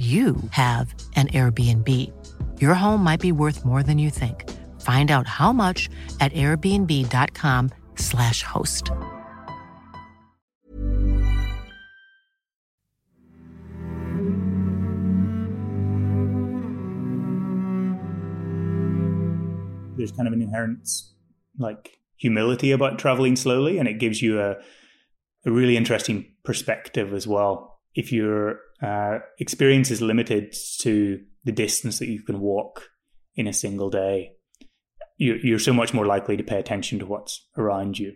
you 0.00 0.36
have 0.52 0.94
an 1.14 1.28
Airbnb. 1.28 1.86
Your 2.58 2.72
home 2.72 3.04
might 3.04 3.20
be 3.20 3.32
worth 3.32 3.66
more 3.66 3.82
than 3.82 3.98
you 3.98 4.08
think. 4.08 4.48
Find 4.80 5.10
out 5.10 5.26
how 5.26 5.52
much 5.52 5.90
at 6.20 6.32
airbnb.com/slash 6.32 8.42
host. 8.42 8.90
There's 19.98 20.12
kind 20.12 20.26
of 20.26 20.32
an 20.32 20.40
inherent 20.40 20.88
like 21.58 21.98
humility 22.16 22.70
about 22.70 22.98
traveling 22.98 23.36
slowly, 23.36 23.76
and 23.76 23.86
it 23.86 23.98
gives 23.98 24.22
you 24.22 24.40
a 24.40 24.56
a 25.44 25.50
really 25.50 25.76
interesting 25.76 26.24
perspective 26.42 27.12
as 27.12 27.26
well. 27.26 27.82
If 27.94 28.12
your 28.12 28.60
uh, 28.82 29.18
experience 29.38 29.90
is 29.90 30.00
limited 30.00 30.54
to 30.78 31.20
the 31.44 31.52
distance 31.52 31.98
that 31.98 32.08
you 32.08 32.22
can 32.22 32.40
walk 32.40 32.88
in 33.34 33.46
a 33.46 33.52
single 33.52 33.90
day, 33.90 34.32
you're, 35.18 35.36
you're 35.38 35.58
so 35.58 35.72
much 35.72 35.92
more 35.92 36.06
likely 36.06 36.36
to 36.36 36.42
pay 36.42 36.58
attention 36.58 36.98
to 36.98 37.06
what's 37.06 37.46
around 37.58 37.98
you. 37.98 38.14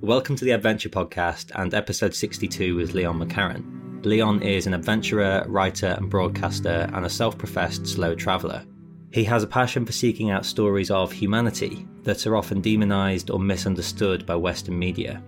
Welcome 0.00 0.36
to 0.36 0.44
the 0.44 0.52
Adventure 0.52 0.88
Podcast 0.88 1.52
and 1.54 1.74
episode 1.74 2.14
62 2.14 2.74
with 2.74 2.94
Leon 2.94 3.20
McCarron. 3.20 4.04
Leon 4.04 4.42
is 4.42 4.66
an 4.66 4.74
adventurer, 4.74 5.44
writer, 5.48 5.94
and 5.98 6.08
broadcaster, 6.08 6.90
and 6.92 7.04
a 7.04 7.10
self 7.10 7.36
professed 7.36 7.86
slow 7.86 8.14
traveller. 8.14 8.64
He 9.10 9.24
has 9.24 9.42
a 9.42 9.46
passion 9.46 9.86
for 9.86 9.92
seeking 9.92 10.30
out 10.30 10.44
stories 10.44 10.90
of 10.90 11.10
humanity 11.10 11.86
that 12.02 12.26
are 12.26 12.36
often 12.36 12.60
demonized 12.60 13.30
or 13.30 13.38
misunderstood 13.38 14.26
by 14.26 14.36
Western 14.36 14.78
media. 14.78 15.22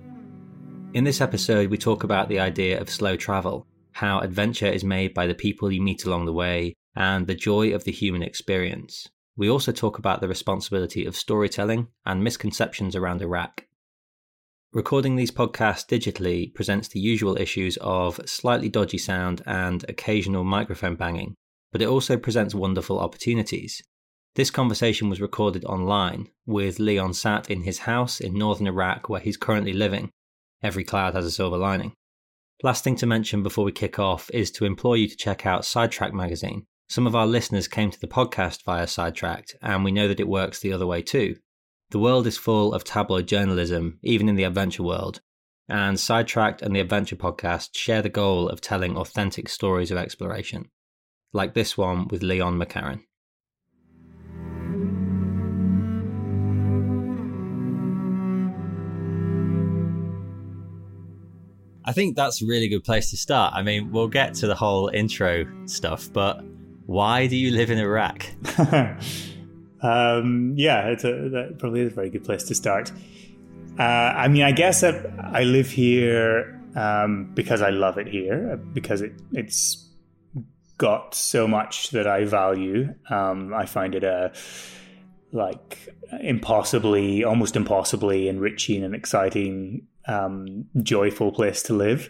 In 0.93 1.05
this 1.05 1.21
episode, 1.21 1.71
we 1.71 1.79
talk 1.79 2.05
about 2.05 2.29
the 2.29 2.41
idea 2.41 2.79
of 2.81 2.91
slow 2.91 3.17
travel, 3.17 3.67
how 3.93 4.19
adventure 4.21 4.67
is 4.67 4.85
made 4.85 5.15
by 5.15 5.27
the 5.27 5.35
people 5.35 5.73
you 5.73 5.81
meet 5.81 6.05
along 6.05 6.27
the 6.27 6.33
way, 6.33 6.75
and 6.95 7.27
the 7.27 7.35
joy 7.35 7.73
of 7.73 7.85
the 7.85 7.93
human 7.93 8.23
experience. 8.23 9.09
We 9.37 9.49
also 9.49 9.73
talk 9.73 9.99
about 9.99 10.21
the 10.21 10.29
responsibility 10.29 11.07
of 11.07 11.17
storytelling 11.17 11.89
and 12.05 12.23
misconceptions 12.23 12.95
around 12.95 13.23
Iraq. 13.23 13.67
Recording 14.73 15.17
these 15.17 15.31
podcasts 15.31 15.87
digitally 15.87 16.53
presents 16.55 16.89
the 16.89 17.01
usual 17.01 17.37
issues 17.39 17.79
of 17.81 18.21
slightly 18.27 18.69
dodgy 18.69 18.99
sound 18.99 19.43
and 19.47 19.85
occasional 19.89 20.45
microphone 20.45 20.97
banging, 20.97 21.35
but 21.73 21.83
it 21.83 21.89
also 21.89 22.17
presents 22.17 22.55
wonderful 22.55 22.99
opportunities. 22.99 23.83
This 24.37 24.51
conversation 24.51 25.09
was 25.09 25.21
recorded 25.21 25.65
online, 25.65 26.29
with 26.47 26.79
Leon 26.79 27.15
sat 27.15 27.51
in 27.51 27.63
his 27.63 27.81
house 27.81 28.21
in 28.21 28.39
northern 28.39 28.67
Iraq 28.67 29.09
where 29.09 29.21
he's 29.21 29.37
currently 29.37 29.73
living. 29.73 30.11
Every 30.63 30.85
cloud 30.85 31.15
has 31.15 31.25
a 31.25 31.31
silver 31.31 31.57
lining. 31.57 31.95
Last 32.63 32.85
thing 32.85 32.97
to 32.97 33.07
mention 33.07 33.43
before 33.43 33.65
we 33.65 33.73
kick 33.73 33.99
off 33.99 34.31
is 34.33 34.51
to 34.53 34.67
implore 34.67 34.97
you 34.97 35.09
to 35.09 35.17
check 35.17 35.47
out 35.47 35.65
Sidetracked 35.65 36.15
magazine. 36.15 36.67
Some 36.89 37.07
of 37.07 37.17
our 37.17 37.27
listeners 37.27 37.69
came 37.69 37.91
to 37.91 38.01
the 38.01 38.07
podcast 38.07 38.65
via 38.65 38.87
Sidetracked, 38.87 39.57
and 39.63 39.85
we 39.85 39.93
know 39.93 40.09
that 40.09 40.21
it 40.21 40.29
works 40.29 40.61
the 40.61 40.73
other 40.73 40.87
way 40.87 41.03
too. 41.03 41.37
The 41.91 41.99
world 41.99 42.27
is 42.27 42.37
full 42.37 42.73
of 42.73 42.85
tabloid 42.85 43.27
journalism, 43.27 43.99
even 44.03 44.29
in 44.29 44.37
the 44.37 44.45
adventure 44.45 44.83
world, 44.83 45.21
and 45.69 45.99
Sidetracked 45.99 46.63
and 46.63 46.75
the 46.75 46.81
Adventure 46.81 47.17
podcast 47.17 47.77
share 47.77 48.03
the 48.03 48.09
goal 48.09 48.49
of 48.49 48.61
telling 48.61 48.97
authentic 48.97 49.49
stories 49.49 49.91
of 49.91 49.99
exploration 49.99 50.69
like 51.33 51.55
this 51.55 51.77
one 51.77 52.09
with 52.09 52.23
Leon 52.23 52.59
McCarron. 52.59 53.01
I 61.85 61.93
think 61.93 62.15
that's 62.15 62.41
a 62.41 62.47
really 62.47 62.69
good 62.69 62.85
place 62.85 63.11
to 63.11 63.17
start. 63.17 63.55
I 63.55 63.63
mean, 63.63 63.91
we'll 63.91 64.09
get 64.09 64.35
to 64.35 64.47
the 64.47 64.55
whole 64.55 64.89
intro 64.89 65.45
stuff, 65.67 66.13
but 66.13 66.41
why 66.87 67.27
do 67.27 67.37
you 67.37 67.51
live 67.51 67.71
in 67.71 67.79
Iraq? 67.79 68.27
um, 69.83 70.55
yeah, 70.57 70.89
it's 70.89 71.05
a, 71.05 71.29
that 71.31 71.57
probably 71.59 71.81
is 71.81 71.93
a 71.93 71.95
very 71.95 72.11
good 72.11 72.25
place 72.25 72.45
to 72.45 72.55
start. 72.55 72.93
Uh, 73.79 73.83
I 73.83 74.29
mean, 74.29 74.43
I 74.43 74.53
guess 74.53 74.83
that 74.83 75.05
I 75.19 75.43
live 75.43 75.71
here 75.71 76.61
um, 76.77 77.33
because 77.35 77.63
I 77.63 77.71
love 77.71 77.99
it 77.99 78.07
here, 78.07 78.57
because 78.73 79.01
it, 79.01 79.13
it's 79.33 79.90
got 80.81 81.15
so 81.15 81.47
much 81.47 81.91
that 81.91 82.07
I 82.07 82.25
value. 82.25 82.95
Um, 83.11 83.53
I 83.53 83.67
find 83.67 83.95
it 83.95 84.03
a 84.03 84.33
like 85.31 85.79
impossibly, 86.23 87.23
almost 87.23 87.55
impossibly 87.55 88.29
enriching 88.29 88.83
and 88.83 88.95
exciting, 88.95 89.87
um, 90.09 90.65
joyful 90.83 91.33
place 91.33 91.63
to 91.65 91.75
live. 91.75 92.09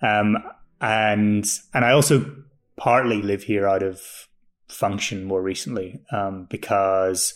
Um, 0.00 0.38
and 0.80 1.44
and 1.74 1.84
I 1.84 1.92
also 1.92 2.34
partly 2.78 3.20
live 3.20 3.42
here 3.42 3.68
out 3.68 3.82
of 3.82 4.00
function 4.68 5.24
more 5.24 5.42
recently 5.42 6.00
um, 6.10 6.46
because 6.48 7.34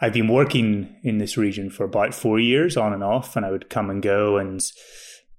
I've 0.00 0.12
been 0.12 0.28
working 0.28 0.96
in 1.04 1.18
this 1.18 1.36
region 1.36 1.70
for 1.70 1.84
about 1.84 2.14
four 2.14 2.40
years 2.40 2.76
on 2.76 2.92
and 2.92 3.04
off, 3.04 3.36
and 3.36 3.46
I 3.46 3.52
would 3.52 3.70
come 3.70 3.90
and 3.90 4.02
go 4.02 4.38
and 4.38 4.60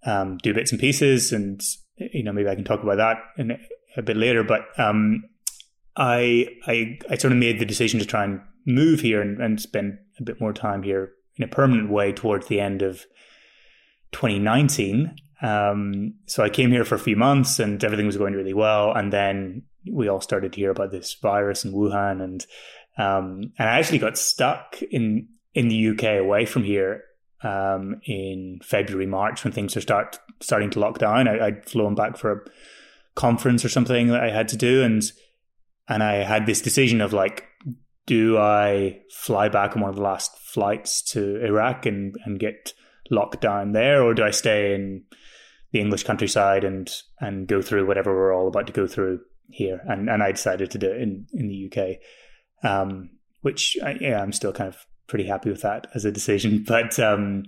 um, 0.06 0.38
do 0.38 0.54
bits 0.54 0.72
and 0.72 0.80
pieces, 0.80 1.34
and 1.34 1.62
you 1.98 2.24
know 2.24 2.32
maybe 2.32 2.48
I 2.48 2.56
can 2.56 2.64
talk 2.64 2.84
about 2.84 2.98
that 2.98 3.18
in 3.38 3.52
a 3.98 4.02
bit 4.02 4.18
later, 4.18 4.44
but 4.44 4.68
um, 4.80 5.24
I, 5.96 6.48
I 6.68 7.00
I 7.10 7.18
sort 7.18 7.34
of 7.34 7.40
made 7.40 7.60
the 7.60 7.66
decision 7.66 8.00
to 8.00 8.06
try 8.06 8.24
and 8.24 8.42
move 8.66 9.02
here 9.02 9.22
and, 9.22 9.42
and 9.42 9.60
spend 9.60 9.98
a 10.20 10.24
bit 10.24 10.40
more 10.40 10.54
time 10.54 10.84
here 10.84 11.12
in 11.38 11.44
a 11.44 11.48
permanent 11.48 11.90
way 11.90 12.12
towards 12.12 12.48
the 12.48 12.60
end 12.60 12.82
of 12.82 13.06
2019. 14.12 15.16
Um, 15.42 16.16
so 16.26 16.44
I 16.44 16.50
came 16.50 16.72
here 16.72 16.86
for 16.86 16.96
a 16.96 17.00
few 17.00 17.16
months 17.16 17.60
and 17.60 17.82
everything 17.84 18.06
was 18.06 18.18
going 18.18 18.34
really 18.34 18.54
well, 18.54 18.92
and 18.94 19.12
then 19.12 19.64
we 19.92 20.08
all 20.08 20.22
started 20.22 20.54
to 20.54 20.60
hear 20.60 20.72
about 20.72 20.92
this 20.92 21.16
virus 21.22 21.66
in 21.66 21.74
Wuhan, 21.74 22.22
and 22.22 22.46
um, 22.98 23.54
and 23.58 23.70
I 23.70 23.80
actually 23.80 24.00
got 24.00 24.18
stuck 24.18 24.82
in 24.92 25.28
in 25.54 25.70
the 25.70 25.90
UK 25.90 26.20
away 26.20 26.46
from 26.46 26.64
here 26.64 27.04
um, 27.44 28.02
in 28.06 28.60
February 28.64 29.08
March 29.08 29.44
when 29.44 29.54
things 29.54 29.76
are 29.78 29.82
start 29.82 30.20
starting 30.42 30.70
to 30.72 30.80
lock 30.80 31.00
down. 31.00 31.28
I, 31.28 31.46
would 31.46 31.66
flown 31.66 31.96
back 31.96 32.18
for 32.18 32.32
a 32.32 32.40
conference 33.20 33.66
or 33.66 33.70
something 33.70 34.08
that 34.08 34.24
I 34.24 34.32
had 34.32 34.48
to 34.48 34.58
do, 34.58 34.82
and 34.82 35.04
and 35.90 36.02
I 36.02 36.24
had 36.24 36.46
this 36.46 36.62
decision 36.62 37.02
of 37.02 37.12
like, 37.12 37.44
do 38.06 38.38
I 38.38 39.02
fly 39.12 39.50
back 39.50 39.76
on 39.76 39.82
one 39.82 39.90
of 39.90 39.98
the 39.98 40.02
last 40.02 40.38
flights 40.38 41.02
to 41.12 41.44
Iraq 41.46 41.86
and 41.86 42.16
and 42.26 42.40
get 42.40 42.74
locked 43.12 43.42
down 43.42 43.74
there, 43.74 44.02
or 44.02 44.14
do 44.14 44.24
I 44.24 44.32
stay 44.32 44.74
in 44.74 45.04
the 45.74 45.82
English 45.82 46.04
countryside 46.04 46.64
and 46.64 46.90
and 47.20 47.48
go 47.48 47.62
through 47.62 47.86
whatever 47.86 48.16
we're 48.16 48.34
all 48.34 48.48
about 48.48 48.68
to 48.68 48.74
go 48.74 48.88
through 48.88 49.20
here? 49.50 49.82
And 49.86 50.10
and 50.10 50.24
I 50.24 50.32
decided 50.32 50.72
to 50.72 50.78
do 50.78 50.90
it 50.90 51.02
in 51.02 51.28
in 51.34 51.50
the 51.50 51.68
UK, 51.68 52.70
um, 52.70 53.10
which 53.42 53.78
I, 53.84 53.98
yeah, 54.00 54.22
I'm 54.22 54.32
still 54.32 54.54
kind 54.54 54.70
of 54.70 54.78
pretty 55.08 55.26
happy 55.26 55.50
with 55.50 55.62
that 55.64 55.88
as 55.94 56.06
a 56.06 56.12
decision, 56.12 56.64
but. 56.68 56.98
Um, 57.00 57.44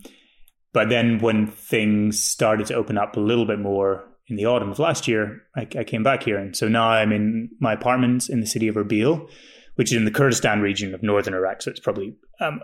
but 0.73 0.87
then 0.87 1.19
when 1.19 1.47
things 1.47 2.23
started 2.23 2.67
to 2.67 2.75
open 2.75 2.97
up 2.97 3.17
a 3.17 3.19
little 3.19 3.45
bit 3.45 3.59
more 3.59 4.05
in 4.31 4.37
the 4.37 4.45
autumn 4.45 4.71
of 4.71 4.79
last 4.79 5.09
year, 5.09 5.41
I, 5.57 5.67
I, 5.77 5.83
came 5.83 6.03
back 6.03 6.23
here. 6.23 6.37
And 6.37 6.55
so 6.55 6.69
now 6.69 6.89
I'm 6.89 7.11
in 7.11 7.49
my 7.59 7.73
apartment 7.73 8.29
in 8.29 8.39
the 8.39 8.47
city 8.47 8.69
of 8.69 8.75
Erbil, 8.75 9.29
which 9.75 9.91
is 9.91 9.97
in 9.97 10.05
the 10.05 10.11
Kurdistan 10.11 10.61
region 10.61 10.93
of 10.95 11.03
northern 11.03 11.33
Iraq. 11.33 11.61
So 11.61 11.69
it's 11.69 11.81
probably 11.81 12.15
um, 12.39 12.61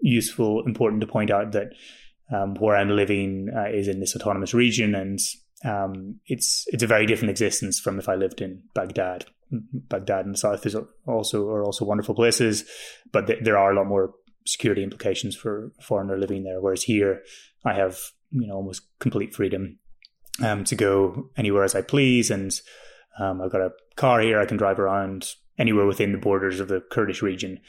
useful, 0.00 0.62
important 0.64 1.02
to 1.02 1.06
point 1.06 1.30
out 1.30 1.52
that 1.52 1.74
um, 2.34 2.54
where 2.54 2.74
I'm 2.74 2.88
living 2.88 3.50
uh, 3.54 3.68
is 3.68 3.86
in 3.86 4.00
this 4.00 4.16
autonomous 4.16 4.54
region, 4.54 4.94
and 4.94 5.18
um, 5.62 6.18
it's 6.26 6.64
it's 6.68 6.82
a 6.82 6.86
very 6.86 7.04
different 7.04 7.30
existence 7.30 7.78
from 7.78 7.98
if 7.98 8.08
I 8.08 8.14
lived 8.14 8.40
in 8.40 8.62
Baghdad. 8.74 9.26
Baghdad 9.50 10.24
in 10.24 10.32
the 10.32 10.38
south 10.38 10.64
is 10.64 10.74
also 11.06 11.48
are 11.50 11.64
also 11.64 11.84
wonderful 11.84 12.14
places, 12.14 12.64
but 13.12 13.26
th- 13.26 13.40
there 13.42 13.58
are 13.58 13.72
a 13.72 13.76
lot 13.76 13.86
more 13.86 14.14
security 14.46 14.82
implications 14.82 15.36
for 15.36 15.70
a 15.78 15.82
foreigner 15.82 16.16
living 16.16 16.44
there. 16.44 16.62
Whereas 16.62 16.84
here, 16.84 17.20
I 17.62 17.74
have 17.74 17.98
you 18.30 18.46
know 18.46 18.54
almost 18.54 18.88
complete 18.98 19.34
freedom 19.34 19.78
um, 20.40 20.64
to 20.64 20.74
go 20.74 21.30
anywhere 21.36 21.64
as 21.64 21.74
I 21.74 21.82
please. 21.82 22.30
And 22.30 22.58
um, 23.18 23.40
I've 23.40 23.52
got 23.52 23.60
a 23.60 23.72
car 23.96 24.20
here. 24.20 24.40
I 24.40 24.46
can 24.46 24.56
drive 24.56 24.78
around 24.78 25.34
anywhere 25.58 25.86
within 25.86 26.12
the 26.12 26.18
borders 26.18 26.60
of 26.60 26.68
the 26.68 26.80
Kurdish 26.80 27.22
region, 27.22 27.60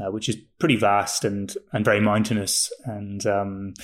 uh, 0.00 0.10
which 0.10 0.28
is 0.28 0.36
pretty 0.58 0.76
vast 0.76 1.24
and, 1.24 1.52
and 1.72 1.84
very 1.84 2.00
mountainous. 2.00 2.72
And 2.84 3.26
um, 3.26 3.74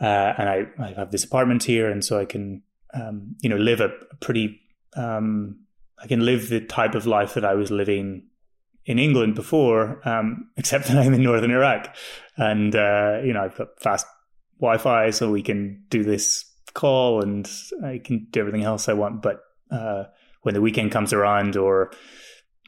uh, 0.00 0.34
and 0.36 0.48
I, 0.48 0.66
I 0.78 0.92
have 0.94 1.12
this 1.12 1.24
apartment 1.24 1.62
here, 1.62 1.88
and 1.88 2.04
so 2.04 2.18
I 2.18 2.24
can 2.24 2.62
um, 2.92 3.36
you 3.40 3.48
know 3.48 3.56
live 3.56 3.80
a 3.80 3.90
pretty 4.20 4.60
um, 4.96 5.60
I 6.02 6.08
can 6.08 6.24
live 6.24 6.48
the 6.48 6.60
type 6.60 6.94
of 6.94 7.06
life 7.06 7.34
that 7.34 7.44
I 7.44 7.54
was 7.54 7.70
living 7.70 8.26
in 8.84 8.98
England 8.98 9.36
before, 9.36 10.06
um, 10.06 10.50
except 10.56 10.88
that 10.88 10.98
I'm 10.98 11.14
in 11.14 11.22
northern 11.22 11.52
Iraq, 11.52 11.94
and 12.36 12.74
uh, 12.74 13.20
you 13.24 13.32
know 13.32 13.42
I've 13.42 13.56
got 13.56 13.80
fast 13.80 14.06
Wi-Fi, 14.60 15.10
so 15.10 15.30
we 15.30 15.42
can 15.42 15.84
do 15.88 16.02
this 16.02 16.51
call, 16.74 17.22
and 17.22 17.50
I 17.84 17.98
can 17.98 18.26
do 18.30 18.40
everything 18.40 18.64
else 18.64 18.88
I 18.88 18.94
want. 18.94 19.22
But 19.22 19.40
uh, 19.70 20.04
when 20.42 20.54
the 20.54 20.60
weekend 20.60 20.92
comes 20.92 21.12
around, 21.12 21.56
or 21.56 21.92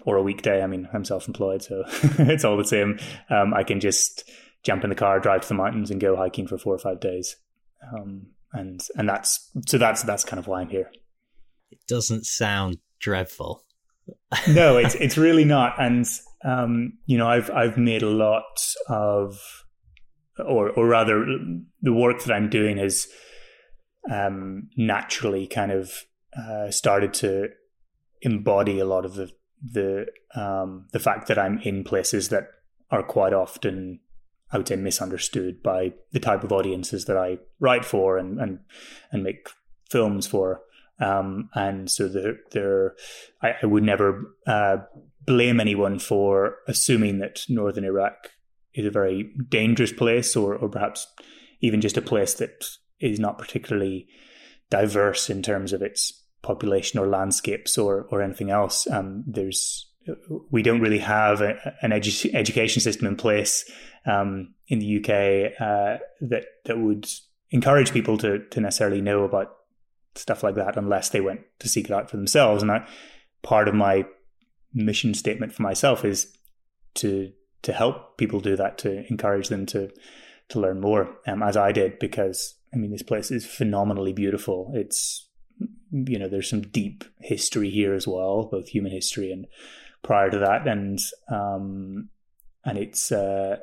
or 0.05 0.17
a 0.17 0.23
weekday, 0.23 0.63
I 0.63 0.67
mean, 0.67 0.89
I'm 0.93 1.05
self-employed, 1.05 1.63
so 1.63 1.85
it's 2.19 2.45
all 2.45 2.57
the 2.57 2.65
same. 2.65 2.99
Um, 3.31 3.55
I 3.55 3.63
can 3.63 3.81
just 3.81 4.31
jump 4.63 4.85
in 4.85 4.91
the 4.91 4.97
car, 4.97 5.21
drive 5.21 5.43
to 5.43 5.49
the 5.49 5.55
mountains, 5.55 5.91
and 5.91 6.01
go 6.01 6.17
hiking 6.17 6.47
for 6.47 6.59
four 6.59 6.75
or 6.75 6.79
five 6.79 7.01
days. 7.01 7.37
Um, 7.93 8.29
and 8.53 8.81
and 8.97 9.09
that's 9.09 9.51
so 9.67 9.79
that's 9.79 10.03
that's 10.03 10.25
kind 10.25 10.39
of 10.39 10.47
why 10.47 10.61
I'm 10.61 10.69
here. 10.69 10.91
It 11.71 11.81
doesn't 11.89 12.25
sound 12.25 12.79
dreadful. 13.01 13.63
no, 14.49 14.79
it's 14.79 14.95
it's 15.01 15.19
really 15.19 15.45
not. 15.45 15.75
And 15.81 16.07
um, 16.45 16.99
you 17.07 17.19
know, 17.19 17.29
I've 17.29 17.51
I've 17.51 17.77
made 17.77 18.03
a 18.03 18.09
lot 18.09 18.45
of, 18.89 19.39
or 20.39 20.71
or 20.71 20.87
rather, 20.87 21.25
the 21.83 21.93
work 21.93 22.23
that 22.25 22.33
I'm 22.33 22.49
doing 22.49 22.77
has 22.79 23.07
um, 24.11 24.69
naturally 24.77 25.47
kind 25.47 25.73
of 25.73 26.05
uh, 26.37 26.71
started 26.71 27.15
to 27.15 27.49
embody 28.23 28.79
a 28.79 28.85
lot 28.85 29.05
of 29.05 29.15
the 29.15 29.31
the 29.63 30.07
um, 30.35 30.87
the 30.93 30.99
fact 30.99 31.29
that 31.29 31.39
I'm 31.39 31.59
in 31.61 31.85
places 31.85 32.29
that 32.29 32.49
are 32.91 33.03
quite 33.03 33.33
often 33.33 34.01
I 34.51 34.59
would 34.59 34.69
say 34.69 34.77
misunderstood 34.77 35.63
by 35.63 35.95
the 36.13 36.21
type 36.21 36.45
of 36.45 36.53
audiences 36.53 37.07
that 37.07 37.17
I 37.17 37.39
write 37.61 37.85
for 37.85 38.19
and 38.19 38.41
and 38.41 38.61
and 39.11 39.23
make 39.23 39.49
films 39.91 40.27
for. 40.27 40.63
Um, 41.01 41.51
and 41.55 41.91
so 41.91 42.07
there, 42.07 42.37
there, 42.53 42.95
I, 43.43 43.55
I, 43.63 43.67
would 43.67 43.83
never 43.83 44.33
uh, 44.47 44.77
blame 45.27 45.59
anyone 45.59 45.99
for 45.99 46.59
assuming 46.69 47.19
that 47.19 47.45
northern 47.49 47.85
Iraq 47.85 48.31
is 48.75 48.87
a 48.87 48.93
very 48.93 49.33
dangerous 49.49 49.93
place, 49.93 50.37
or, 50.37 50.55
or 50.55 50.69
perhaps 50.69 51.09
even 51.61 51.81
just 51.81 51.97
a 51.97 52.03
place 52.03 52.35
that 52.35 52.65
is 53.01 53.19
not 53.19 53.39
particularly 53.39 54.07
diverse 54.71 55.31
in 55.31 55.43
terms 55.43 55.73
of 55.73 55.83
its 55.83 56.23
population 56.43 56.99
or 56.99 57.07
landscapes 57.07 57.79
or 57.79 58.07
or 58.11 58.23
anything 58.23 58.51
else. 58.51 58.87
Um, 58.91 59.25
there's 59.27 59.91
we 60.51 60.63
don't 60.63 60.81
really 60.81 60.99
have 60.99 61.41
a, 61.41 61.75
an 61.81 61.91
edu- 61.91 62.35
education 62.35 62.83
system 62.83 63.07
in 63.07 63.17
place 63.17 63.71
um, 64.07 64.55
in 64.69 64.79
the 64.79 64.99
UK 64.99 65.61
uh, 65.61 65.99
that 66.21 66.45
that 66.67 66.79
would 66.79 67.09
encourage 67.51 67.93
people 67.93 68.19
to 68.19 68.41
to 68.51 68.61
necessarily 68.61 69.01
know 69.01 69.25
about 69.25 69.55
stuff 70.15 70.43
like 70.43 70.55
that 70.55 70.77
unless 70.77 71.09
they 71.09 71.21
went 71.21 71.41
to 71.59 71.69
seek 71.69 71.87
it 71.87 71.91
out 71.91 72.11
for 72.11 72.17
themselves. 72.17 72.63
And 72.63 72.71
that 72.71 72.89
part 73.43 73.69
of 73.69 73.75
my 73.75 74.05
mission 74.73 75.15
statement 75.15 75.53
for 75.53 75.63
myself 75.63 76.05
is 76.05 76.37
to 76.95 77.33
to 77.63 77.73
help 77.73 78.19
people 78.19 78.41
do 78.41 78.57
that, 78.57 78.79
to 78.79 79.07
encourage 79.09 79.49
them 79.49 79.67
to 79.67 79.91
to 80.51 80.61
learn 80.61 80.81
more, 80.81 81.17
um, 81.27 81.43
as 81.43 81.57
I 81.57 81.73
did, 81.73 81.99
because 81.99 82.55
I 82.75 82.77
mean 82.77 82.91
this 82.91 83.03
place 83.03 83.31
is 83.31 83.47
phenomenally 83.47 84.13
beautiful. 84.13 84.73
It's 84.75 85.29
you 85.91 86.19
know 86.19 86.29
there's 86.29 86.51
some 86.51 86.63
deep 86.63 87.05
history 87.21 87.71
here 87.71 87.95
as 87.95 88.07
well, 88.07 88.49
both 88.51 88.69
human 88.69 88.93
history 88.93 89.31
and 89.31 89.47
prior 90.03 90.31
to 90.31 90.39
that, 90.39 90.67
and 90.67 90.99
um, 91.31 92.09
and 92.65 92.79
it's 92.79 93.13
uh, 93.13 93.59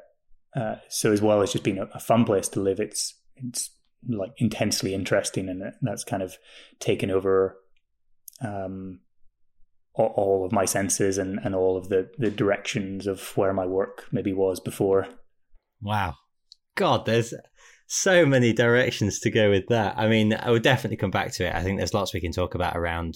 uh, 0.55 0.75
so 0.89 1.11
as 1.11 1.21
well 1.21 1.41
as 1.41 1.51
just 1.51 1.63
being 1.63 1.79
a, 1.79 1.87
a 1.93 1.99
fun 1.99 2.25
place 2.25 2.47
to 2.49 2.59
live, 2.59 2.79
it's 2.79 3.15
it's 3.37 3.69
like 4.07 4.31
intensely 4.37 4.93
interesting, 4.93 5.49
and 5.49 5.73
that's 5.81 6.03
kind 6.03 6.23
of 6.23 6.37
taken 6.79 7.11
over 7.11 7.57
um, 8.41 8.99
all, 9.93 10.45
of 10.45 10.51
my 10.51 10.65
senses 10.65 11.17
and, 11.17 11.39
and 11.43 11.53
all 11.53 11.77
of 11.77 11.89
the 11.89 12.09
the 12.17 12.31
directions 12.31 13.07
of 13.07 13.35
where 13.37 13.53
my 13.53 13.65
work 13.65 14.05
maybe 14.11 14.33
was 14.33 14.59
before. 14.59 15.07
Wow, 15.81 16.15
God, 16.75 17.05
there's 17.05 17.33
so 17.91 18.25
many 18.25 18.53
directions 18.53 19.19
to 19.19 19.29
go 19.29 19.49
with 19.49 19.67
that. 19.67 19.95
I 19.97 20.07
mean, 20.07 20.33
I 20.33 20.49
would 20.51 20.63
definitely 20.63 20.97
come 20.97 21.11
back 21.11 21.31
to 21.33 21.47
it. 21.47 21.55
I 21.55 21.63
think 21.63 21.77
there's 21.77 21.93
lots 21.93 22.13
we 22.13 22.21
can 22.21 22.31
talk 22.31 22.55
about 22.55 22.77
around 22.77 23.15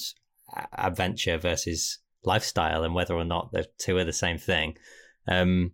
adventure 0.78 1.38
versus 1.38 2.00
lifestyle 2.24 2.84
and 2.84 2.94
whether 2.94 3.14
or 3.14 3.26
not 3.26 3.52
the 3.52 3.68
two 3.78 3.98
are 3.98 4.04
the 4.04 4.14
same 4.14 4.38
thing. 4.38 4.78
Um, 5.28 5.72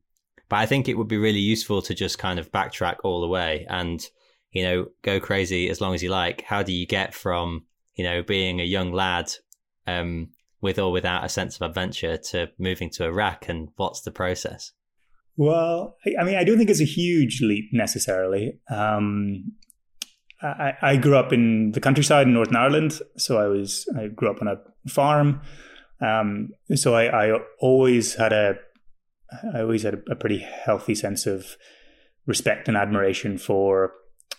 but 0.49 0.57
I 0.57 0.65
think 0.65 0.87
it 0.87 0.97
would 0.97 1.07
be 1.07 1.17
really 1.17 1.39
useful 1.39 1.81
to 1.83 1.93
just 1.93 2.19
kind 2.19 2.39
of 2.39 2.51
backtrack 2.51 2.97
all 3.03 3.21
the 3.21 3.27
way 3.27 3.65
and 3.69 4.05
you 4.51 4.63
know, 4.63 4.87
go 5.01 5.19
crazy 5.19 5.69
as 5.69 5.81
long 5.81 5.93
as 5.93 6.03
you 6.03 6.09
like. 6.09 6.41
How 6.41 6.61
do 6.61 6.71
you 6.71 6.85
get 6.85 7.13
from, 7.13 7.65
you 7.95 8.03
know, 8.03 8.21
being 8.21 8.59
a 8.59 8.65
young 8.65 8.91
lad 8.91 9.31
um, 9.87 10.29
with 10.59 10.77
or 10.77 10.91
without 10.91 11.25
a 11.25 11.29
sense 11.29 11.55
of 11.55 11.61
adventure 11.61 12.17
to 12.17 12.49
moving 12.59 12.89
to 12.91 13.05
Iraq 13.05 13.47
and 13.47 13.69
what's 13.77 14.01
the 14.01 14.11
process? 14.11 14.73
Well, 15.37 15.97
I 16.19 16.23
mean, 16.23 16.35
I 16.35 16.43
don't 16.43 16.57
think 16.57 16.69
it's 16.69 16.81
a 16.81 16.85
huge 16.85 17.41
leap 17.41 17.69
necessarily. 17.71 18.59
Um, 18.69 19.53
I, 20.41 20.73
I, 20.81 20.97
grew 20.97 21.15
up 21.15 21.31
in 21.31 21.71
the 21.71 21.79
countryside 21.79 22.27
in 22.27 22.33
Northern 22.33 22.55
Ireland, 22.55 22.99
so 23.17 23.39
I 23.39 23.47
was 23.47 23.87
I 23.97 24.07
grew 24.07 24.29
up 24.29 24.41
on 24.41 24.47
a 24.47 24.89
farm. 24.89 25.41
Um, 26.01 26.49
so 26.75 26.95
I, 26.95 27.27
I, 27.27 27.37
always 27.59 28.15
had 28.15 28.33
a 28.33 28.55
I 29.53 29.61
always 29.61 29.83
had 29.83 29.93
a, 29.93 30.01
a 30.11 30.15
pretty 30.15 30.39
healthy 30.39 30.95
sense 30.95 31.27
of 31.27 31.57
respect 32.25 32.67
and 32.67 32.75
admiration 32.75 33.37
for 33.37 33.93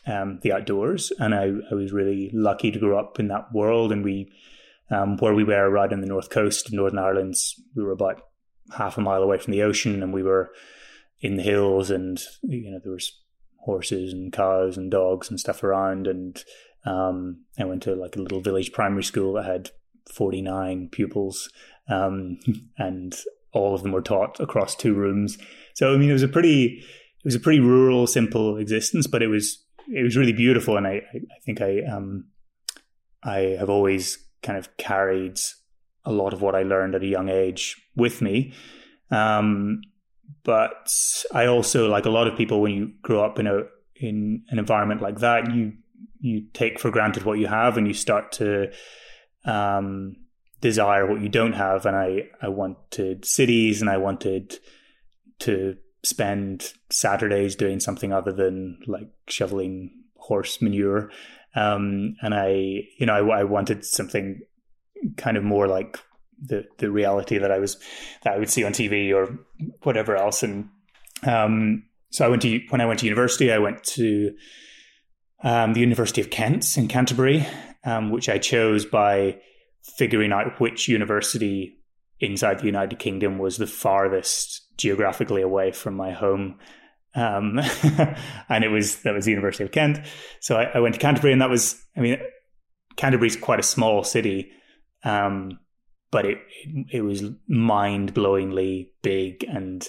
um, 0.07 0.41
the 0.43 0.53
outdoors, 0.53 1.13
and 1.19 1.35
I, 1.35 1.53
I, 1.71 1.75
was 1.75 1.93
really 1.93 2.31
lucky 2.33 2.73
to 2.73 2.79
grow 2.79 2.99
up 2.99 3.21
in 3.21 3.29
that 3.29 3.53
world. 3.53 3.93
And 3.93 4.05
we, 4.05 4.33
um, 4.91 5.17
where 5.19 5.35
we 5.35 5.45
were 5.45 5.71
right 5.71 5.93
in 5.93 6.01
the 6.01 6.07
north 6.09 6.31
coast 6.31 6.67
of 6.67 6.73
Northern 6.73 6.99
Ireland, 6.99 7.37
we 7.77 7.85
were 7.85 7.93
about 7.93 8.23
half 8.77 8.99
a 8.99 9.01
mile 9.01 9.23
away 9.23 9.39
from 9.39 9.53
the 9.53 9.63
ocean, 9.63 10.03
and 10.03 10.13
we 10.13 10.25
were 10.25 10.51
in 11.23 11.37
the 11.37 11.43
hills, 11.43 11.91
and 11.91 12.21
you 12.43 12.71
know 12.71 12.81
there 12.83 12.93
was 12.93 13.19
horses 13.59 14.13
and 14.13 14.33
cows 14.33 14.77
and 14.77 14.91
dogs 14.91 15.31
and 15.31 15.41
stuff 15.41 15.63
around. 15.63 16.07
And 16.07 16.45
um, 16.85 17.45
I 17.59 17.65
went 17.65 17.85
to 17.85 17.95
like 17.95 18.17
a 18.17 18.21
little 18.21 18.41
village 18.41 18.73
primary 18.73 19.05
school 19.05 19.35
that 19.35 19.47
had 19.47 19.71
forty 20.13 20.43
nine 20.43 20.89
pupils, 20.91 21.49
um, 21.89 22.39
and 22.79 23.15
all 23.53 23.75
of 23.75 23.83
them 23.83 23.93
were 23.93 24.03
taught 24.03 24.41
across 24.41 24.75
two 24.75 24.95
rooms. 24.95 25.39
So 25.75 25.95
I 25.95 25.97
mean, 25.97 26.11
it 26.11 26.15
was 26.15 26.23
a 26.25 26.29
pretty 26.29 26.85
it 26.85 27.25
was 27.25 27.37
a 27.37 27.41
pretty 27.41 27.61
rural, 27.61 28.07
simple 28.07 28.59
existence, 28.59 29.07
but 29.07 29.23
it 29.23 29.29
was 29.29 29.65
it 29.89 30.03
was 30.03 30.17
really 30.17 30.33
beautiful, 30.33 30.77
and 30.77 30.87
I 30.87 31.03
I 31.15 31.41
think 31.47 31.61
I 31.61 31.83
um 31.85 32.27
I 33.23 33.57
have 33.59 33.71
always 33.71 34.19
kind 34.43 34.59
of 34.59 34.77
carried 34.77 35.39
a 36.05 36.11
lot 36.13 36.33
of 36.33 36.43
what 36.43 36.57
I 36.57 36.65
learned 36.65 36.97
at 36.97 37.05
a 37.05 37.07
young 37.07 37.29
age 37.29 37.81
with 37.95 38.21
me. 38.21 38.53
Um, 39.11 39.83
but 40.45 40.93
I 41.33 41.47
also 41.47 41.89
like 41.89 42.07
a 42.07 42.11
lot 42.11 42.27
of 42.27 42.37
people 42.37 42.61
when 42.61 42.73
you 42.73 42.93
grow 43.03 43.25
up 43.25 43.39
in 43.39 43.47
a 43.47 43.63
in 43.97 44.43
an 44.49 44.59
environment 44.59 45.01
like 45.01 45.21
that, 45.21 45.55
you 45.55 45.75
you 46.19 46.47
take 46.53 46.79
for 46.79 46.91
granted 46.91 47.25
what 47.25 47.39
you 47.39 47.47
have, 47.47 47.77
and 47.77 47.87
you 47.87 47.95
start 47.95 48.33
to 48.33 48.73
um, 49.45 50.17
desire 50.61 51.07
what 51.07 51.21
you 51.21 51.29
don't 51.29 51.53
have. 51.55 51.87
And 51.87 51.97
I 51.97 52.29
I 52.41 52.49
wanted 52.49 53.25
cities, 53.25 53.81
and 53.81 53.91
I 53.91 53.97
wanted 53.99 54.59
to 55.41 55.77
spend 56.05 56.73
Saturdays 56.91 57.55
doing 57.55 57.81
something 57.81 58.13
other 58.13 58.33
than 58.33 58.79
like 58.87 59.09
shoveling 59.29 59.91
horse 60.17 60.61
manure. 60.61 61.11
Um, 61.55 62.17
and 62.23 62.35
I, 62.35 62.49
you 62.99 63.07
know, 63.07 63.31
I, 63.31 63.41
I, 63.41 63.45
wanted 63.45 63.85
something 63.85 64.41
kind 65.17 65.37
of 65.37 65.45
more 65.45 65.67
like 65.67 65.99
the 66.41 66.65
the 66.79 66.91
reality 66.91 67.39
that 67.39 67.51
I 67.51 67.59
was 67.59 67.79
that 68.23 68.35
I 68.35 68.39
would 68.39 68.51
see 68.51 68.65
on 68.65 68.73
TV 68.73 69.15
or 69.15 69.39
whatever 69.83 70.17
else. 70.17 70.43
And 70.43 70.69
um, 71.25 71.85
so 72.11 72.25
I 72.25 72.29
went 72.29 72.43
to 72.43 72.61
when 72.69 72.81
I 72.81 72.87
went 72.87 73.01
to 73.01 73.07
university, 73.07 73.53
I 73.53 73.59
went 73.59 73.83
to 73.85 74.35
um, 75.43 75.73
the 75.75 75.81
University 75.81 76.21
of 76.21 76.31
Kent 76.31 76.77
in 76.77 76.89
Canterbury, 76.89 77.47
um, 77.85 78.11
which 78.11 78.29
I 78.29 78.39
chose 78.39 78.85
by 78.85 79.39
figuring 79.97 80.33
out 80.33 80.61
which 80.61 80.89
university 80.89 81.79
inside 82.21 82.61
the 82.61 82.67
United 82.67 82.99
Kingdom 82.99 83.39
was 83.39 83.57
the 83.57 83.67
farthest 83.67 84.61
geographically 84.77 85.43
away 85.43 85.73
from 85.73 85.95
my 85.95 86.13
home. 86.13 86.59
Um, 87.15 87.59
and 88.49 88.65
it 88.65 88.71
was 88.71 89.03
that 89.03 89.13
was 89.13 89.25
the 89.25 89.33
University 89.33 89.65
of 89.65 89.73
Kent. 89.73 90.01
So 90.41 90.57
I, 90.57 90.65
I, 90.75 90.79
went 90.79 90.95
to 90.95 91.01
Canterbury, 91.01 91.33
and 91.33 91.43
that 91.43 91.51
was 91.51 91.83
I 91.97 92.01
mean, 92.01 92.19
Canterbury's 92.97 93.37
quite 93.37 93.61
a 93.61 93.65
small 93.65 94.03
city, 94.03 94.51
um, 95.05 95.59
but 96.13 96.25
it, 96.25 96.39
it, 96.93 97.01
was 97.01 97.25
mind 97.49 98.15
blowingly 98.15 98.91
big 99.03 99.45
and 99.49 99.89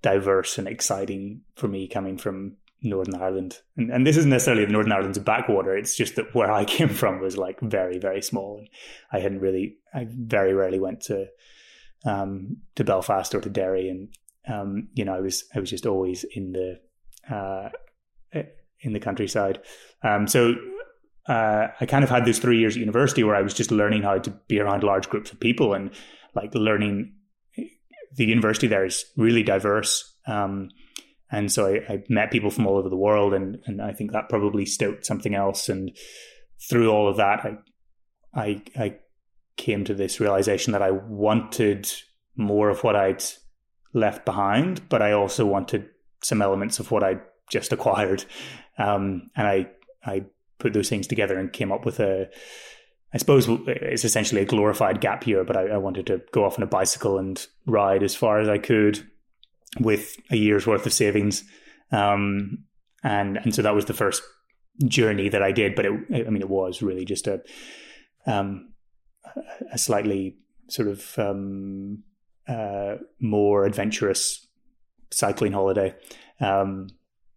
diverse 0.00 0.56
and 0.56 0.66
exciting 0.66 1.42
for 1.56 1.68
me 1.68 1.86
coming 1.88 2.16
from 2.16 2.56
Northern 2.80 3.20
Ireland. 3.20 3.58
And, 3.76 3.90
and 3.90 4.06
this 4.06 4.16
isn't 4.16 4.30
necessarily 4.30 4.64
the 4.64 4.72
Northern 4.72 4.92
Ireland's 4.92 5.18
backwater. 5.18 5.76
It's 5.76 5.96
just 5.96 6.16
that 6.16 6.34
where 6.34 6.50
I 6.50 6.64
came 6.64 6.88
from 7.00 7.20
was 7.20 7.36
like 7.36 7.60
very 7.60 7.98
very 7.98 8.22
small, 8.22 8.56
and 8.58 8.68
I 9.12 9.18
hadn't 9.18 9.40
really 9.40 9.76
I 9.92 10.06
very 10.08 10.54
rarely 10.54 10.80
went 10.80 11.02
to 11.02 11.26
um, 12.06 12.58
to 12.76 12.84
Belfast 12.84 13.34
or 13.34 13.40
to 13.42 13.50
Derry, 13.50 13.90
and 13.90 14.08
um, 14.48 14.88
you 14.94 15.04
know, 15.04 15.14
I 15.14 15.20
was 15.20 15.44
I 15.54 15.60
was 15.60 15.70
just 15.70 15.86
always 15.86 16.24
in 16.34 16.52
the 16.52 16.80
uh, 17.34 17.70
in 18.80 18.92
the 18.92 19.00
countryside. 19.00 19.60
Um, 20.02 20.28
so 20.28 20.54
uh, 21.28 21.68
I 21.80 21.86
kind 21.86 22.04
of 22.04 22.10
had 22.10 22.24
those 22.24 22.38
three 22.38 22.58
years 22.58 22.76
at 22.76 22.80
university 22.80 23.24
where 23.24 23.36
I 23.36 23.42
was 23.42 23.54
just 23.54 23.70
learning 23.70 24.02
how 24.02 24.18
to 24.18 24.30
be 24.48 24.60
around 24.60 24.82
large 24.82 25.08
groups 25.08 25.32
of 25.32 25.40
people 25.40 25.74
and 25.74 25.90
like 26.34 26.54
learning. 26.54 27.14
The 28.16 28.26
university 28.26 28.68
there 28.68 28.84
is 28.84 29.04
really 29.16 29.42
diverse, 29.42 30.16
um, 30.28 30.68
and 31.32 31.50
so 31.50 31.66
I, 31.66 31.94
I, 31.94 32.04
met 32.08 32.30
people 32.30 32.50
from 32.50 32.64
all 32.64 32.76
over 32.76 32.88
the 32.88 32.96
world, 32.96 33.34
and 33.34 33.58
and 33.66 33.82
I 33.82 33.92
think 33.92 34.12
that 34.12 34.28
probably 34.28 34.64
stoked 34.66 35.04
something 35.04 35.34
else. 35.34 35.68
And 35.68 35.90
through 36.68 36.92
all 36.92 37.08
of 37.08 37.16
that, 37.16 37.44
I 37.44 37.56
I, 38.40 38.62
I 38.78 38.96
came 39.56 39.84
to 39.86 39.94
this 39.94 40.20
realization 40.20 40.72
that 40.74 40.82
I 40.82 40.92
wanted 40.92 41.90
more 42.36 42.68
of 42.68 42.84
what 42.84 42.94
I'd 42.94 43.24
left 43.94 44.24
behind, 44.24 44.88
but 44.88 45.02
I 45.02 45.12
also 45.12 45.44
wanted 45.44 45.88
some 46.22 46.40
elements 46.40 46.78
of 46.78 46.92
what 46.92 47.02
I 47.02 47.16
just 47.50 47.72
acquired. 47.72 48.24
Um, 48.78 49.30
and 49.34 49.48
I 49.48 49.70
I 50.04 50.26
put 50.64 50.72
those 50.72 50.88
things 50.88 51.06
together 51.06 51.38
and 51.38 51.52
came 51.52 51.70
up 51.70 51.84
with 51.84 52.00
a 52.00 52.28
I 53.12 53.18
suppose 53.18 53.46
it's 53.68 54.04
essentially 54.04 54.40
a 54.40 54.44
glorified 54.46 55.00
gap 55.00 55.24
year, 55.24 55.44
but 55.44 55.56
I, 55.56 55.68
I, 55.68 55.76
wanted 55.76 56.08
to 56.08 56.20
go 56.32 56.44
off 56.44 56.58
on 56.58 56.64
a 56.64 56.66
bicycle 56.66 57.16
and 57.16 57.46
ride 57.64 58.02
as 58.02 58.16
far 58.16 58.40
as 58.40 58.48
I 58.48 58.58
could 58.58 59.08
with 59.78 60.16
a 60.32 60.36
year's 60.36 60.66
worth 60.66 60.84
of 60.84 60.92
savings. 60.92 61.44
Um, 61.92 62.64
and 63.04 63.36
and 63.36 63.54
so 63.54 63.62
that 63.62 63.74
was 63.74 63.84
the 63.84 63.94
first 63.94 64.20
journey 64.86 65.28
that 65.28 65.42
I 65.42 65.52
did. 65.52 65.76
But 65.76 65.86
it, 65.86 65.92
I 66.26 66.30
mean, 66.30 66.42
it 66.42 66.50
was 66.50 66.82
really 66.82 67.04
just 67.04 67.28
a 67.28 67.40
um, 68.26 68.72
a 69.70 69.78
slightly 69.78 70.38
sort 70.68 70.88
of 70.88 71.16
um, 71.16 72.02
uh, 72.48 72.96
more 73.20 73.64
adventurous 73.64 74.44
cycling 75.12 75.52
holiday. 75.52 75.94
Um, 76.40 76.88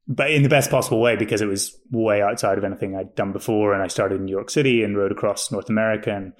but 0.07 0.31
in 0.31 0.43
the 0.43 0.49
best 0.49 0.71
possible 0.71 1.01
way 1.01 1.17
because 1.17 1.41
it 1.41 1.47
was 1.47 1.77
way 1.91 2.21
outside 2.21 2.57
of 2.57 2.63
anything 2.63 2.95
I'd 2.95 3.15
done 3.15 3.33
before. 3.33 3.73
And 3.73 3.83
I 3.83 3.87
started 3.87 4.19
in 4.19 4.25
New 4.25 4.31
York 4.31 4.49
City 4.49 4.83
and 4.83 4.97
rode 4.97 5.11
across 5.11 5.51
North 5.51 5.69
America. 5.69 6.13
And 6.13 6.33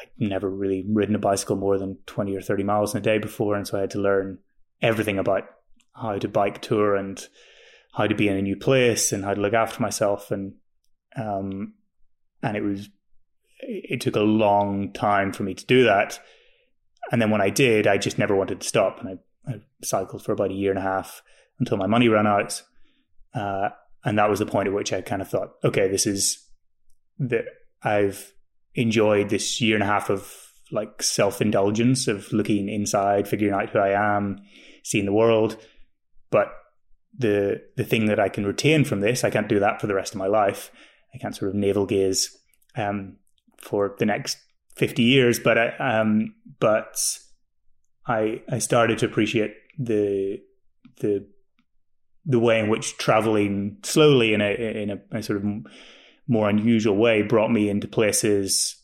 I'd 0.00 0.08
never 0.18 0.48
really 0.48 0.84
ridden 0.88 1.14
a 1.14 1.18
bicycle 1.18 1.56
more 1.56 1.78
than 1.78 1.98
20 2.06 2.34
or 2.34 2.40
30 2.40 2.64
miles 2.64 2.94
in 2.94 2.98
a 2.98 3.02
day 3.02 3.18
before. 3.18 3.56
And 3.56 3.66
so 3.66 3.76
I 3.76 3.82
had 3.82 3.90
to 3.90 4.00
learn 4.00 4.38
everything 4.80 5.18
about 5.18 5.44
how 5.94 6.18
to 6.18 6.28
bike 6.28 6.62
tour 6.62 6.96
and 6.96 7.26
how 7.92 8.06
to 8.06 8.14
be 8.14 8.28
in 8.28 8.36
a 8.36 8.42
new 8.42 8.56
place 8.56 9.12
and 9.12 9.24
how 9.24 9.34
to 9.34 9.40
look 9.40 9.54
after 9.54 9.82
myself. 9.82 10.30
And, 10.30 10.54
um, 11.14 11.74
and 12.42 12.56
it 12.56 12.62
was, 12.62 12.88
it 13.60 14.00
took 14.00 14.16
a 14.16 14.20
long 14.20 14.92
time 14.94 15.32
for 15.32 15.42
me 15.42 15.52
to 15.52 15.66
do 15.66 15.84
that. 15.84 16.20
And 17.12 17.20
then 17.20 17.30
when 17.30 17.42
I 17.42 17.50
did, 17.50 17.86
I 17.86 17.98
just 17.98 18.18
never 18.18 18.34
wanted 18.34 18.62
to 18.62 18.68
stop. 18.68 19.00
And 19.00 19.20
I, 19.46 19.52
I 19.52 19.60
cycled 19.82 20.24
for 20.24 20.32
about 20.32 20.52
a 20.52 20.54
year 20.54 20.70
and 20.70 20.78
a 20.78 20.82
half 20.82 21.22
until 21.58 21.76
my 21.76 21.86
money 21.86 22.08
ran 22.08 22.26
out. 22.26 22.62
Uh, 23.34 23.70
and 24.04 24.18
that 24.18 24.30
was 24.30 24.38
the 24.38 24.46
point 24.46 24.68
at 24.68 24.74
which 24.74 24.92
I 24.92 25.00
kind 25.00 25.22
of 25.22 25.28
thought, 25.28 25.52
okay, 25.64 25.88
this 25.88 26.06
is 26.06 26.44
that 27.18 27.44
I've 27.82 28.32
enjoyed 28.74 29.28
this 29.28 29.60
year 29.60 29.74
and 29.74 29.82
a 29.82 29.86
half 29.86 30.10
of 30.10 30.32
like 30.70 31.02
self 31.02 31.40
indulgence 31.40 32.08
of 32.08 32.32
looking 32.32 32.68
inside, 32.68 33.28
figuring 33.28 33.54
out 33.54 33.70
who 33.70 33.78
I 33.78 34.16
am, 34.16 34.38
seeing 34.84 35.06
the 35.06 35.12
world. 35.12 35.56
But 36.30 36.48
the 37.16 37.62
the 37.76 37.84
thing 37.84 38.06
that 38.06 38.20
I 38.20 38.28
can 38.28 38.46
retain 38.46 38.84
from 38.84 39.00
this, 39.00 39.24
I 39.24 39.30
can't 39.30 39.48
do 39.48 39.58
that 39.60 39.80
for 39.80 39.86
the 39.86 39.94
rest 39.94 40.12
of 40.14 40.18
my 40.18 40.26
life. 40.26 40.70
I 41.14 41.18
can't 41.18 41.34
sort 41.34 41.50
of 41.50 41.54
navel 41.54 41.86
gaze 41.86 42.36
um, 42.76 43.16
for 43.58 43.96
the 43.98 44.06
next 44.06 44.38
fifty 44.76 45.02
years. 45.02 45.38
But 45.38 45.58
I 45.58 45.68
um, 45.78 46.34
but 46.60 46.96
I 48.06 48.42
I 48.50 48.58
started 48.58 48.98
to 48.98 49.06
appreciate 49.06 49.54
the 49.78 50.38
the 51.00 51.26
the 52.28 52.38
way 52.38 52.60
in 52.60 52.68
which 52.68 52.96
traveling 52.98 53.78
slowly 53.82 54.34
in 54.34 54.40
a 54.40 54.82
in 54.82 54.90
a, 54.90 55.18
a, 55.18 55.22
sort 55.22 55.38
of 55.38 55.44
more 56.28 56.48
unusual 56.48 56.94
way 56.94 57.22
brought 57.22 57.50
me 57.50 57.70
into 57.70 57.88
places 57.88 58.76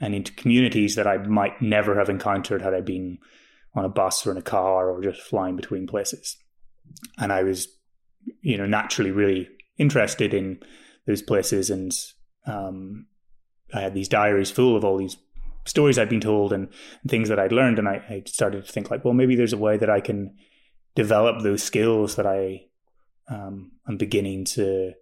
and 0.00 0.14
into 0.14 0.32
communities 0.32 0.94
that 0.94 1.06
I 1.06 1.18
might 1.18 1.60
never 1.60 1.98
have 1.98 2.08
encountered 2.08 2.62
had 2.62 2.74
I 2.74 2.80
been 2.80 3.18
on 3.74 3.84
a 3.84 3.88
bus 3.88 4.24
or 4.26 4.30
in 4.30 4.36
a 4.36 4.42
car 4.42 4.88
or 4.88 5.02
just 5.02 5.20
flying 5.20 5.56
between 5.56 5.86
places. 5.86 6.36
And 7.18 7.32
I 7.32 7.42
was, 7.42 7.68
you 8.40 8.56
know, 8.56 8.66
naturally 8.66 9.10
really 9.10 9.48
interested 9.78 10.32
in 10.32 10.60
those 11.06 11.22
places, 11.22 11.70
and 11.70 11.90
um, 12.46 13.06
I 13.74 13.80
had 13.80 13.94
these 13.94 14.08
diaries 14.08 14.50
full 14.50 14.76
of 14.76 14.84
all 14.84 14.98
these 14.98 15.16
stories 15.64 15.98
I'd 15.98 16.08
been 16.08 16.20
told 16.20 16.52
and, 16.52 16.68
and 17.02 17.10
things 17.10 17.28
that 17.28 17.40
I'd 17.40 17.52
learned, 17.52 17.78
and 17.78 17.88
I, 17.88 18.02
I 18.08 18.22
started 18.26 18.64
to 18.64 18.72
think 18.72 18.90
like, 18.90 19.04
well, 19.04 19.14
maybe 19.14 19.34
there's 19.34 19.52
a 19.52 19.58
way 19.58 19.76
that 19.76 19.90
I 19.90 20.00
can 20.00 20.36
develop 20.94 21.42
those 21.42 21.62
skills 21.62 22.16
that 22.16 22.26
I 22.26 22.66
um, 23.28 23.72
I'm 23.86 23.96
beginning 23.96 24.44
to 24.46 24.92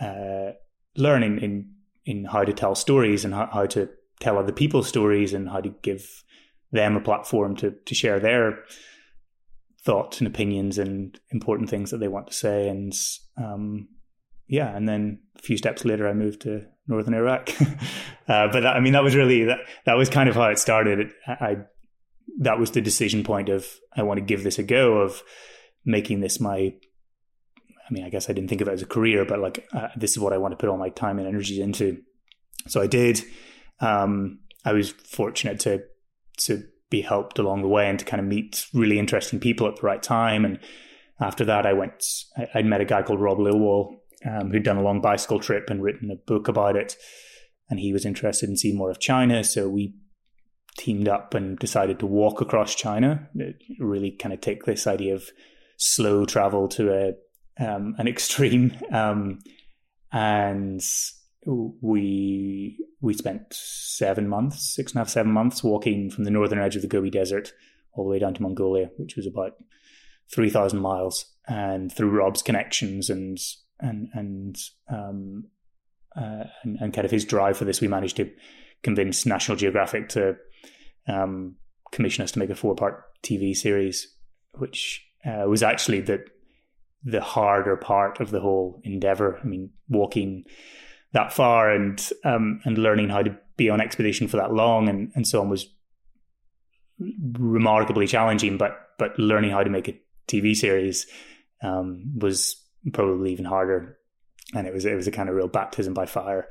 uh, 0.00 0.50
learn 0.96 1.22
in, 1.22 1.38
in, 1.38 1.70
in 2.04 2.24
how 2.24 2.44
to 2.44 2.52
tell 2.52 2.74
stories 2.74 3.24
and 3.24 3.34
how, 3.34 3.48
how 3.52 3.66
to 3.66 3.88
tell 4.20 4.38
other 4.38 4.52
people's 4.52 4.88
stories 4.88 5.32
and 5.34 5.48
how 5.48 5.60
to 5.60 5.70
give 5.82 6.24
them 6.72 6.96
a 6.96 7.00
platform 7.00 7.56
to 7.56 7.72
to 7.84 7.94
share 7.94 8.20
their 8.20 8.58
thoughts 9.82 10.18
and 10.18 10.28
opinions 10.28 10.78
and 10.78 11.18
important 11.30 11.70
things 11.70 11.90
that 11.90 11.98
they 11.98 12.08
want 12.08 12.28
to 12.28 12.34
say. 12.34 12.68
And 12.68 12.94
um, 13.36 13.88
yeah 14.46 14.74
and 14.76 14.88
then 14.88 15.20
a 15.38 15.42
few 15.42 15.56
steps 15.56 15.84
later 15.84 16.06
I 16.06 16.12
moved 16.12 16.42
to 16.42 16.66
northern 16.86 17.14
Iraq. 17.14 17.50
Uh, 18.28 18.46
but 18.46 18.60
that, 18.60 18.76
I 18.76 18.80
mean 18.80 18.92
that 18.92 19.02
was 19.02 19.16
really 19.16 19.46
that 19.46 19.58
that 19.86 19.96
was 19.96 20.08
kind 20.08 20.28
of 20.28 20.36
how 20.36 20.44
it 20.44 20.58
started. 20.60 21.10
I, 21.26 21.32
I 21.32 21.56
that 22.38 22.60
was 22.60 22.70
the 22.70 22.80
decision 22.80 23.24
point 23.24 23.48
of 23.48 23.66
I 23.96 24.04
want 24.04 24.18
to 24.18 24.24
give 24.24 24.44
this 24.44 24.60
a 24.60 24.62
go 24.62 24.98
of 24.98 25.20
making 25.84 26.20
this 26.20 26.38
my 26.38 26.74
I 27.90 27.92
mean, 27.92 28.04
I 28.04 28.10
guess 28.10 28.30
I 28.30 28.32
didn't 28.32 28.48
think 28.48 28.60
of 28.60 28.68
it 28.68 28.72
as 28.72 28.82
a 28.82 28.86
career, 28.86 29.24
but 29.24 29.40
like 29.40 29.66
uh, 29.72 29.88
this 29.96 30.12
is 30.12 30.18
what 30.18 30.32
I 30.32 30.38
want 30.38 30.52
to 30.52 30.56
put 30.56 30.68
all 30.68 30.78
my 30.78 30.90
time 30.90 31.18
and 31.18 31.26
energy 31.26 31.60
into. 31.60 31.98
So 32.68 32.80
I 32.80 32.86
did. 32.86 33.22
Um, 33.80 34.40
I 34.64 34.72
was 34.72 34.90
fortunate 34.90 35.58
to 35.60 35.82
to 36.44 36.62
be 36.90 37.00
helped 37.00 37.38
along 37.38 37.62
the 37.62 37.68
way 37.68 37.88
and 37.88 37.98
to 37.98 38.04
kind 38.04 38.20
of 38.20 38.26
meet 38.26 38.66
really 38.74 38.98
interesting 38.98 39.40
people 39.40 39.66
at 39.66 39.76
the 39.76 39.82
right 39.82 40.02
time. 40.02 40.44
And 40.44 40.58
after 41.20 41.44
that, 41.46 41.66
I 41.66 41.72
went. 41.72 42.04
I, 42.36 42.46
would 42.56 42.66
met 42.66 42.80
a 42.80 42.84
guy 42.84 43.02
called 43.02 43.20
Rob 43.20 43.38
Lilwall 43.38 43.96
um, 44.24 44.50
who'd 44.50 44.64
done 44.64 44.76
a 44.76 44.82
long 44.82 45.00
bicycle 45.00 45.40
trip 45.40 45.70
and 45.70 45.82
written 45.82 46.10
a 46.10 46.16
book 46.16 46.48
about 46.48 46.76
it, 46.76 46.96
and 47.68 47.80
he 47.80 47.92
was 47.92 48.04
interested 48.04 48.48
in 48.48 48.56
seeing 48.56 48.76
more 48.76 48.90
of 48.90 49.00
China. 49.00 49.42
So 49.42 49.68
we 49.68 49.94
teamed 50.78 51.08
up 51.08 51.34
and 51.34 51.58
decided 51.58 51.98
to 51.98 52.06
walk 52.06 52.40
across 52.40 52.74
China. 52.74 53.28
Really, 53.78 54.10
kind 54.12 54.32
of 54.32 54.40
take 54.40 54.64
this 54.64 54.86
idea 54.86 55.14
of 55.14 55.24
slow 55.76 56.24
travel 56.26 56.68
to 56.68 56.92
a 56.92 57.12
um, 57.60 57.94
an 57.98 58.08
extreme, 58.08 58.76
um, 58.92 59.38
and 60.12 60.82
we 61.46 62.78
we 63.00 63.14
spent 63.14 63.52
seven 63.52 64.28
months, 64.28 64.74
six 64.74 64.92
and 64.92 64.98
a 64.98 65.00
half, 65.00 65.08
seven 65.08 65.32
months 65.32 65.62
walking 65.62 66.10
from 66.10 66.24
the 66.24 66.30
northern 66.30 66.58
edge 66.58 66.76
of 66.76 66.82
the 66.82 66.88
Gobi 66.88 67.10
Desert 67.10 67.52
all 67.92 68.04
the 68.04 68.10
way 68.10 68.18
down 68.18 68.34
to 68.34 68.42
Mongolia, 68.42 68.90
which 68.96 69.16
was 69.16 69.26
about 69.26 69.52
three 70.32 70.50
thousand 70.50 70.80
miles. 70.80 71.26
And 71.46 71.92
through 71.92 72.10
Rob's 72.10 72.42
connections 72.42 73.10
and 73.10 73.38
and 73.78 74.08
and, 74.14 74.56
um, 74.88 75.44
uh, 76.16 76.44
and 76.62 76.78
and 76.80 76.94
kind 76.94 77.04
of 77.04 77.10
his 77.10 77.24
drive 77.24 77.56
for 77.56 77.64
this, 77.64 77.80
we 77.80 77.88
managed 77.88 78.16
to 78.16 78.30
convince 78.82 79.26
National 79.26 79.56
Geographic 79.56 80.08
to 80.10 80.36
um, 81.08 81.56
commission 81.92 82.24
us 82.24 82.32
to 82.32 82.38
make 82.38 82.50
a 82.50 82.54
four 82.54 82.74
part 82.74 83.04
TV 83.22 83.54
series, 83.54 84.14
which 84.54 85.04
uh, 85.26 85.44
was 85.46 85.62
actually 85.62 86.00
the 86.00 86.24
the 87.04 87.20
harder 87.20 87.76
part 87.76 88.20
of 88.20 88.30
the 88.30 88.40
whole 88.40 88.80
endeavor. 88.84 89.38
I 89.42 89.46
mean, 89.46 89.70
walking 89.88 90.44
that 91.12 91.32
far 91.32 91.70
and 91.70 92.00
um, 92.24 92.60
and 92.64 92.78
learning 92.78 93.08
how 93.08 93.22
to 93.22 93.36
be 93.56 93.70
on 93.70 93.80
expedition 93.80 94.28
for 94.28 94.36
that 94.36 94.52
long 94.52 94.88
and, 94.88 95.10
and 95.14 95.26
so 95.26 95.40
on 95.40 95.48
was 95.48 95.66
remarkably 96.98 98.06
challenging. 98.06 98.58
But 98.58 98.78
but 98.98 99.18
learning 99.18 99.50
how 99.50 99.62
to 99.62 99.70
make 99.70 99.88
a 99.88 99.98
TV 100.28 100.54
series 100.54 101.06
um, 101.62 102.12
was 102.18 102.56
probably 102.92 103.32
even 103.32 103.44
harder, 103.44 103.98
and 104.54 104.66
it 104.66 104.74
was 104.74 104.84
it 104.84 104.94
was 104.94 105.06
a 105.06 105.12
kind 105.12 105.28
of 105.28 105.34
real 105.34 105.48
baptism 105.48 105.94
by 105.94 106.06
fire. 106.06 106.48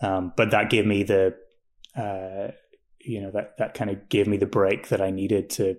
Um, 0.00 0.32
but 0.36 0.50
that 0.50 0.70
gave 0.70 0.86
me 0.86 1.02
the 1.02 1.34
uh, 1.96 2.52
you 3.00 3.20
know 3.20 3.30
that 3.32 3.56
that 3.58 3.74
kind 3.74 3.90
of 3.90 4.08
gave 4.08 4.26
me 4.26 4.36
the 4.36 4.46
break 4.46 4.88
that 4.88 5.00
I 5.00 5.10
needed 5.10 5.50
to 5.50 5.76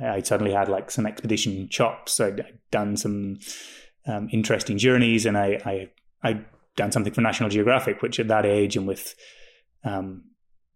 I 0.00 0.22
suddenly 0.22 0.52
had 0.52 0.68
like 0.68 0.90
some 0.90 1.06
expedition 1.06 1.68
chops. 1.68 2.20
I'd, 2.20 2.58
done 2.70 2.96
some 2.96 3.38
um, 4.06 4.28
interesting 4.32 4.78
journeys, 4.78 5.26
and 5.26 5.38
I, 5.38 5.60
I 5.64 5.90
I'd 6.28 6.44
done 6.76 6.92
something 6.92 7.12
for 7.12 7.20
National 7.20 7.48
Geographic, 7.48 8.02
which 8.02 8.18
at 8.18 8.28
that 8.28 8.44
age 8.44 8.76
and 8.76 8.86
with 8.86 9.14
um, 9.84 10.24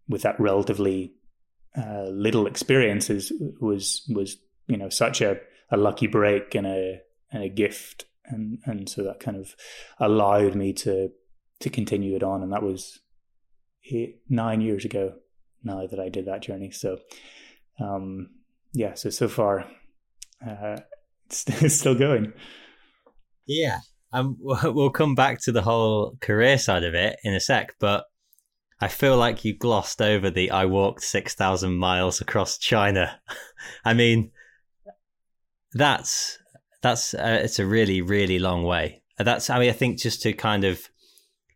with 0.07 0.21
that 0.21 0.39
relatively 0.39 1.13
uh, 1.77 2.05
little 2.09 2.47
experience 2.47 3.09
is, 3.09 3.31
was 3.59 4.09
was 4.09 4.37
you 4.67 4.77
know 4.77 4.89
such 4.89 5.21
a, 5.21 5.39
a 5.69 5.77
lucky 5.77 6.07
break 6.07 6.55
and 6.55 6.65
a 6.65 7.01
and 7.31 7.43
a 7.43 7.49
gift, 7.49 8.05
and 8.25 8.59
and 8.65 8.87
so 8.89 9.03
that 9.03 9.19
kind 9.19 9.37
of 9.37 9.55
allowed 9.99 10.55
me 10.55 10.73
to 10.73 11.09
to 11.59 11.69
continue 11.69 12.15
it 12.15 12.23
on, 12.23 12.41
and 12.41 12.53
that 12.53 12.63
was 12.63 12.99
eight, 13.91 14.21
nine 14.29 14.61
years 14.61 14.85
ago 14.85 15.15
now 15.63 15.85
that 15.85 15.99
I 15.99 16.09
did 16.09 16.25
that 16.25 16.41
journey. 16.41 16.71
So. 16.71 16.99
Um, 17.81 18.31
yeah, 18.73 18.93
so 18.93 19.09
so 19.09 19.27
far, 19.27 19.65
uh, 20.45 20.77
it's, 21.25 21.45
it's 21.47 21.79
still 21.79 21.95
going. 21.95 22.33
Yeah, 23.45 23.79
Um, 24.13 24.37
we'll 24.39 24.91
come 24.91 25.15
back 25.15 25.41
to 25.43 25.51
the 25.51 25.61
whole 25.61 26.17
career 26.21 26.57
side 26.57 26.83
of 26.83 26.93
it 26.93 27.17
in 27.23 27.33
a 27.33 27.39
sec, 27.39 27.75
but 27.79 28.05
I 28.81 28.87
feel 28.87 29.17
like 29.17 29.43
you 29.43 29.57
glossed 29.57 30.01
over 30.01 30.29
the 30.29 30.51
I 30.51 30.65
walked 30.65 31.03
6,000 31.03 31.75
miles 31.75 32.21
across 32.21 32.57
China. 32.57 33.19
I 33.85 33.93
mean, 33.93 34.31
that's, 35.73 36.37
that's, 36.81 37.13
uh, 37.13 37.39
it's 37.43 37.59
a 37.59 37.65
really, 37.65 38.01
really 38.01 38.39
long 38.39 38.63
way. 38.63 39.03
That's, 39.17 39.49
I 39.49 39.59
mean, 39.59 39.69
I 39.69 39.73
think 39.73 39.99
just 39.99 40.21
to 40.21 40.31
kind 40.31 40.63
of, 40.63 40.79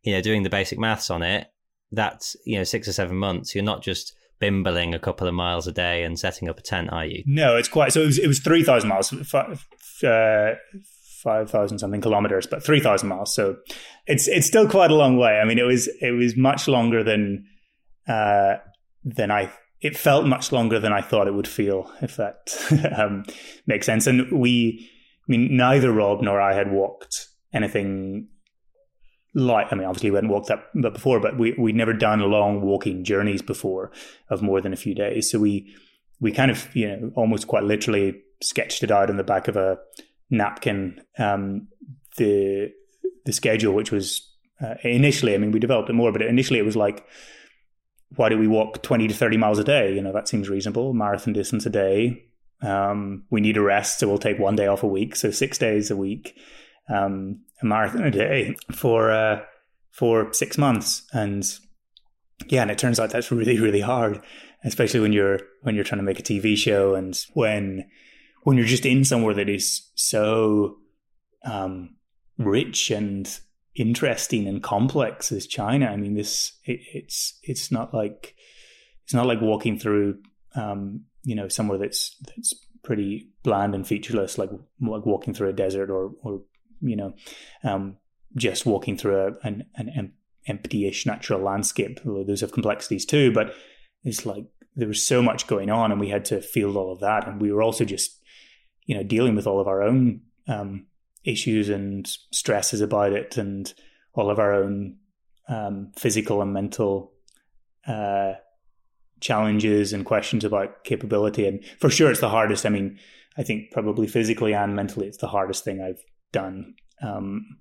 you 0.01 0.13
know, 0.13 0.21
doing 0.21 0.43
the 0.43 0.49
basic 0.49 0.77
maths 0.77 1.09
on 1.09 1.23
it, 1.23 1.47
that's, 1.91 2.35
you 2.45 2.57
know, 2.57 2.65
six 2.65 2.87
or 2.89 2.93
seven 2.93 3.15
months. 3.15 3.55
You're 3.55 3.63
not 3.63 3.83
just 3.83 4.13
bimbling 4.39 4.93
a 4.93 4.99
couple 4.99 5.27
of 5.27 5.33
miles 5.33 5.67
a 5.67 5.71
day 5.71 6.03
and 6.03 6.19
setting 6.19 6.49
up 6.49 6.57
a 6.57 6.61
tent, 6.61 6.91
are 6.91 7.05
you? 7.05 7.23
No, 7.25 7.55
it's 7.55 7.69
quite, 7.69 7.93
so 7.93 8.01
it 8.01 8.05
was, 8.05 8.19
it 8.19 8.27
was 8.27 8.39
3,000 8.39 8.89
miles, 8.89 9.13
uh, 10.03 10.53
5,000 11.23 11.79
something 11.79 12.01
kilometers, 12.01 12.45
but 12.45 12.63
3,000 12.63 13.07
miles. 13.07 13.33
So 13.33 13.57
it's, 14.05 14.27
it's 14.27 14.47
still 14.47 14.67
quite 14.67 14.91
a 14.91 14.95
long 14.95 15.17
way. 15.17 15.39
I 15.39 15.45
mean, 15.45 15.59
it 15.59 15.63
was, 15.63 15.87
it 16.01 16.11
was 16.11 16.35
much 16.35 16.67
longer 16.67 17.03
than, 17.03 17.45
uh, 18.07 18.55
than 19.03 19.31
I, 19.31 19.51
it 19.81 19.97
felt 19.97 20.25
much 20.25 20.51
longer 20.51 20.79
than 20.79 20.93
I 20.93 21.01
thought 21.01 21.27
it 21.27 21.33
would 21.33 21.47
feel, 21.47 21.91
if 22.01 22.17
that 22.17 22.93
um, 22.97 23.25
makes 23.67 23.85
sense. 23.85 24.07
And 24.07 24.31
we, 24.31 24.89
I 25.27 25.31
mean, 25.31 25.55
neither 25.55 25.91
Rob 25.91 26.21
nor 26.21 26.41
I 26.41 26.53
had 26.53 26.71
walked 26.71 27.27
anything 27.53 28.27
like, 29.33 29.67
I 29.71 29.75
mean, 29.75 29.85
obviously 29.87 30.11
we 30.11 30.15
hadn't 30.15 30.29
walked 30.29 30.47
that 30.47 30.71
before, 30.73 31.19
but 31.19 31.37
we, 31.37 31.53
we'd 31.57 31.75
never 31.75 31.93
done 31.93 32.19
long 32.19 32.61
walking 32.61 33.03
journeys 33.03 33.41
before 33.41 33.91
of 34.29 34.41
more 34.41 34.61
than 34.61 34.73
a 34.73 34.77
few 34.77 34.95
days. 34.95 35.31
So 35.31 35.39
we, 35.39 35.75
we 36.19 36.31
kind 36.31 36.51
of, 36.51 36.73
you 36.75 36.87
know, 36.87 37.11
almost 37.15 37.47
quite 37.47 37.63
literally 37.63 38.21
sketched 38.41 38.83
it 38.83 38.91
out 38.91 39.09
in 39.09 39.17
the 39.17 39.23
back 39.23 39.47
of 39.47 39.55
a, 39.55 39.77
napkin 40.29 40.99
um, 41.19 41.67
the 42.17 42.71
the 43.25 43.31
schedule, 43.31 43.73
which 43.73 43.91
was 43.91 44.27
uh, 44.61 44.73
initially, 44.83 45.35
I 45.35 45.37
mean, 45.37 45.51
we 45.51 45.59
developed 45.59 45.89
it 45.89 45.93
more, 45.93 46.11
but 46.11 46.23
initially 46.23 46.57
it 46.57 46.65
was 46.65 46.75
like, 46.75 47.05
why 48.15 48.29
do 48.29 48.37
we 48.37 48.47
walk 48.47 48.81
twenty 48.81 49.07
to 49.07 49.13
thirty 49.13 49.37
miles 49.37 49.59
a 49.59 49.63
day? 49.63 49.93
You 49.93 50.01
know, 50.01 50.11
that 50.11 50.27
seems 50.27 50.49
reasonable. 50.49 50.93
Marathon 50.93 51.33
distance 51.33 51.67
a 51.67 51.69
day. 51.69 52.25
Um, 52.63 53.25
we 53.29 53.41
need 53.41 53.57
a 53.57 53.61
rest, 53.61 53.99
so 53.99 54.07
we'll 54.07 54.17
take 54.17 54.39
one 54.39 54.55
day 54.55 54.65
off 54.65 54.81
a 54.81 54.87
week, 54.87 55.15
so 55.15 55.29
six 55.29 55.59
days 55.59 55.91
a 55.91 55.97
week, 55.97 56.35
um, 56.89 57.41
a 57.63 57.65
marathon 57.65 58.03
a 58.03 58.11
day 58.11 58.55
for 58.71 59.11
uh, 59.11 59.41
for 59.91 60.31
six 60.33 60.57
months, 60.57 61.03
and 61.13 61.45
yeah, 62.47 62.61
and 62.61 62.71
it 62.71 62.77
turns 62.77 62.99
out 62.99 63.09
that's 63.09 63.31
really 63.31 63.59
really 63.59 63.81
hard, 63.81 64.21
especially 64.63 64.99
when 64.99 65.13
you're 65.13 65.39
when 65.61 65.75
you're 65.75 65.83
trying 65.83 65.99
to 65.99 66.05
make 66.05 66.19
a 66.19 66.23
TV 66.23 66.55
show 66.55 66.95
and 66.95 67.17
when 67.33 67.89
when 68.43 68.57
you're 68.57 68.65
just 68.65 68.85
in 68.85 69.05
somewhere 69.05 69.33
that 69.33 69.49
is 69.49 69.89
so 69.95 70.77
um, 71.45 71.95
rich 72.37 72.91
and 72.91 73.39
interesting 73.75 74.47
and 74.47 74.61
complex 74.61 75.31
as 75.31 75.47
China, 75.47 75.87
I 75.87 75.95
mean, 75.95 76.15
this 76.15 76.53
it, 76.65 76.81
it's 76.93 77.39
it's 77.43 77.71
not 77.71 77.93
like 77.93 78.35
it's 79.03 79.13
not 79.13 79.25
like 79.25 79.41
walking 79.41 79.79
through 79.79 80.19
um, 80.55 81.05
you 81.23 81.35
know 81.35 81.47
somewhere 81.47 81.77
that's 81.77 82.15
that's 82.27 82.53
pretty 82.83 83.29
bland 83.43 83.73
and 83.73 83.87
featureless, 83.87 84.37
like 84.37 84.49
like 84.81 85.05
walking 85.05 85.33
through 85.33 85.49
a 85.49 85.53
desert 85.53 85.89
or 85.89 86.11
or 86.21 86.41
you 86.83 86.95
know 86.95 87.13
um, 87.63 87.97
just 88.35 88.65
walking 88.65 88.97
through 88.97 89.19
a, 89.19 89.47
an 89.47 89.65
an 89.75 90.13
empty-ish 90.47 91.05
natural 91.05 91.39
landscape. 91.39 91.99
Those 92.03 92.41
have 92.41 92.51
complexities 92.51 93.05
too, 93.05 93.31
but 93.31 93.53
it's 94.03 94.25
like 94.25 94.45
there 94.75 94.87
was 94.87 95.05
so 95.05 95.21
much 95.21 95.47
going 95.47 95.69
on, 95.69 95.91
and 95.91 95.99
we 95.99 96.09
had 96.09 96.25
to 96.25 96.41
field 96.41 96.75
all 96.75 96.91
of 96.91 96.99
that, 96.99 97.27
and 97.27 97.41
we 97.41 97.51
were 97.51 97.63
also 97.63 97.85
just 97.85 98.19
you 98.85 98.95
know, 98.95 99.03
dealing 99.03 99.35
with 99.35 99.47
all 99.47 99.59
of 99.59 99.67
our 99.67 99.81
own 99.81 100.21
um, 100.47 100.87
issues 101.23 101.69
and 101.69 102.07
stresses 102.31 102.81
about 102.81 103.13
it, 103.13 103.37
and 103.37 103.73
all 104.13 104.29
of 104.29 104.39
our 104.39 104.53
own 104.53 104.97
um, 105.47 105.91
physical 105.95 106.41
and 106.41 106.53
mental 106.53 107.13
uh, 107.87 108.33
challenges 109.19 109.93
and 109.93 110.05
questions 110.05 110.43
about 110.43 110.83
capability. 110.83 111.47
And 111.47 111.63
for 111.79 111.89
sure, 111.89 112.11
it's 112.11 112.19
the 112.19 112.29
hardest. 112.29 112.65
I 112.65 112.69
mean, 112.69 112.99
I 113.37 113.43
think 113.43 113.71
probably 113.71 114.07
physically 114.07 114.53
and 114.53 114.75
mentally, 114.75 115.07
it's 115.07 115.17
the 115.17 115.27
hardest 115.27 115.63
thing 115.63 115.81
I've 115.81 116.03
done. 116.33 116.75
Um, 117.01 117.57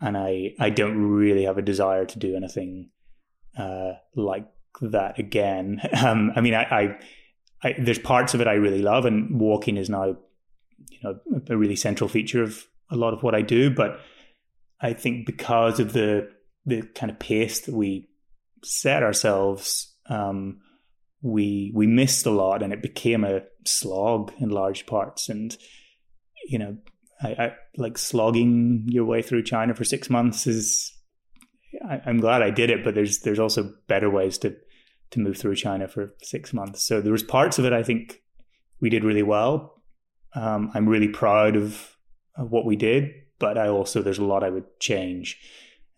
and 0.00 0.16
I, 0.16 0.54
I 0.60 0.70
don't 0.70 0.98
really 0.98 1.44
have 1.44 1.58
a 1.58 1.62
desire 1.62 2.04
to 2.04 2.18
do 2.18 2.36
anything 2.36 2.90
uh, 3.58 3.92
like 4.14 4.46
that 4.80 5.18
again. 5.18 5.80
Um, 6.04 6.32
I 6.34 6.40
mean, 6.40 6.54
I, 6.54 6.62
I, 6.62 6.98
I, 7.62 7.74
there's 7.78 7.98
parts 7.98 8.34
of 8.34 8.40
it 8.40 8.46
I 8.46 8.54
really 8.54 8.82
love, 8.82 9.04
and 9.04 9.40
walking 9.40 9.76
is 9.76 9.88
now 9.88 10.16
you 10.90 10.98
know 11.02 11.20
a 11.48 11.56
really 11.56 11.76
central 11.76 12.08
feature 12.08 12.42
of 12.42 12.66
a 12.90 12.96
lot 12.96 13.14
of 13.14 13.22
what 13.22 13.34
I 13.34 13.42
do. 13.42 13.70
But 13.70 14.00
I 14.80 14.94
think 14.94 15.26
because 15.26 15.78
of 15.78 15.92
the 15.92 16.28
the 16.66 16.82
kind 16.94 17.10
of 17.10 17.18
pace 17.18 17.60
that 17.60 17.74
we 17.74 18.08
set 18.64 19.02
ourselves, 19.02 19.94
um, 20.08 20.60
we 21.20 21.70
we 21.74 21.86
missed 21.86 22.26
a 22.26 22.30
lot, 22.30 22.62
and 22.62 22.72
it 22.72 22.82
became 22.82 23.22
a 23.22 23.42
slog 23.64 24.32
in 24.38 24.48
large 24.48 24.86
parts. 24.86 25.28
And 25.28 25.56
you 26.48 26.58
know, 26.58 26.76
I, 27.22 27.28
I 27.28 27.52
like 27.76 27.98
slogging 27.98 28.84
your 28.88 29.04
way 29.04 29.22
through 29.22 29.44
China 29.44 29.74
for 29.74 29.84
six 29.84 30.10
months 30.10 30.46
is. 30.46 30.92
I, 31.88 32.00
I'm 32.04 32.20
glad 32.20 32.42
I 32.42 32.50
did 32.50 32.70
it, 32.70 32.84
but 32.84 32.94
there's 32.94 33.20
there's 33.20 33.38
also 33.38 33.72
better 33.88 34.10
ways 34.10 34.38
to 34.38 34.56
to 35.12 35.20
move 35.20 35.36
through 35.36 35.56
China 35.56 35.88
for 35.88 36.14
six 36.22 36.52
months. 36.52 36.86
So 36.86 37.00
there 37.00 37.12
was 37.12 37.22
parts 37.22 37.58
of 37.58 37.64
it 37.64 37.72
I 37.72 37.82
think 37.82 38.22
we 38.80 38.90
did 38.90 39.04
really 39.04 39.22
well, 39.22 39.82
um, 40.34 40.70
I'm 40.74 40.88
really 40.88 41.08
proud 41.08 41.56
of, 41.56 41.96
of, 42.36 42.50
what 42.50 42.64
we 42.64 42.76
did, 42.76 43.10
but 43.38 43.58
I 43.58 43.68
also 43.68 44.02
there's 44.02 44.18
a 44.18 44.24
lot 44.24 44.42
I 44.42 44.50
would 44.50 44.64
change 44.80 45.38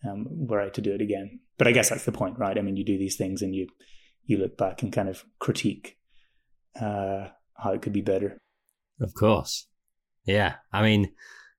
um, 0.06 0.26
were 0.28 0.60
I 0.60 0.68
to 0.70 0.80
do 0.80 0.92
it 0.92 1.00
again. 1.00 1.40
But 1.56 1.68
I 1.68 1.72
guess 1.72 1.88
that's 1.88 2.04
the 2.04 2.12
point, 2.12 2.38
right? 2.38 2.58
I 2.58 2.62
mean, 2.62 2.76
you 2.76 2.84
do 2.84 2.98
these 2.98 3.16
things 3.16 3.42
and 3.42 3.54
you 3.54 3.68
you 4.26 4.38
look 4.38 4.56
back 4.56 4.82
and 4.82 4.92
kind 4.92 5.08
of 5.08 5.24
critique 5.38 5.98
uh, 6.80 7.28
how 7.56 7.72
it 7.72 7.82
could 7.82 7.92
be 7.92 8.00
better. 8.00 8.38
Of 9.00 9.14
course, 9.14 9.66
yeah. 10.24 10.54
I 10.72 10.82
mean, 10.82 11.12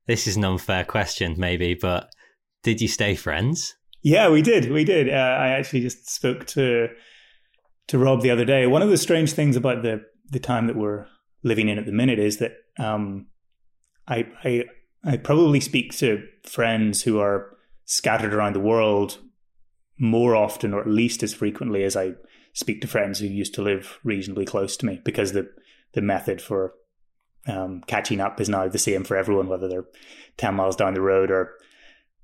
this 0.08 0.28
is 0.28 0.36
an 0.36 0.46
unfair 0.46 0.86
question, 0.86 1.36
maybe, 1.38 1.74
but 1.74 2.10
did 2.64 2.82
you 2.82 2.88
stay 2.88 3.16
friends? 3.16 3.76
Yeah, 4.02 4.30
we 4.30 4.42
did. 4.42 4.72
We 4.72 4.84
did. 4.84 5.10
Uh, 5.10 5.14
I 5.14 5.50
actually 5.50 5.82
just 5.82 6.10
spoke 6.10 6.46
to 6.48 6.90
to 7.88 7.98
Rob 7.98 8.22
the 8.22 8.32
other 8.32 8.46
day. 8.46 8.68
One 8.68 8.82
of 8.82 8.90
the 8.90 8.98
strange 8.98 9.34
things 9.34 9.56
about 9.56 9.84
the 9.84 10.02
the 10.30 10.40
time 10.40 10.68
that 10.68 10.76
we're 10.76 11.06
living 11.44 11.70
in 11.70 11.78
at 11.78 11.86
the 11.86 11.92
minute 11.92 12.20
is 12.20 12.38
that 12.38 12.54
um, 12.78 13.28
I, 14.08 14.28
I 14.44 14.64
I 15.04 15.18
probably 15.18 15.60
speak 15.60 15.96
to 15.98 16.24
friends 16.44 17.04
who 17.04 17.20
are 17.20 17.58
scattered 17.86 18.34
around 18.34 18.54
the 18.54 18.60
world 18.60 19.20
more 20.00 20.36
often, 20.36 20.74
or 20.74 20.82
at 20.82 20.88
least 20.88 21.24
as 21.24 21.34
frequently 21.34 21.84
as 21.84 21.96
I 21.96 22.14
speak 22.54 22.82
to 22.82 22.88
friends 22.88 23.20
who 23.20 23.28
used 23.28 23.54
to 23.56 23.62
live 23.62 24.00
reasonably 24.04 24.46
close 24.46 24.78
to 24.78 24.86
me, 24.86 25.02
because 25.04 25.32
the 25.34 25.50
the 25.94 26.02
method 26.02 26.42
for 26.42 26.74
um, 27.48 27.82
catching 27.88 28.20
up 28.20 28.42
is 28.42 28.50
now 28.50 28.68
the 28.68 28.80
same 28.80 29.04
for 29.04 29.18
everyone, 29.18 29.48
whether 29.48 29.68
they're 29.68 29.86
ten 30.38 30.56
miles 30.56 30.76
down 30.76 30.94
the 30.94 31.02
road 31.02 31.32
or 31.32 31.54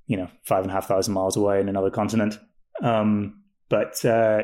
you 0.08 0.18
know 0.18 0.30
five 0.44 0.64
and 0.64 0.72
a 0.72 0.74
half 0.74 0.88
thousand 0.88 1.14
miles 1.14 1.38
away 1.38 1.60
in 1.60 1.70
another 1.70 1.92
continent. 1.92 2.40
Um, 2.82 3.42
but 3.70 4.04
uh, 4.04 4.44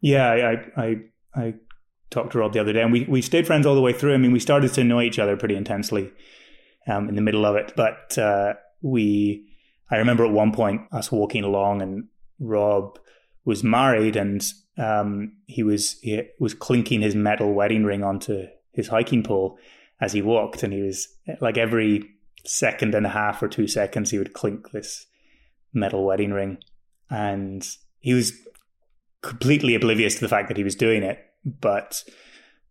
yeah, 0.00 0.28
I, 0.76 0.82
I 0.82 0.96
I 1.34 1.54
talked 2.10 2.32
to 2.32 2.38
Rob 2.38 2.52
the 2.52 2.60
other 2.60 2.72
day, 2.72 2.82
and 2.82 2.92
we 2.92 3.04
we 3.04 3.22
stayed 3.22 3.46
friends 3.46 3.66
all 3.66 3.74
the 3.74 3.80
way 3.80 3.92
through. 3.92 4.14
I 4.14 4.18
mean, 4.18 4.32
we 4.32 4.40
started 4.40 4.72
to 4.74 4.80
annoy 4.80 5.04
each 5.04 5.18
other 5.18 5.36
pretty 5.36 5.56
intensely 5.56 6.12
um, 6.86 7.08
in 7.08 7.14
the 7.14 7.22
middle 7.22 7.44
of 7.44 7.56
it, 7.56 7.72
but 7.76 8.16
uh, 8.18 8.54
we. 8.82 9.48
I 9.90 9.98
remember 9.98 10.24
at 10.24 10.32
one 10.32 10.50
point 10.52 10.80
us 10.92 11.12
walking 11.12 11.44
along, 11.44 11.82
and 11.82 12.08
Rob 12.40 12.98
was 13.44 13.62
married, 13.62 14.16
and 14.16 14.42
um, 14.78 15.36
he 15.46 15.62
was 15.62 15.98
he 16.00 16.22
was 16.40 16.54
clinking 16.54 17.02
his 17.02 17.14
metal 17.14 17.52
wedding 17.52 17.84
ring 17.84 18.02
onto 18.02 18.46
his 18.72 18.88
hiking 18.88 19.22
pole 19.22 19.58
as 20.04 20.12
he 20.12 20.22
walked, 20.22 20.62
and 20.62 20.72
he 20.72 20.82
was 20.82 21.08
like 21.40 21.58
every 21.58 22.10
second 22.44 22.94
and 22.94 23.06
a 23.06 23.10
half 23.10 23.42
or 23.42 23.48
two 23.48 23.66
seconds 23.66 24.10
he 24.10 24.18
would 24.18 24.34
clink 24.34 24.70
this 24.70 25.06
metal 25.72 26.04
wedding 26.04 26.32
ring, 26.32 26.58
and 27.10 27.66
he 28.00 28.14
was 28.14 28.32
completely 29.22 29.74
oblivious 29.74 30.16
to 30.16 30.20
the 30.20 30.28
fact 30.28 30.48
that 30.48 30.56
he 30.56 30.64
was 30.64 30.74
doing 30.74 31.02
it 31.02 31.18
but 31.44 32.02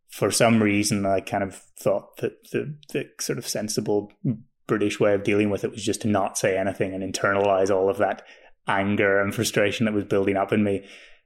for 0.09 0.31
some 0.31 0.61
reason, 0.61 1.05
I 1.05 1.21
kind 1.21 1.43
of 1.43 1.55
thought 1.79 2.17
that 2.17 2.51
the, 2.51 2.75
the 2.91 3.09
sort 3.19 3.37
of 3.37 3.47
sensible 3.47 4.11
British 4.67 4.99
way 4.99 5.13
of 5.13 5.23
dealing 5.23 5.49
with 5.49 5.63
it 5.63 5.71
was 5.71 5.83
just 5.83 6.01
to 6.01 6.07
not 6.07 6.37
say 6.37 6.57
anything 6.57 6.93
and 6.93 7.03
internalize 7.03 7.69
all 7.69 7.89
of 7.89 7.97
that 7.97 8.23
anger 8.67 9.19
and 9.19 9.33
frustration 9.33 9.85
that 9.85 9.93
was 9.93 10.05
building 10.05 10.37
up 10.37 10.53
in 10.53 10.63
me. 10.63 10.85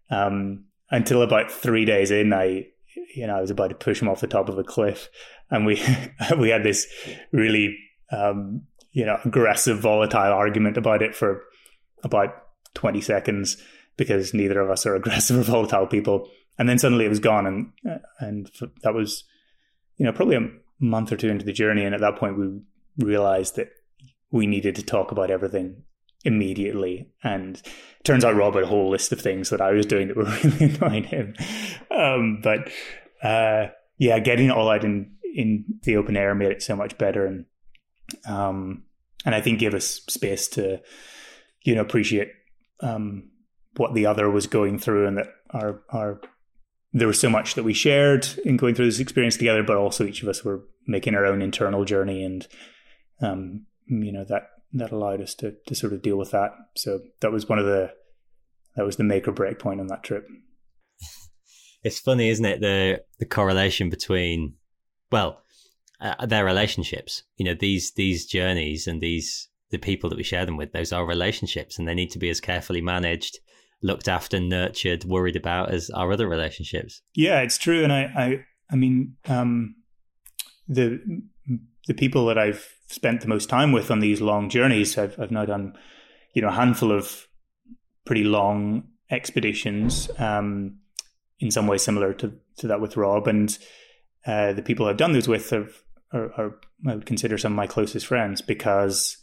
Um, 0.10 0.66
until 0.90 1.22
about 1.22 1.52
three 1.52 1.84
days 1.84 2.12
in, 2.12 2.32
I, 2.32 2.68
you 3.16 3.28
know, 3.28 3.38
I 3.38 3.42
was 3.42 3.52
about 3.52 3.70
to 3.70 3.76
push 3.76 4.02
him 4.02 4.10
off 4.10 4.22
the 4.22 4.28
top 4.28 4.50
of 4.50 4.58
a 4.58 4.64
cliff, 4.64 5.10
and 5.50 5.66
we 5.66 5.82
we 6.38 6.50
had 6.50 6.64
this 6.64 6.88
really, 7.32 7.78
um, 8.12 8.64
you 8.92 9.06
know, 9.06 9.20
aggressive, 9.26 9.80
volatile 9.80 10.34
argument 10.34 10.78
about 10.78 11.02
it 11.02 11.16
for 11.16 11.44
about 12.04 12.30
twenty 12.74 13.02
seconds 13.02 13.58
because 13.98 14.34
neither 14.34 14.60
of 14.60 14.70
us 14.70 14.86
are 14.86 14.96
aggressive 15.02 15.38
or 15.40 15.44
volatile 15.44 15.88
people. 15.88 16.30
And 16.60 16.68
then 16.68 16.80
suddenly 16.80 17.06
it 17.06 17.10
was 17.10 17.20
gone, 17.20 17.46
and 17.46 18.00
and 18.20 18.52
that 18.82 18.94
was, 18.94 19.24
you 19.98 20.06
know, 20.06 20.12
probably 20.12 20.38
a 20.38 20.50
month 20.80 21.12
or 21.12 21.18
two 21.18 21.30
into 21.30 21.46
the 21.46 21.54
journey, 21.54 21.84
and 21.84 21.94
at 21.94 22.02
that 22.02 22.18
point 22.18 22.38
we 22.38 22.62
realized 23.06 23.56
that 23.58 23.70
we 24.32 24.48
needed 24.48 24.76
to 24.76 24.84
talk 24.84 25.12
about 25.12 25.32
everything 25.32 25.84
immediately. 26.28 27.08
And 27.24 27.60
turns 28.04 28.26
out 28.26 28.36
Rob 28.36 28.54
had 28.54 28.66
a 28.66 28.68
whole 28.68 28.92
list 28.92 29.14
of 29.14 29.22
things 29.22 29.50
that 29.50 29.62
I 29.62 29.72
was 29.72 29.86
doing 29.86 30.10
that 30.10 30.18
were 30.18 30.26
really 30.44 30.76
annoying 30.76 31.06
him. 31.06 31.34
Um, 31.90 32.42
but 32.44 32.70
uh, 33.24 33.68
yeah, 33.98 34.20
getting 34.20 34.48
it 34.48 34.52
all 34.52 34.70
out 34.70 34.84
in 34.84 35.16
in 35.34 35.66
the 35.84 35.96
open 35.96 36.18
air 36.18 36.36
made 36.36 36.52
it 36.52 36.62
so 36.62 36.76
much 36.76 36.98
better, 36.98 37.26
and 37.26 37.46
um, 38.28 38.84
and 39.26 39.34
I 39.34 39.42
think 39.42 39.60
gave 39.60 39.74
us 39.74 40.02
space 40.10 40.48
to 40.50 40.82
you 41.64 41.76
know 41.76 41.82
appreciate 41.82 42.30
um, 42.82 43.30
what 43.78 43.94
the 43.94 44.06
other 44.06 44.30
was 44.30 44.48
going 44.48 44.80
through, 44.80 45.08
and 45.08 45.18
that 45.18 45.28
our 45.52 45.82
our 45.90 46.22
there 46.94 47.08
was 47.08 47.20
so 47.20 47.30
much 47.30 47.56
that 47.56 47.64
we 47.64 47.74
shared 47.74 48.28
in 48.44 48.58
going 48.58 48.76
through 48.76 48.86
this 48.86 49.00
experience 49.00 49.38
together, 49.38 49.64
but 49.64 49.78
also 49.78 50.06
each 50.06 50.24
of 50.24 50.30
us 50.30 50.44
were 50.44 50.64
making 50.88 51.16
our 51.16 51.26
own 51.26 51.42
internal 51.42 51.86
journey, 51.86 52.24
and 52.24 52.48
um, 53.22 53.66
you 53.88 54.12
know 54.12 54.26
that 54.26 54.50
that 54.74 54.92
allowed 54.92 55.22
us 55.22 55.34
to 55.36 55.56
to 55.66 55.76
sort 55.76 55.94
of 55.94 56.02
deal 56.02 56.18
with 56.18 56.32
that. 56.32 56.52
So 56.76 57.00
that 57.22 57.32
was 57.32 57.48
one 57.48 57.60
of 57.60 57.66
the 57.66 57.92
that 58.76 58.86
was 58.86 58.98
the 58.98 59.04
make 59.04 59.28
or 59.28 59.32
break 59.32 59.60
point 59.60 59.80
on 59.80 59.88
that 59.88 60.04
trip. 60.04 60.28
It's 61.84 62.00
funny, 62.00 62.30
isn't 62.30 62.46
it? 62.46 62.62
The 62.62 63.04
the 63.20 63.26
correlation 63.26 63.90
between 63.90 64.56
well, 65.12 65.42
uh, 66.02 66.26
their 66.26 66.46
relationships. 66.46 67.24
You 67.38 67.46
know, 67.46 67.56
these 67.60 67.94
these 67.94 68.26
journeys 68.26 68.88
and 68.88 69.02
these 69.02 69.50
the 69.72 69.78
people 69.78 70.10
that 70.10 70.18
we 70.18 70.24
share 70.24 70.46
them 70.46 70.58
with. 70.58 70.72
Those 70.72 70.94
are 70.94 71.06
relationships, 71.06 71.78
and 71.78 71.88
they 71.88 71.94
need 71.94 72.12
to 72.12 72.20
be 72.20 72.30
as 72.30 72.40
carefully 72.40 72.82
managed, 72.82 73.40
looked 73.82 74.08
after, 74.08 74.40
nurtured, 74.40 75.06
worried 75.06 75.36
about 75.36 75.72
as 75.74 75.90
our 75.92 76.12
other 76.12 76.28
relationships. 76.28 77.02
Yeah, 77.16 77.42
it's 77.42 77.58
true, 77.58 77.84
and 77.84 77.92
I 77.92 78.02
I 78.16 78.46
I 78.72 78.76
mean 78.76 79.16
um, 79.28 79.76
the 80.68 81.00
the 81.88 81.94
people 81.94 82.26
that 82.28 82.38
I've 82.38 82.68
spent 82.88 83.22
the 83.22 83.28
most 83.28 83.50
time 83.50 83.72
with 83.72 83.92
on 83.92 84.00
these 84.00 84.22
long 84.22 84.50
journeys. 84.50 84.98
I've 84.98 85.20
I've 85.20 85.32
now 85.32 85.46
done 85.46 85.74
you 86.34 86.42
know 86.42 86.50
a 86.50 86.54
handful 86.54 86.92
of 86.92 87.28
pretty 88.06 88.24
long 88.24 88.90
expeditions. 89.10 90.10
Um, 90.18 90.80
in 91.40 91.52
some 91.52 91.68
way 91.68 91.78
similar 91.78 92.14
to, 92.14 92.34
to 92.58 92.68
that 92.68 92.82
with 92.82 92.98
Rob. 92.98 93.28
And 93.28 93.58
uh, 94.26 94.54
the 94.54 94.62
people 94.62 94.88
I've 94.88 94.98
done 94.98 95.14
those 95.14 95.28
with 95.28 95.52
are, 95.54 95.68
are, 96.12 96.32
are, 96.34 96.60
I 96.88 96.96
would 96.96 97.06
consider 97.06 97.38
some 97.38 97.54
of 97.54 97.58
my 97.58 97.68
closest 97.68 98.08
friends 98.08 98.42
because 98.42 99.18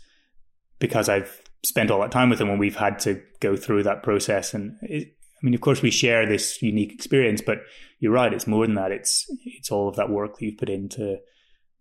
because 0.80 1.08
I've 1.08 1.40
spent 1.64 1.90
all 1.90 2.00
that 2.00 2.10
time 2.10 2.28
with 2.28 2.38
them 2.38 2.50
and 2.50 2.58
we've 2.58 2.76
had 2.76 2.98
to 3.00 3.22
go 3.40 3.56
through 3.56 3.84
that 3.84 4.02
process. 4.02 4.54
And 4.54 4.76
it, 4.82 5.08
I 5.08 5.40
mean, 5.42 5.54
of 5.54 5.60
course, 5.60 5.82
we 5.82 5.90
share 5.90 6.26
this 6.26 6.60
unique 6.62 6.92
experience, 6.92 7.40
but 7.40 7.58
you're 8.00 8.12
right; 8.12 8.32
it's 8.32 8.46
more 8.46 8.66
than 8.66 8.74
that. 8.74 8.92
It's 8.92 9.26
it's 9.44 9.70
all 9.70 9.88
of 9.88 9.96
that 9.96 10.10
work 10.10 10.38
that 10.38 10.44
you've 10.44 10.58
put 10.58 10.68
into 10.68 11.18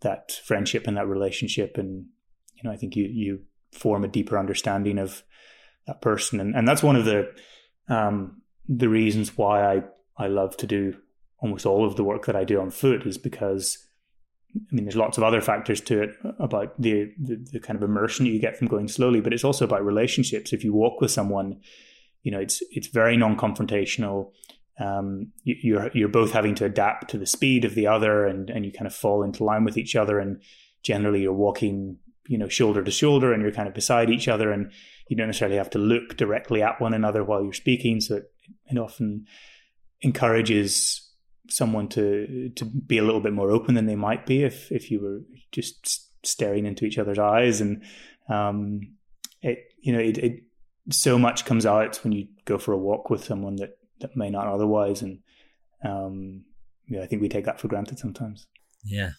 that 0.04 0.32
friendship 0.46 0.88
and 0.88 0.98
that 0.98 1.08
relationship, 1.08 1.78
and 1.78 2.06
you 2.56 2.64
know, 2.64 2.72
I 2.72 2.78
think 2.78 2.96
you 2.96 3.06
you 3.06 3.40
form 3.72 4.04
a 4.04 4.08
deeper 4.08 4.38
understanding 4.38 5.00
of 5.00 5.24
that 5.88 6.02
person, 6.02 6.40
and 6.40 6.56
and 6.56 6.68
that's 6.68 6.84
one 6.84 6.96
of 6.96 7.06
the 7.06 7.32
um, 7.90 8.42
the 8.68 8.90
reasons 8.90 9.38
why 9.38 9.76
I 9.76 9.84
I 10.18 10.28
love 10.28 10.56
to 10.58 10.68
do 10.68 10.96
almost 11.40 11.66
all 11.66 11.86
of 11.86 11.98
the 11.98 12.04
work 12.04 12.26
that 12.26 12.36
I 12.36 12.46
do 12.46 12.62
on 12.62 12.72
foot 12.72 13.06
is 13.06 13.18
because 13.18 13.78
I 14.56 14.76
mean, 14.76 14.86
there's 14.86 14.96
lots 14.96 15.18
of 15.18 15.24
other 15.24 15.42
factors 15.42 15.82
to 15.82 16.04
it 16.04 16.16
about 16.40 16.80
the, 16.80 17.12
the, 17.20 17.44
the 17.54 17.60
kind 17.60 17.76
of 17.76 17.84
immersion 17.84 18.28
you 18.28 18.40
get 18.40 18.56
from 18.56 18.68
going 18.68 18.88
slowly, 18.88 19.20
but 19.20 19.34
it's 19.34 19.44
also 19.44 19.66
about 19.66 19.84
relationships. 19.84 20.54
If 20.54 20.64
you 20.64 20.74
walk 20.74 21.02
with 21.02 21.10
someone, 21.10 21.60
you 22.22 22.32
know, 22.32 22.40
it's 22.40 22.62
it's 22.72 22.88
very 22.88 23.18
non-confrontational. 23.18 24.32
Um, 24.80 25.32
you, 25.44 25.56
you're 25.62 25.92
you're 25.94 26.10
both 26.10 26.32
having 26.32 26.56
to 26.56 26.66
adapt 26.66 27.12
to 27.12 27.18
the 27.18 27.26
speed 27.26 27.66
of 27.66 27.76
the 27.76 27.88
other, 27.88 28.26
and 28.26 28.50
and 28.50 28.66
you 28.66 28.72
kind 28.72 28.88
of 28.88 28.96
fall 28.96 29.24
into 29.24 29.44
line 29.44 29.64
with 29.64 29.78
each 29.78 29.96
other. 29.96 30.20
And 30.20 30.42
generally, 30.82 31.22
you're 31.22 31.34
walking, 31.34 31.98
you 32.28 32.38
know, 32.38 32.48
shoulder 32.48 32.84
to 32.84 32.92
shoulder, 32.92 33.34
and 33.34 33.42
you're 33.42 33.52
kind 33.52 33.68
of 33.68 33.74
beside 33.74 34.10
each 34.10 34.28
other, 34.28 34.52
and 34.52 34.72
you 35.08 35.16
don't 35.16 35.28
necessarily 35.28 35.58
have 35.58 35.70
to 35.72 35.80
look 35.80 36.18
directly 36.18 36.62
at 36.62 36.82
one 36.82 36.94
another 36.94 37.24
while 37.24 37.44
you're 37.44 37.54
speaking. 37.54 38.02
So 38.02 38.18
it, 38.18 38.32
it 38.68 38.78
often 38.78 39.28
encourages 40.02 41.10
someone 41.50 41.88
to 41.90 42.50
to 42.56 42.66
be 42.66 42.98
a 42.98 43.04
little 43.04 43.22
bit 43.22 43.34
more 43.34 43.52
open 43.52 43.76
than 43.76 43.86
they 43.86 43.96
might 43.96 44.26
be 44.26 44.44
if 44.44 44.72
if 44.72 44.90
you 44.90 45.00
were 45.00 45.22
just 45.52 46.10
staring 46.26 46.66
into 46.66 46.86
each 46.86 46.98
other's 46.98 47.20
eyes 47.20 47.62
and 47.62 47.84
um, 48.30 48.82
it 49.42 49.74
you 49.82 49.94
know 49.94 50.00
it, 50.00 50.18
it 50.18 50.44
so 50.90 51.18
much 51.18 51.46
comes 51.46 51.66
out 51.66 51.98
when 52.04 52.14
you 52.14 52.28
go 52.46 52.58
for 52.58 52.74
a 52.74 52.78
walk 52.78 53.10
with 53.10 53.24
someone 53.24 53.56
that 53.58 53.78
that 54.04 54.16
may 54.16 54.30
not 54.30 54.48
otherwise 54.48 55.02
and 55.02 55.20
um, 55.84 56.44
yeah 56.88 57.02
I 57.02 57.08
think 57.08 57.22
we 57.22 57.30
take 57.30 57.46
that 57.46 57.60
for 57.60 57.68
granted 57.68 58.00
sometimes. 58.00 58.48
Yeah. 58.84 59.12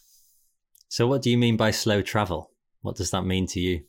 So 0.88 1.07
what 1.07 1.23
do 1.23 1.31
you 1.31 1.37
mean 1.37 1.57
by 1.57 1.73
slow 1.73 2.03
travel? 2.03 2.51
What 2.83 2.97
does 2.97 3.11
that 3.11 3.23
mean 3.23 3.47
to 3.49 3.61
you? 3.61 3.83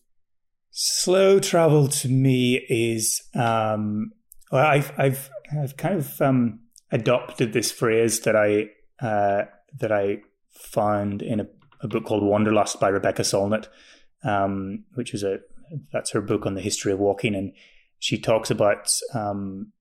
Slow 0.72 1.40
travel 1.40 1.88
to 1.88 2.10
me 2.10 2.66
is 2.70 3.22
um, 3.36 4.12
well, 4.52 4.66
I've 4.66 4.92
I've 4.98 5.30
I've 5.62 5.78
kind 5.78 5.96
of 6.00 6.22
um, 6.22 6.62
adopted 6.92 7.54
this 7.54 7.72
phrase 7.72 8.22
that 8.22 8.36
I 8.36 8.70
uh, 9.06 9.46
that 9.80 9.92
I 9.92 10.20
found 10.50 11.22
in 11.22 11.42
a, 11.42 11.48
a, 11.82 11.88
book 11.88 12.06
called 12.06 12.24
Wanderlust 12.24 12.80
by 12.80 12.88
Rebecca 12.88 13.24
Solnit, 13.24 13.68
um, 14.24 14.86
which 14.94 15.14
is 15.14 15.24
a 15.24 15.40
that's 15.92 16.12
her 16.12 16.22
book 16.22 16.46
on 16.46 16.56
the 16.56 16.62
history 16.62 16.92
of 16.92 17.00
walking, 17.00 17.36
and 17.36 17.54
she 18.00 18.18
talks 18.18 18.50
about 18.50 18.90
um, 19.14 19.72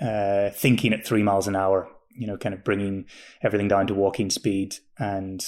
uh, 0.00 0.50
thinking 0.50 0.92
at 0.92 1.06
three 1.06 1.22
miles 1.22 1.48
an 1.48 1.56
hour. 1.56 1.88
You 2.14 2.26
know, 2.26 2.36
kind 2.36 2.54
of 2.54 2.62
bringing 2.62 3.06
everything 3.42 3.68
down 3.68 3.86
to 3.86 3.94
walking 3.94 4.28
speed 4.28 4.76
and 4.98 5.42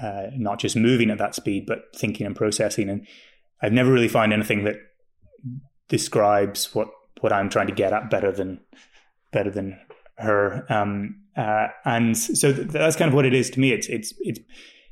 uh, 0.00 0.26
not 0.36 0.58
just 0.58 0.76
moving 0.76 1.10
at 1.10 1.18
that 1.18 1.34
speed, 1.34 1.64
but 1.66 1.84
thinking 1.96 2.26
and 2.26 2.36
processing. 2.36 2.90
And 2.90 3.06
I've 3.62 3.72
never 3.72 3.90
really 3.90 4.08
found 4.08 4.32
anything 4.32 4.64
that 4.64 4.76
describes 5.88 6.74
what 6.74 6.88
what 7.20 7.32
I'm 7.32 7.48
trying 7.48 7.68
to 7.68 7.74
get 7.74 7.92
at 7.92 8.10
better 8.10 8.32
than 8.32 8.60
better 9.32 9.50
than 9.50 9.78
her. 10.18 10.66
Um, 10.70 11.22
uh, 11.36 11.68
and 11.84 12.16
so 12.16 12.52
th- 12.52 12.68
that's 12.68 12.96
kind 12.96 13.08
of 13.08 13.14
what 13.14 13.26
it 13.26 13.34
is 13.34 13.50
to 13.50 13.60
me. 13.60 13.72
It's 13.72 13.88
it's 13.88 14.12
it's 14.20 14.40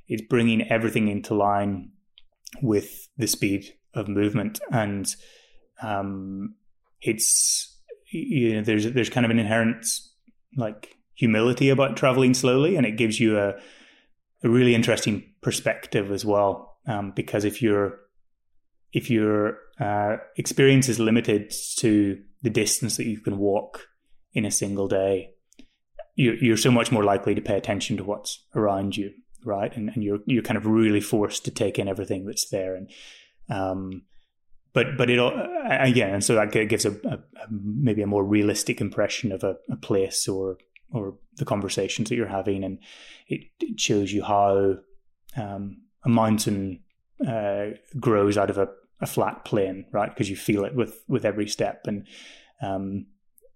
it's 0.09 0.23
bringing 0.23 0.69
everything 0.71 1.09
into 1.09 1.35
line 1.35 1.93
with 2.63 3.09
the 3.17 3.27
speed 3.27 3.75
of 3.95 4.09
movement, 4.09 4.61
and 4.71 5.07
um, 5.83 6.55
it's 7.01 7.70
you 8.11 8.57
know 8.57 8.63
there's 8.63 8.91
there's 8.93 9.11
kind 9.11 9.25
of 9.25 9.31
an 9.31 9.39
inherent 9.39 9.87
like 10.57 10.97
humility 11.15 11.69
about 11.69 11.97
traveling 11.97 12.35
slowly, 12.35 12.77
and 12.77 12.87
it 12.87 12.97
gives 12.97 13.21
you 13.21 13.39
a 13.39 13.55
a 14.43 14.49
really 14.49 14.75
interesting 14.75 15.35
perspective 15.43 16.11
as 16.11 16.25
well. 16.25 16.79
Um, 16.87 17.13
because 17.15 17.45
if 17.45 17.63
your 17.63 18.01
if 18.93 19.11
your 19.11 19.59
uh, 19.79 20.17
experience 20.37 20.89
is 20.89 20.99
limited 20.99 21.53
to 21.79 22.21
the 22.43 22.51
distance 22.51 22.97
that 22.97 23.07
you 23.07 23.21
can 23.21 23.39
walk 23.39 23.87
in 24.33 24.45
a 24.45 24.51
single 24.51 24.89
day, 24.89 25.31
you're, 26.17 26.37
you're 26.37 26.57
so 26.57 26.71
much 26.71 26.91
more 26.91 27.05
likely 27.05 27.35
to 27.35 27.41
pay 27.41 27.57
attention 27.57 27.97
to 27.97 28.05
what's 28.05 28.45
around 28.55 28.97
you, 28.97 29.13
right? 29.45 29.77
And, 29.77 29.91
and 29.91 30.03
you're 30.03 30.21
you're 30.27 30.43
kind 30.43 30.57
of 30.57 30.67
really 30.67 31.01
forced 31.01 31.45
to 31.45 31.51
take 31.51 31.79
in 31.79 31.89
everything 31.89 32.27
that's 32.27 32.49
there. 32.51 32.75
And 32.75 32.91
um, 33.49 34.03
but 34.73 34.97
but 34.97 35.11
it 35.11 35.19
again, 35.19 36.15
and 36.15 36.25
so 36.25 36.35
that 36.35 36.53
gives 36.53 36.85
a, 36.85 36.93
a, 37.05 37.19
maybe 37.51 38.03
a 38.03 38.07
more 38.07 38.25
realistic 38.25 38.81
impression 38.81 39.33
of 39.33 39.43
a, 39.43 39.57
a, 39.71 39.77
place 39.77 40.29
or 40.29 40.59
or 40.93 41.15
the 41.37 41.45
conversations 41.45 42.09
that 42.09 42.17
you're 42.17 42.29
having, 42.29 42.63
and 42.63 42.79
it, 43.27 43.41
it 43.61 43.81
shows 43.81 44.13
you 44.13 44.23
how 44.23 44.77
um, 45.37 45.83
a 46.05 46.09
mountain 46.09 46.81
uh, 47.27 47.67
grows 47.99 48.39
out 48.39 48.51
of 48.51 48.59
a, 48.59 48.69
a 49.01 49.07
flat 49.07 49.45
plain, 49.45 49.87
right? 49.93 50.11
Because 50.11 50.31
you 50.31 50.37
feel 50.37 50.65
it 50.65 50.75
with 50.75 51.03
with 51.09 51.25
every 51.25 51.49
step, 51.49 51.87
and 51.87 52.07
um, 52.63 53.07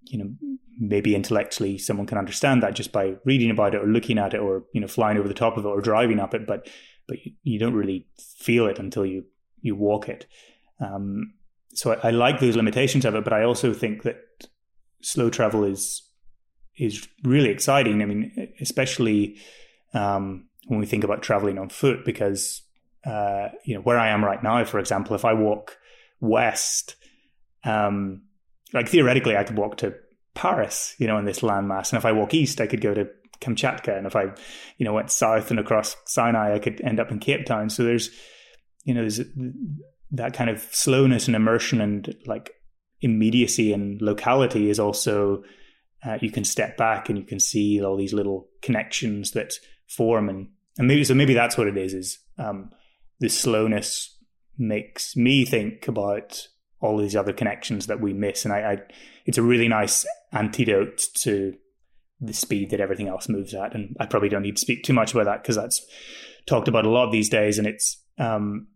you 0.03 0.19
know 0.19 0.35
maybe 0.77 1.15
intellectually 1.15 1.79
someone 1.79 2.07
can 2.07 2.19
understand 2.19 2.61
that 2.61 2.75
just 2.75 2.91
by 2.91 3.15
reading 3.25 3.51
about 3.51 3.77
it 3.77 3.81
or 3.81 3.87
looking 3.87 4.19
at 4.19 4.35
it 4.35 4.41
or 4.41 4.65
you 4.73 4.81
know 4.81 4.89
flying 4.89 5.17
over 5.17 5.29
the 5.29 5.35
top 5.35 5.57
of 5.57 5.65
it 5.65 5.69
or 5.69 5.81
driving 5.81 6.19
up 6.19 6.35
it. 6.35 6.47
But 6.47 6.69
but 7.07 7.19
you 7.43 7.59
don't 7.61 7.75
really 7.75 8.09
feel 8.19 8.67
it 8.67 8.81
until 8.81 9.07
you 9.07 9.25
you 9.61 9.77
walk 9.77 10.09
it 10.09 10.27
um, 10.81 11.33
so 11.75 11.93
I, 11.93 12.09
I, 12.09 12.11
like 12.11 12.41
those 12.41 12.57
limitations 12.57 13.05
of 13.05 13.15
it 13.15 13.25
but 13.25 13.33
i 13.33 13.45
also 13.45 13.73
think 13.73 14.03
that 14.03 14.19
slow 15.03 15.31
travel 15.31 15.65
is 15.65 16.03
is 16.77 17.07
really 17.23 17.51
exciting. 17.51 18.03
I 18.03 18.07
mean 18.07 18.53
especially 18.61 19.37
um, 19.93 20.49
when 20.67 20.81
we 20.81 20.87
think 20.87 21.05
about 21.05 21.23
traveling 21.23 21.59
on 21.59 21.69
foot 21.69 22.05
because 22.05 22.63
uh, 23.07 23.49
you 23.65 23.75
know 23.75 23.81
where 23.83 23.99
i 23.99 24.09
am 24.09 24.25
right 24.25 24.43
now 24.43 24.65
for 24.65 24.79
example 24.79 25.15
if 25.15 25.25
i 25.25 25.33
walk 25.33 25.77
west 26.21 26.97
um, 27.65 28.23
like 28.73 28.89
theoretically, 28.89 29.37
I 29.37 29.45
could 29.45 29.57
walk 29.57 29.79
to 29.79 29.95
Paris, 30.35 30.95
you 30.99 31.07
know, 31.07 31.19
in 31.19 31.25
this 31.25 31.41
landmass, 31.41 31.91
and 31.91 31.99
if 31.99 32.05
I 32.05 32.13
walk 32.13 32.35
east, 32.35 32.61
I 32.61 32.67
could 32.67 32.81
go 32.81 32.93
to 32.93 33.09
Kamchatka, 33.41 33.97
and 33.97 34.07
if 34.07 34.17
I, 34.17 34.25
you 34.79 34.85
know, 34.85 34.93
went 34.93 35.11
south 35.11 35.51
and 35.51 35.61
across 35.61 35.97
Sinai, 36.07 36.55
I 36.55 36.59
could 36.59 36.81
end 36.83 37.01
up 37.01 37.11
in 37.11 37.19
Cape 37.19 37.47
Town. 37.47 37.71
So 37.71 37.85
there's, 37.85 38.11
you 38.85 38.95
know, 38.95 39.01
there's 39.01 39.21
that 40.15 40.35
kind 40.35 40.51
of 40.51 40.63
slowness 40.73 41.27
and 41.27 41.37
immersion 41.37 41.81
and 41.81 42.15
like 42.27 42.51
immediacy 43.01 43.73
and 43.73 44.01
locality 44.01 44.71
is 44.71 44.79
also 44.79 45.43
uh, 46.05 46.19
you 46.21 46.31
can 46.31 46.45
step 46.45 46.77
back 46.77 47.09
and 47.09 47.19
you 47.19 47.25
can 47.25 47.41
see 47.41 47.83
all 47.83 47.97
these 47.97 48.13
little 48.13 48.49
connections 48.63 49.33
that 49.33 49.53
form 49.89 50.29
and 50.29 50.49
and 50.79 50.89
maybe 50.89 51.05
so 51.05 51.15
maybe 51.15 51.35
that's 51.35 51.57
what 51.57 51.69
it 51.69 51.77
is 51.77 51.95
is 51.95 52.19
um, 52.39 52.71
the 53.21 53.29
slowness 53.29 54.17
makes 54.59 55.17
me 55.17 55.45
think 55.45 55.89
about 55.89 56.49
all 56.81 56.99
these 56.99 57.17
other 57.17 57.33
connections 57.33 57.87
that 57.87 58.01
we 58.01 58.13
miss. 58.13 58.45
And 58.45 58.53
I, 58.53 58.59
I 58.59 58.79
it's 59.25 59.39
a 59.39 59.43
really 59.43 59.69
nice 59.69 60.07
antidote 60.33 61.03
to 61.21 61.55
the 62.21 62.35
speed 62.35 62.71
that 62.71 62.81
everything 62.81 63.09
else 63.09 63.29
moves 63.29 63.55
at. 63.55 63.75
And 63.75 63.97
I 63.99 64.07
probably 64.07 64.29
don't 64.29 64.43
need 64.43 64.57
to 64.57 64.61
speak 64.61 64.83
too 64.83 64.93
much 64.93 65.13
about 65.13 65.25
that 65.25 65.43
because 65.43 65.57
that's 65.57 65.85
talked 66.47 66.69
about 66.69 66.87
a 66.87 66.91
lot 66.91 67.11
these 67.11 67.31
days. 67.31 67.59
And 67.59 67.67
it's, 67.67 68.03
um, 68.19 68.69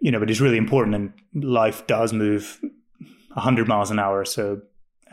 you 0.00 0.10
know, 0.10 0.18
but 0.18 0.30
it's 0.30 0.40
really 0.40 0.56
important. 0.56 0.96
And 0.96 1.44
life 1.44 1.86
does 1.86 2.12
move 2.12 2.60
100 3.34 3.68
miles 3.68 3.90
an 3.90 3.98
hour. 3.98 4.24
So 4.24 4.62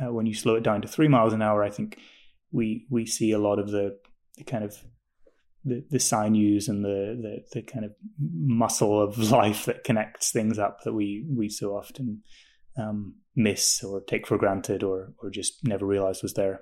uh, 0.01 0.11
when 0.11 0.25
you 0.25 0.33
slow 0.33 0.55
it 0.55 0.63
down 0.63 0.81
to 0.81 0.87
three 0.87 1.07
miles 1.07 1.33
an 1.33 1.41
hour, 1.41 1.63
I 1.63 1.69
think 1.69 1.99
we 2.51 2.85
we 2.89 3.05
see 3.05 3.31
a 3.31 3.39
lot 3.39 3.59
of 3.59 3.71
the, 3.71 3.97
the 4.37 4.43
kind 4.43 4.63
of 4.63 4.77
the, 5.65 5.83
the 5.89 5.99
sinews 5.99 6.69
and 6.69 6.83
the, 6.83 7.17
the, 7.21 7.59
the 7.59 7.61
kind 7.61 7.83
of 7.83 7.91
muscle 8.19 9.01
of 9.01 9.17
life 9.31 9.65
that 9.65 9.83
connects 9.83 10.31
things 10.31 10.57
up 10.57 10.81
that 10.83 10.93
we 10.93 11.25
we 11.29 11.49
so 11.49 11.75
often 11.75 12.21
um, 12.77 13.15
miss 13.35 13.83
or 13.83 14.01
take 14.01 14.25
for 14.25 14.37
granted 14.37 14.83
or 14.83 15.13
or 15.21 15.29
just 15.29 15.63
never 15.63 15.85
realize 15.85 16.21
was 16.21 16.33
there. 16.33 16.61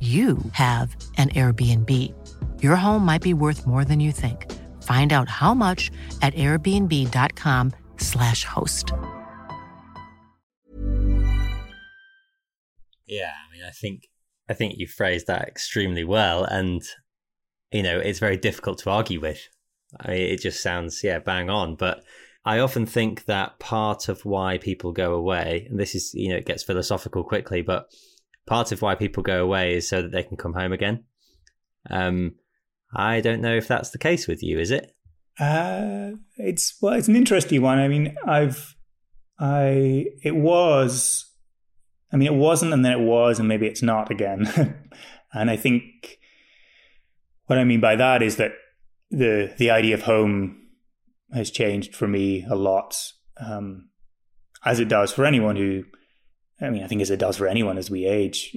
you 0.00 0.38
have 0.52 0.96
an 1.16 1.30
Airbnb. 1.30 1.90
Your 2.62 2.76
home 2.76 3.04
might 3.04 3.22
be 3.22 3.34
worth 3.34 3.66
more 3.66 3.84
than 3.84 3.98
you 4.00 4.12
think. 4.12 4.52
Find 4.82 5.12
out 5.12 5.28
how 5.30 5.54
much 5.54 5.90
at 6.20 6.34
airbnb.com/slash 6.34 8.44
host. 8.44 8.92
Yeah, 13.06 13.32
I 13.32 13.52
mean 13.52 13.62
I 13.66 13.70
think 13.70 14.08
I 14.48 14.54
think 14.54 14.74
you 14.76 14.86
phrased 14.86 15.26
that 15.28 15.48
extremely 15.48 16.04
well 16.04 16.44
and 16.44 16.82
you 17.74 17.82
know, 17.82 17.98
it's 17.98 18.20
very 18.20 18.36
difficult 18.36 18.78
to 18.78 18.90
argue 18.90 19.20
with. 19.20 19.48
I 20.00 20.10
mean, 20.10 20.20
it 20.20 20.40
just 20.40 20.62
sounds 20.62 21.02
yeah, 21.02 21.18
bang 21.18 21.50
on. 21.50 21.74
But 21.74 22.04
I 22.44 22.60
often 22.60 22.86
think 22.86 23.24
that 23.24 23.58
part 23.58 24.08
of 24.08 24.24
why 24.24 24.58
people 24.58 24.92
go 24.92 25.14
away, 25.14 25.66
and 25.68 25.78
this 25.78 25.94
is 25.94 26.14
you 26.14 26.28
know, 26.28 26.36
it 26.36 26.46
gets 26.46 26.62
philosophical 26.62 27.24
quickly, 27.24 27.62
but 27.62 27.88
part 28.46 28.72
of 28.72 28.82
why 28.82 28.94
people 28.94 29.22
go 29.22 29.42
away 29.42 29.74
is 29.74 29.88
so 29.88 30.02
that 30.02 30.12
they 30.12 30.22
can 30.22 30.36
come 30.36 30.52
home 30.52 30.72
again. 30.72 31.04
Um, 31.90 32.34
I 32.94 33.20
don't 33.20 33.40
know 33.40 33.54
if 33.54 33.68
that's 33.68 33.90
the 33.90 33.98
case 33.98 34.26
with 34.26 34.42
you, 34.42 34.58
is 34.58 34.70
it? 34.70 34.94
Uh, 35.38 36.12
it's 36.36 36.76
well, 36.80 36.94
it's 36.94 37.08
an 37.08 37.16
interesting 37.16 37.60
one. 37.60 37.78
I 37.78 37.88
mean, 37.88 38.16
I've, 38.24 38.76
I, 39.38 40.06
it 40.22 40.36
was, 40.36 41.26
I 42.12 42.16
mean, 42.16 42.28
it 42.28 42.36
wasn't, 42.36 42.72
and 42.72 42.84
then 42.84 42.92
it 42.92 43.04
was, 43.04 43.38
and 43.38 43.48
maybe 43.48 43.66
it's 43.66 43.82
not 43.82 44.10
again. 44.10 44.46
and 45.34 45.50
I 45.50 45.56
think 45.56 46.18
what 47.46 47.58
I 47.58 47.64
mean 47.64 47.80
by 47.80 47.96
that 47.96 48.22
is 48.22 48.36
that 48.36 48.52
the 49.10 49.52
the 49.58 49.70
idea 49.70 49.94
of 49.94 50.02
home 50.02 50.60
has 51.32 51.50
changed 51.50 51.96
for 51.96 52.06
me 52.06 52.46
a 52.48 52.54
lot, 52.54 52.94
um, 53.44 53.88
as 54.64 54.78
it 54.78 54.88
does 54.88 55.12
for 55.12 55.24
anyone 55.24 55.56
who 55.56 55.82
I 56.64 56.70
mean, 56.70 56.82
I 56.82 56.86
think 56.86 57.02
as 57.02 57.10
it 57.10 57.18
does 57.18 57.36
for 57.36 57.46
anyone 57.46 57.78
as 57.78 57.90
we 57.90 58.06
age, 58.06 58.56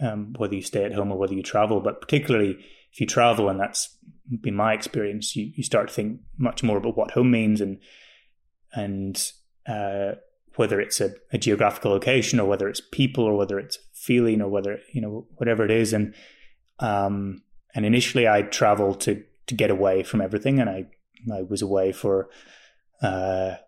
um, 0.00 0.34
whether 0.36 0.54
you 0.54 0.62
stay 0.62 0.84
at 0.84 0.94
home 0.94 1.12
or 1.12 1.18
whether 1.18 1.34
you 1.34 1.42
travel, 1.42 1.80
but 1.80 2.00
particularly 2.00 2.56
if 2.92 3.00
you 3.00 3.06
travel, 3.06 3.48
and 3.48 3.60
that's 3.60 3.96
been 4.40 4.54
my 4.54 4.72
experience, 4.72 5.36
you, 5.36 5.52
you 5.54 5.62
start 5.62 5.88
to 5.88 5.94
think 5.94 6.20
much 6.38 6.62
more 6.62 6.78
about 6.78 6.96
what 6.96 7.12
home 7.12 7.30
means 7.30 7.60
and 7.60 7.78
and 8.72 9.32
uh, 9.66 10.12
whether 10.56 10.80
it's 10.80 11.00
a, 11.00 11.12
a, 11.32 11.38
geographical 11.38 11.90
location 11.90 12.38
or 12.38 12.46
whether 12.46 12.68
it's 12.68 12.80
people 12.92 13.24
or 13.24 13.36
whether 13.36 13.58
it's 13.58 13.78
feeling 13.92 14.40
or 14.40 14.48
whether 14.48 14.78
you 14.92 15.00
know 15.00 15.26
whatever 15.36 15.64
it 15.64 15.70
is. 15.70 15.92
And 15.92 16.14
um, 16.78 17.42
and 17.74 17.84
initially, 17.84 18.28
I 18.28 18.42
traveled 18.42 19.00
to 19.02 19.22
to 19.46 19.54
get 19.54 19.70
away 19.70 20.02
from 20.02 20.20
everything, 20.20 20.60
and 20.60 20.70
I 20.70 20.86
I 21.32 21.42
was 21.42 21.62
away 21.62 21.92
for 21.92 22.28
uh, 23.02 23.56
a 23.56 23.60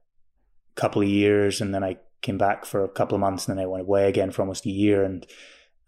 couple 0.77 1.03
of 1.03 1.09
years, 1.09 1.61
and 1.61 1.75
then 1.75 1.85
I 1.85 1.99
came 2.23 2.39
back 2.39 2.65
for 2.65 2.85
a 2.85 2.89
couple 2.89 3.15
of 3.15 3.21
months 3.21 3.47
and 3.47 3.59
then 3.59 3.65
I 3.65 3.69
went 3.69 3.83
away 3.83 4.09
again 4.09 4.31
for 4.31 4.43
almost 4.43 4.67
a 4.67 4.71
year 4.71 5.05
and 5.05 5.27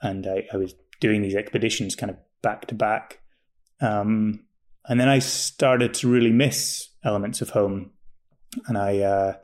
and 0.02 0.26
I, 0.26 0.46
I 0.52 0.56
was 0.56 0.74
doing 1.00 1.22
these 1.22 1.34
expeditions 1.34 1.96
kind 1.96 2.10
of 2.10 2.16
back 2.42 2.66
to 2.66 2.74
back. 2.74 3.20
Um, 3.80 4.44
and 4.86 5.00
then 5.00 5.08
I 5.08 5.18
started 5.18 5.94
to 5.94 6.08
really 6.08 6.30
miss 6.30 6.88
elements 7.02 7.40
of 7.40 7.50
home 7.50 7.92
and 8.66 8.76
I 8.76 8.98
uh, 8.98 9.34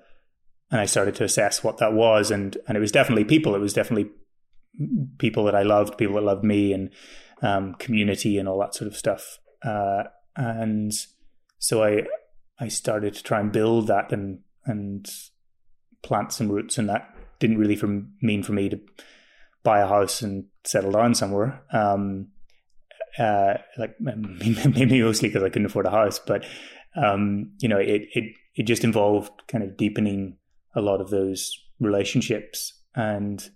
and 0.71 0.81
I 0.81 0.85
started 0.85 1.15
to 1.17 1.25
assess 1.25 1.65
what 1.65 1.79
that 1.79 1.93
was 1.93 2.31
and 2.31 2.57
and 2.67 2.77
it 2.77 2.81
was 2.81 2.93
definitely 2.93 3.25
people. 3.25 3.55
It 3.55 3.61
was 3.61 3.73
definitely 3.73 4.11
people 5.19 5.45
that 5.45 5.55
I 5.55 5.63
loved, 5.63 5.99
people 5.99 6.17
that 6.17 6.25
loved 6.25 6.45
me 6.45 6.73
and 6.73 6.91
um, 7.43 7.75
community 7.75 8.39
and 8.39 8.49
all 8.49 8.61
that 8.61 8.75
sort 8.75 8.89
of 8.89 8.97
stuff. 8.97 9.39
Uh, 9.63 10.05
and 10.37 10.93
so 11.59 11.83
I 11.83 12.03
I 12.59 12.69
started 12.69 13.15
to 13.15 13.23
try 13.23 13.41
and 13.41 13.51
build 13.51 13.87
that 13.89 14.13
and 14.13 14.41
and 14.65 15.09
plant 16.03 16.33
some 16.33 16.51
roots, 16.51 16.79
and 16.79 16.89
that 16.89 17.15
didn't 17.39 17.59
really 17.59 17.81
mean 18.21 18.43
for 18.43 18.53
me 18.53 18.69
to 18.69 18.81
buy 19.63 19.81
a 19.81 19.87
house 19.87 20.23
and 20.23 20.45
settle 20.65 20.93
down 20.93 21.15
somewhere. 21.15 21.63
Um, 21.73 22.29
uh, 23.19 23.55
like 23.77 23.97
maybe 24.01 25.03
mostly 25.03 25.29
because 25.29 25.43
I 25.43 25.49
couldn't 25.49 25.67
afford 25.67 25.87
a 25.87 25.91
house, 25.91 26.19
but 26.19 26.45
um, 26.97 27.53
you 27.61 27.69
know, 27.69 27.79
it 27.79 28.09
it 28.15 28.25
it 28.55 28.63
just 28.65 28.85
involved 28.85 29.31
kind 29.49 29.65
of 29.65 29.77
deepening 29.77 30.37
a 30.75 30.81
lot 30.81 31.01
of 31.01 31.11
those 31.11 31.53
relationships, 31.79 32.73
and 32.95 33.49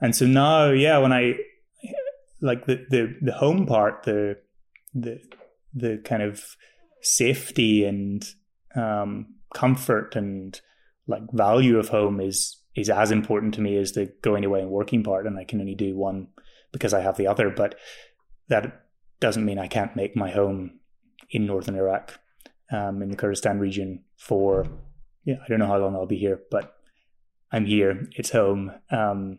and 0.00 0.14
so 0.14 0.26
now, 0.26 0.70
yeah, 0.70 0.98
when 0.98 1.12
I 1.12 1.34
like 2.40 2.66
the 2.66 2.84
the 2.90 3.16
the 3.20 3.32
home 3.32 3.66
part, 3.66 4.04
the 4.04 4.38
the 4.94 5.20
the 5.72 6.00
kind 6.04 6.22
of 6.22 6.56
safety 7.00 7.84
and 7.84 8.24
um, 8.74 9.34
comfort 9.54 10.16
and 10.16 10.60
like 11.06 11.22
value 11.32 11.78
of 11.78 11.88
home 11.88 12.20
is 12.20 12.60
is 12.74 12.90
as 12.90 13.10
important 13.12 13.54
to 13.54 13.60
me 13.60 13.76
as 13.76 13.92
the 13.92 14.12
going 14.22 14.44
away 14.44 14.60
and 14.60 14.70
working 14.70 15.02
part, 15.02 15.26
and 15.26 15.38
I 15.38 15.44
can 15.44 15.60
only 15.60 15.74
do 15.74 15.96
one 15.96 16.28
because 16.72 16.92
I 16.92 17.00
have 17.00 17.16
the 17.16 17.26
other. 17.26 17.50
But 17.50 17.76
that 18.48 18.86
doesn't 19.20 19.44
mean 19.44 19.58
I 19.58 19.68
can't 19.68 19.96
make 19.96 20.16
my 20.16 20.30
home 20.30 20.80
in 21.30 21.46
northern 21.46 21.76
Iraq, 21.76 22.18
um, 22.72 23.02
in 23.02 23.10
the 23.10 23.16
Kurdistan 23.16 23.58
region 23.58 24.04
for 24.16 24.66
yeah, 25.24 25.36
I 25.42 25.48
don't 25.48 25.58
know 25.58 25.66
how 25.66 25.78
long 25.78 25.94
I'll 25.94 26.06
be 26.06 26.18
here, 26.18 26.40
but 26.50 26.74
I'm 27.50 27.64
here. 27.64 28.08
It's 28.16 28.30
home. 28.30 28.72
Um, 28.90 29.38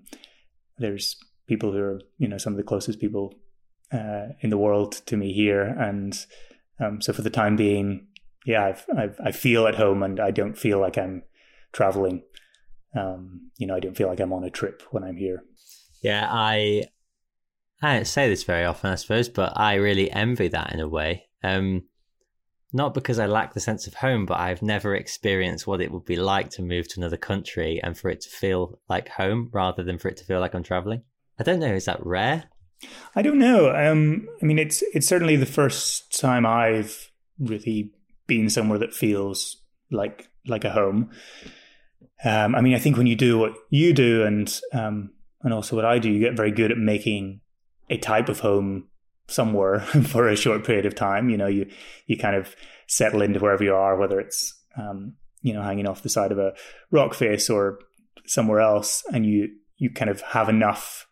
there's 0.77 1.17
people 1.47 1.71
who 1.71 1.79
are 1.79 2.01
you 2.17 2.27
know 2.27 2.37
some 2.37 2.53
of 2.53 2.57
the 2.57 2.63
closest 2.63 2.99
people 2.99 3.33
uh, 3.91 4.27
in 4.41 4.49
the 4.49 4.57
world 4.57 4.93
to 5.07 5.17
me 5.17 5.33
here, 5.33 5.63
and 5.63 6.25
um, 6.79 7.01
so 7.01 7.13
for 7.13 7.21
the 7.21 7.29
time 7.29 7.55
being, 7.55 8.07
yeah, 8.45 8.65
I've, 8.65 8.85
I've, 8.97 9.19
i 9.23 9.31
feel 9.31 9.67
at 9.67 9.75
home, 9.75 10.03
and 10.03 10.19
I 10.19 10.31
don't 10.31 10.57
feel 10.57 10.79
like 10.79 10.97
I'm 10.97 11.23
traveling. 11.75 12.23
Um, 12.95 13.51
you 13.57 13.67
know, 13.67 13.75
I 13.75 13.79
don't 13.79 13.95
feel 13.95 14.07
like 14.07 14.19
I'm 14.19 14.33
on 14.33 14.43
a 14.43 14.49
trip 14.49 14.81
when 14.91 15.03
I'm 15.03 15.17
here. 15.17 15.43
Yeah, 16.01 16.27
I 16.29 16.85
I 17.81 17.95
don't 17.95 18.07
say 18.07 18.29
this 18.29 18.43
very 18.43 18.65
often, 18.65 18.91
I 18.91 18.95
suppose, 18.95 19.29
but 19.29 19.53
I 19.55 19.75
really 19.75 20.09
envy 20.09 20.47
that 20.47 20.73
in 20.73 20.79
a 20.79 20.87
way. 20.87 21.25
Um, 21.43 21.83
not 22.73 22.93
because 22.93 23.19
I 23.19 23.25
lack 23.25 23.53
the 23.53 23.59
sense 23.59 23.87
of 23.87 23.93
home, 23.95 24.25
but 24.25 24.39
I've 24.39 24.61
never 24.61 24.95
experienced 24.95 25.67
what 25.67 25.81
it 25.81 25.91
would 25.91 26.05
be 26.05 26.15
like 26.15 26.49
to 26.51 26.61
move 26.61 26.87
to 26.89 26.99
another 26.99 27.17
country 27.17 27.79
and 27.83 27.97
for 27.97 28.09
it 28.09 28.21
to 28.21 28.29
feel 28.29 28.79
like 28.89 29.09
home 29.09 29.49
rather 29.53 29.83
than 29.83 29.97
for 29.97 30.09
it 30.09 30.17
to 30.17 30.25
feel 30.25 30.39
like 30.39 30.53
I'm 30.55 30.63
traveling. 30.63 31.03
I 31.39 31.43
don't 31.43 31.59
know. 31.59 31.73
Is 31.73 31.85
that 31.85 32.05
rare? 32.05 32.45
I 33.15 33.21
don't 33.21 33.39
know. 33.39 33.73
Um, 33.73 34.27
I 34.41 34.45
mean, 34.45 34.59
it's 34.59 34.81
it's 34.93 35.07
certainly 35.07 35.35
the 35.35 35.45
first 35.45 36.19
time 36.19 36.45
I've 36.45 37.11
really 37.39 37.91
been 38.27 38.49
somewhere 38.49 38.79
that 38.79 38.93
feels 38.93 39.57
like 39.91 40.29
like 40.47 40.63
a 40.63 40.71
home. 40.71 41.11
Um, 42.23 42.55
I 42.55 42.61
mean, 42.61 42.73
I 42.73 42.79
think 42.79 42.97
when 42.97 43.07
you 43.07 43.15
do 43.15 43.37
what 43.37 43.53
you 43.69 43.93
do 43.93 44.23
and 44.23 44.61
um, 44.73 45.11
and 45.41 45.53
also 45.53 45.75
what 45.75 45.85
I 45.85 45.99
do, 45.99 46.09
you 46.09 46.19
get 46.19 46.37
very 46.37 46.51
good 46.51 46.71
at 46.71 46.77
making 46.77 47.41
a 47.89 47.97
type 47.97 48.29
of 48.29 48.39
home 48.39 48.87
somewhere 49.27 49.79
for 50.07 50.27
a 50.27 50.35
short 50.35 50.65
period 50.65 50.85
of 50.85 50.95
time. 50.95 51.29
You 51.29 51.37
know, 51.37 51.47
you 51.47 51.67
you 52.07 52.17
kind 52.17 52.35
of 52.35 52.55
settle 52.87 53.21
into 53.21 53.39
wherever 53.39 53.63
you 53.63 53.73
are, 53.73 53.97
whether 53.97 54.19
it's 54.19 54.57
um, 54.77 55.13
you 55.41 55.53
know 55.53 55.61
hanging 55.61 55.87
off 55.87 56.03
the 56.03 56.09
side 56.09 56.31
of 56.31 56.39
a 56.39 56.53
rock 56.91 57.13
face 57.13 57.49
or 57.49 57.79
somewhere 58.25 58.59
else, 58.59 59.03
and 59.13 59.25
you 59.25 59.49
you 59.77 59.89
kind 59.89 60.09
of 60.09 60.21
have 60.21 60.49
enough 60.49 61.07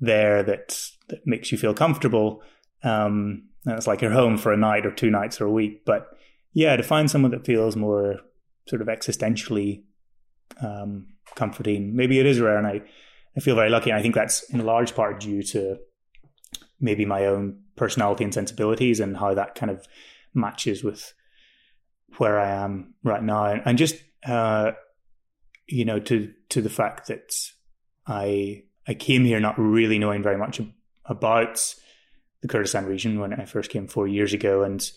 there 0.00 0.42
that 0.42 0.78
that 1.08 1.26
makes 1.26 1.50
you 1.50 1.58
feel 1.58 1.74
comfortable. 1.74 2.42
Um, 2.82 3.48
and 3.66 3.76
it's 3.76 3.86
like 3.86 4.02
your 4.02 4.10
home 4.10 4.36
for 4.36 4.52
a 4.52 4.58
night 4.58 4.84
or 4.84 4.90
two 4.90 5.10
nights 5.10 5.40
or 5.40 5.46
a 5.46 5.50
week, 5.50 5.86
but 5.86 6.08
yeah, 6.52 6.76
to 6.76 6.82
find 6.82 7.10
someone 7.10 7.30
that 7.30 7.46
feels 7.46 7.76
more 7.76 8.16
sort 8.68 8.82
of 8.82 8.88
existentially 8.88 9.82
um, 10.60 11.06
comforting. 11.34 11.94
Maybe 11.94 12.18
it 12.18 12.26
is 12.26 12.40
rare, 12.40 12.58
and 12.58 12.66
I, 12.66 12.82
I 13.36 13.40
feel 13.40 13.56
very 13.56 13.70
lucky. 13.70 13.90
And 13.90 13.98
I 13.98 14.02
think 14.02 14.14
that's 14.14 14.42
in 14.50 14.64
large 14.64 14.94
part 14.94 15.20
due 15.20 15.42
to 15.42 15.78
maybe 16.80 17.04
my 17.04 17.26
own 17.26 17.60
personality 17.76 18.24
and 18.24 18.34
sensibilities 18.34 19.00
and 19.00 19.16
how 19.16 19.34
that 19.34 19.54
kind 19.54 19.70
of 19.70 19.86
matches 20.34 20.84
with 20.84 21.12
where 22.18 22.38
I 22.38 22.50
am 22.50 22.94
right 23.02 23.22
now, 23.22 23.46
and, 23.46 23.62
and 23.64 23.78
just 23.78 23.96
uh, 24.26 24.72
you 25.66 25.84
know 25.84 25.98
to 26.00 26.32
to 26.50 26.62
the 26.62 26.70
fact 26.70 27.08
that 27.08 27.34
I 28.06 28.64
I 28.86 28.94
came 28.94 29.24
here 29.24 29.40
not 29.40 29.58
really 29.58 29.98
knowing 29.98 30.22
very 30.22 30.36
much 30.36 30.60
about 31.04 31.74
the 32.42 32.48
Kurdistan 32.48 32.86
region 32.86 33.18
when 33.18 33.32
I 33.32 33.46
first 33.46 33.70
came 33.70 33.88
four 33.88 34.06
years 34.06 34.32
ago, 34.32 34.62
and 34.62 34.88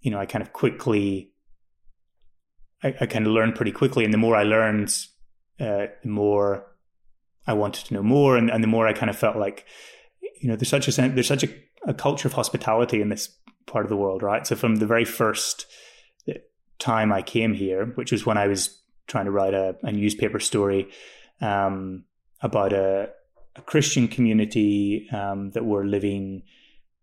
you 0.00 0.10
know 0.10 0.18
I 0.18 0.26
kind 0.26 0.42
of 0.42 0.52
quickly 0.52 1.32
I, 2.82 2.94
I 3.00 3.06
kind 3.06 3.26
of 3.26 3.32
learned 3.32 3.54
pretty 3.54 3.72
quickly, 3.72 4.04
and 4.04 4.12
the 4.12 4.18
more 4.18 4.36
I 4.36 4.42
learned, 4.42 4.88
uh, 5.60 5.86
the 6.02 6.08
more 6.08 6.66
I 7.46 7.54
wanted 7.54 7.86
to 7.86 7.94
know 7.94 8.02
more, 8.02 8.36
and, 8.36 8.50
and 8.50 8.62
the 8.62 8.68
more 8.68 8.86
I 8.86 8.92
kind 8.92 9.10
of 9.10 9.16
felt 9.16 9.36
like 9.36 9.64
you 10.40 10.48
know 10.48 10.56
there's 10.56 10.68
such 10.68 10.88
a 10.88 11.08
there's 11.08 11.26
such 11.26 11.44
a, 11.44 11.48
a 11.86 11.94
culture 11.94 12.28
of 12.28 12.34
hospitality 12.34 13.00
in 13.00 13.08
this 13.08 13.34
part 13.66 13.84
of 13.84 13.88
the 13.88 13.96
world, 13.96 14.22
right? 14.22 14.46
So 14.46 14.56
from 14.56 14.76
the 14.76 14.86
very 14.86 15.04
first 15.04 15.66
time 16.78 17.12
I 17.12 17.22
came 17.22 17.54
here, 17.54 17.86
which 17.94 18.12
was 18.12 18.26
when 18.26 18.38
I 18.38 18.46
was 18.46 18.80
trying 19.06 19.26
to 19.26 19.30
write 19.30 19.54
a, 19.54 19.76
a 19.82 19.92
newspaper 19.92 20.40
story 20.40 20.88
um, 21.40 22.04
about 22.42 22.72
a, 22.72 23.10
a, 23.56 23.62
Christian 23.62 24.08
community 24.08 25.08
um, 25.12 25.50
that 25.50 25.64
were 25.64 25.84
living 25.84 26.42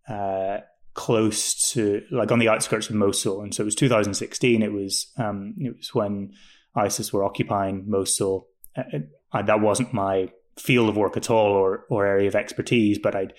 uh, 0.07 0.59
close 0.93 1.71
to, 1.71 2.03
like, 2.11 2.31
on 2.31 2.39
the 2.39 2.49
outskirts 2.49 2.89
of 2.89 2.95
Mosul. 2.95 3.41
And 3.41 3.53
so 3.53 3.63
it 3.63 3.65
was 3.65 3.75
2016. 3.75 4.61
It 4.61 4.71
was 4.71 5.11
um, 5.17 5.55
it 5.57 5.75
was 5.75 5.93
when 5.93 6.33
ISIS 6.75 7.11
were 7.11 7.23
occupying 7.23 7.89
Mosul. 7.89 8.47
Uh, 8.75 8.99
uh 9.31 9.41
that 9.41 9.61
wasn't 9.61 9.93
my 9.93 10.29
field 10.57 10.89
of 10.89 10.97
work 10.97 11.17
at 11.17 11.29
all, 11.29 11.51
or 11.51 11.85
or 11.89 12.05
area 12.05 12.27
of 12.27 12.35
expertise, 12.35 12.99
but 12.99 13.15
I'd 13.15 13.33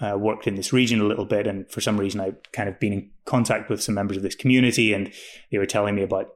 uh, 0.00 0.16
worked 0.16 0.46
in 0.46 0.54
this 0.54 0.72
region 0.72 1.00
a 1.00 1.04
little 1.04 1.26
bit, 1.26 1.46
and 1.46 1.70
for 1.70 1.80
some 1.80 1.98
reason, 1.98 2.20
I 2.20 2.32
kind 2.52 2.68
of 2.68 2.80
been 2.80 2.92
in 2.92 3.10
contact 3.24 3.68
with 3.68 3.82
some 3.82 3.94
members 3.94 4.16
of 4.16 4.22
this 4.22 4.34
community, 4.34 4.92
and 4.92 5.12
they 5.50 5.58
were 5.58 5.66
telling 5.66 5.94
me 5.94 6.02
about 6.02 6.28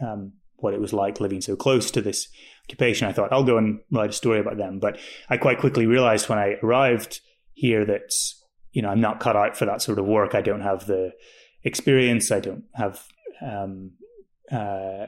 um, 0.00 0.32
what 0.56 0.74
it 0.74 0.80
was 0.80 0.92
like 0.92 1.20
living 1.20 1.40
so 1.40 1.54
close 1.56 1.90
to 1.92 2.00
this 2.00 2.28
occupation. 2.64 3.06
I 3.06 3.12
thought 3.12 3.32
I'll 3.32 3.44
go 3.44 3.58
and 3.58 3.80
write 3.90 4.10
a 4.10 4.14
story 4.14 4.40
about 4.40 4.56
them, 4.56 4.78
but 4.78 4.98
I 5.28 5.36
quite 5.36 5.58
quickly 5.58 5.86
realized 5.86 6.28
when 6.28 6.38
I 6.38 6.56
arrived 6.62 7.20
here 7.54 7.84
that 7.84 8.12
you 8.72 8.82
know 8.82 8.88
I'm 8.88 9.00
not 9.00 9.20
cut 9.20 9.36
out 9.36 9.56
for 9.56 9.66
that 9.66 9.82
sort 9.82 9.98
of 9.98 10.06
work. 10.06 10.34
I 10.34 10.42
don't 10.42 10.62
have 10.62 10.86
the 10.86 11.12
experience. 11.62 12.30
I 12.30 12.40
don't 12.40 12.64
have 12.74 13.06
um, 13.40 13.92
uh, 14.50 15.06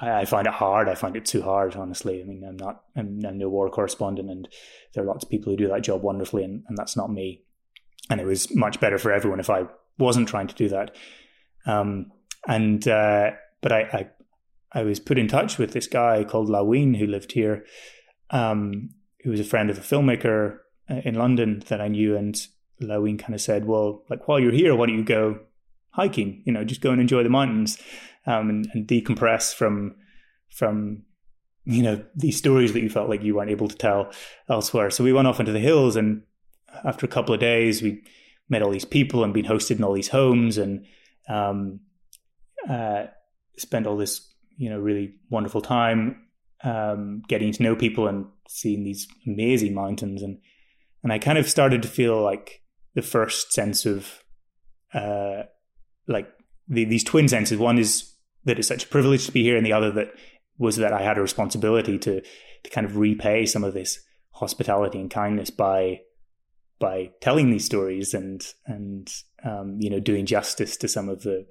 I, 0.00 0.20
I, 0.20 0.24
find 0.24 0.46
it 0.46 0.52
hard. 0.52 0.88
I 0.88 0.94
find 0.94 1.16
it 1.16 1.24
too 1.24 1.42
hard, 1.42 1.76
honestly. 1.76 2.20
I 2.20 2.24
mean, 2.24 2.44
I'm 2.46 2.56
not, 2.56 2.82
I'm, 2.96 3.20
I'm, 3.26 3.38
no 3.38 3.48
war 3.48 3.68
correspondent, 3.70 4.30
and 4.30 4.48
there 4.94 5.02
are 5.02 5.06
lots 5.06 5.24
of 5.24 5.30
people 5.30 5.52
who 5.52 5.56
do 5.56 5.68
that 5.68 5.82
job 5.82 6.02
wonderfully, 6.02 6.44
and, 6.44 6.62
and, 6.68 6.78
that's 6.78 6.96
not 6.96 7.10
me. 7.10 7.42
And 8.10 8.20
it 8.20 8.26
was 8.26 8.54
much 8.54 8.80
better 8.80 8.98
for 8.98 9.12
everyone 9.12 9.40
if 9.40 9.50
I 9.50 9.64
wasn't 9.98 10.28
trying 10.28 10.46
to 10.46 10.54
do 10.54 10.68
that. 10.68 10.94
Um, 11.66 12.12
and 12.46 12.86
uh, 12.86 13.32
but 13.60 13.72
I, 13.72 13.80
I, 14.72 14.80
I 14.80 14.82
was 14.82 15.00
put 15.00 15.18
in 15.18 15.28
touch 15.28 15.58
with 15.58 15.72
this 15.72 15.86
guy 15.86 16.24
called 16.24 16.48
Laween 16.48 16.96
who 16.96 17.06
lived 17.06 17.32
here, 17.32 17.64
um, 18.30 18.90
who 19.22 19.30
was 19.30 19.40
a 19.40 19.44
friend 19.44 19.70
of 19.70 19.78
a 19.78 19.82
filmmaker 19.82 20.58
uh, 20.90 21.00
in 21.04 21.14
London 21.14 21.62
that 21.68 21.80
I 21.80 21.88
knew, 21.88 22.16
and 22.16 22.36
Laween 22.82 23.18
kind 23.18 23.34
of 23.34 23.40
said, 23.40 23.66
"Well, 23.66 24.02
like 24.10 24.26
while 24.28 24.40
you're 24.40 24.52
here, 24.52 24.74
why 24.74 24.86
don't 24.86 24.98
you 24.98 25.04
go 25.04 25.40
hiking? 25.90 26.42
You 26.44 26.52
know, 26.52 26.64
just 26.64 26.80
go 26.80 26.90
and 26.90 27.00
enjoy 27.00 27.22
the 27.22 27.30
mountains." 27.30 27.78
um, 28.26 28.50
and, 28.50 28.68
and 28.72 28.86
decompress 28.86 29.54
from 29.54 29.96
from 30.48 31.02
you 31.64 31.82
know 31.82 32.04
these 32.14 32.36
stories 32.36 32.72
that 32.72 32.82
you 32.82 32.90
felt 32.90 33.08
like 33.08 33.22
you 33.22 33.34
weren't 33.34 33.50
able 33.50 33.68
to 33.68 33.76
tell 33.76 34.10
elsewhere. 34.48 34.90
So 34.90 35.04
we 35.04 35.12
went 35.12 35.28
off 35.28 35.40
into 35.40 35.52
the 35.52 35.60
hills, 35.60 35.96
and 35.96 36.22
after 36.84 37.06
a 37.06 37.08
couple 37.08 37.34
of 37.34 37.40
days, 37.40 37.82
we 37.82 38.02
met 38.48 38.62
all 38.62 38.70
these 38.70 38.84
people 38.84 39.24
and 39.24 39.32
been 39.32 39.46
hosted 39.46 39.78
in 39.78 39.84
all 39.84 39.94
these 39.94 40.08
homes, 40.08 40.58
and 40.58 40.84
um, 41.28 41.80
uh, 42.68 43.04
spent 43.58 43.86
all 43.86 43.96
this 43.96 44.30
you 44.56 44.70
know 44.70 44.78
really 44.78 45.14
wonderful 45.30 45.60
time 45.60 46.26
um, 46.62 47.22
getting 47.28 47.52
to 47.52 47.62
know 47.62 47.76
people 47.76 48.06
and 48.06 48.26
seeing 48.48 48.84
these 48.84 49.08
amazing 49.26 49.74
mountains, 49.74 50.22
and 50.22 50.38
and 51.02 51.12
I 51.12 51.18
kind 51.18 51.38
of 51.38 51.48
started 51.48 51.82
to 51.82 51.88
feel 51.88 52.22
like 52.22 52.62
the 52.94 53.02
first 53.02 53.52
sense 53.52 53.86
of 53.86 54.22
uh, 54.92 55.42
like 56.06 56.28
the, 56.68 56.84
these 56.84 57.04
twin 57.04 57.28
senses. 57.28 57.58
One 57.58 57.78
is 57.78 58.12
that 58.44 58.58
it's 58.58 58.68
such 58.68 58.84
a 58.84 58.88
privilege 58.88 59.26
to 59.26 59.32
be 59.32 59.42
here, 59.42 59.56
and 59.56 59.66
the 59.66 59.72
other 59.72 59.90
that 59.92 60.12
was 60.58 60.76
that 60.76 60.92
I 60.92 61.02
had 61.02 61.18
a 61.18 61.22
responsibility 61.22 61.98
to 61.98 62.20
to 62.20 62.70
kind 62.70 62.86
of 62.86 62.96
repay 62.96 63.46
some 63.46 63.64
of 63.64 63.74
this 63.74 64.00
hospitality 64.30 64.98
and 64.98 65.10
kindness 65.10 65.50
by 65.50 66.00
by 66.78 67.10
telling 67.20 67.50
these 67.50 67.64
stories 67.64 68.14
and 68.14 68.44
and 68.66 69.12
um, 69.44 69.78
you 69.80 69.90
know 69.90 70.00
doing 70.00 70.26
justice 70.26 70.76
to 70.78 70.88
some 70.88 71.08
of 71.08 71.22
the 71.22 71.46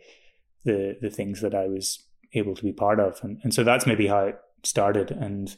the 0.64 0.98
the 1.02 1.10
things 1.10 1.42
that 1.42 1.54
I 1.54 1.68
was 1.68 2.04
able 2.34 2.56
to 2.56 2.64
be 2.64 2.74
part 2.74 3.00
of, 3.00 3.20
and 3.24 3.40
and 3.44 3.54
so 3.54 3.64
that's 3.64 3.86
maybe 3.86 4.08
how 4.08 4.26
it 4.26 4.40
started, 4.64 5.12
and 5.12 5.56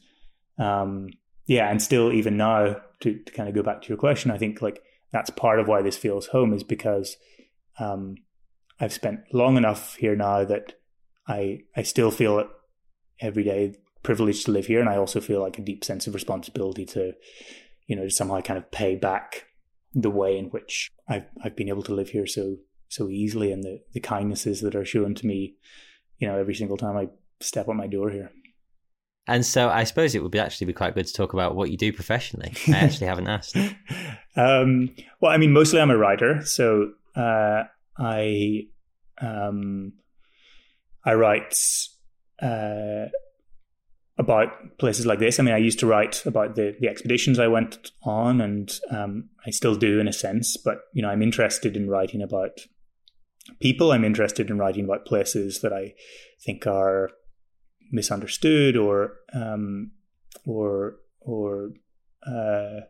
um, 0.57 1.09
yeah, 1.45 1.69
and 1.69 1.81
still 1.81 2.11
even 2.11 2.37
now 2.37 2.77
to 3.01 3.19
to 3.19 3.31
kind 3.31 3.47
of 3.47 3.55
go 3.55 3.63
back 3.63 3.81
to 3.83 3.89
your 3.89 3.97
question, 3.97 4.31
I 4.31 4.37
think 4.37 4.61
like 4.61 4.81
that's 5.15 5.30
part 5.30 5.62
of 5.62 5.67
why 5.69 5.82
this 5.82 5.95
feels 5.95 6.28
home 6.28 6.51
is 6.51 6.62
because 6.62 7.15
um, 7.80 8.15
I've 8.82 8.91
spent 8.91 9.21
long 9.32 9.56
enough 9.56 9.95
here 9.95 10.13
now 10.13 10.43
that 10.43 10.73
I 11.25 11.62
I 11.73 11.84
still 11.84 12.12
feel 12.12 12.38
it 12.39 12.47
every 13.21 13.45
day 13.45 13.75
privileged 14.04 14.45
to 14.45 14.51
live 14.51 14.65
here, 14.65 14.82
and 14.82 14.89
I 14.89 14.97
also 14.97 15.21
feel 15.21 15.39
like 15.39 15.58
a 15.58 15.62
deep 15.62 15.86
sense 15.86 16.06
of 16.06 16.15
responsibility 16.15 16.86
to, 16.88 17.13
you 17.88 17.95
know, 17.95 18.04
to 18.04 18.12
somehow 18.12 18.41
kind 18.41 18.58
of 18.58 18.69
pay 18.71 18.97
back 18.97 19.45
the 19.93 20.10
way 20.10 20.38
in 20.38 20.47
which 20.47 20.89
I've 21.08 21.28
I've 21.41 21.56
been 21.56 21.69
able 21.69 21.84
to 21.84 21.95
live 21.95 22.10
here 22.10 22.28
so 22.28 22.58
so 22.89 23.08
easily, 23.08 23.54
and 23.54 23.63
the 23.63 23.84
the 23.93 24.01
kindnesses 24.01 24.60
that 24.62 24.75
are 24.75 24.84
shown 24.84 25.15
to 25.15 25.25
me, 25.25 25.56
you 26.19 26.28
know, 26.28 26.38
every 26.38 26.56
single 26.56 26.75
time 26.75 26.97
I 26.97 27.08
step 27.39 27.69
on 27.69 27.78
my 27.78 27.88
door 27.88 28.10
here. 28.10 28.32
And 29.27 29.45
so 29.45 29.69
I 29.69 29.85
suppose 29.85 30.13
it 30.13 30.21
would 30.21 30.31
be 30.31 30.39
actually 30.39 30.67
be 30.67 30.73
quite 30.73 30.93
good 30.93 31.07
to 31.07 31.13
talk 31.13 31.33
about 31.33 31.55
what 31.55 31.71
you 31.71 31.77
do 31.77 31.91
professionally. 31.91 32.53
I 32.67 32.77
actually 32.77 33.07
haven't 33.07 33.27
asked. 33.27 33.57
Um, 34.38 34.93
well, 35.21 35.31
I 35.31 35.38
mean, 35.38 35.53
mostly 35.53 35.79
I'm 35.79 35.89
a 35.89 35.97
writer, 35.97 36.43
so 36.43 36.91
uh, 37.15 37.63
I 37.97 38.63
um, 39.21 39.93
I 41.05 41.13
write 41.13 41.55
uh, 42.41 43.05
about 44.17 44.77
places 44.77 45.05
like 45.05 45.19
this. 45.19 45.39
I 45.39 45.43
mean, 45.43 45.53
I 45.53 45.59
used 45.59 45.79
to 45.79 45.88
write 45.88 46.25
about 46.25 46.55
the 46.55 46.75
the 46.79 46.89
expeditions 46.89 47.39
I 47.39 47.47
went 47.47 47.91
on, 48.03 48.41
and 48.41 48.69
um, 48.91 49.29
I 49.45 49.51
still 49.51 49.75
do 49.75 49.99
in 50.01 50.07
a 50.09 50.13
sense. 50.13 50.57
But 50.57 50.79
you 50.93 51.01
know, 51.01 51.09
I'm 51.09 51.21
interested 51.21 51.77
in 51.77 51.89
writing 51.89 52.21
about 52.21 52.59
people. 53.61 53.91
I'm 53.91 54.03
interested 54.03 54.49
in 54.49 54.57
writing 54.57 54.83
about 54.83 55.05
places 55.05 55.61
that 55.61 55.71
I 55.71 55.93
think 56.43 56.67
are 56.67 57.11
misunderstood 57.91 58.75
or 58.77 59.13
um, 59.33 59.91
or 60.45 60.97
or 61.21 61.71
uh, 62.25 62.81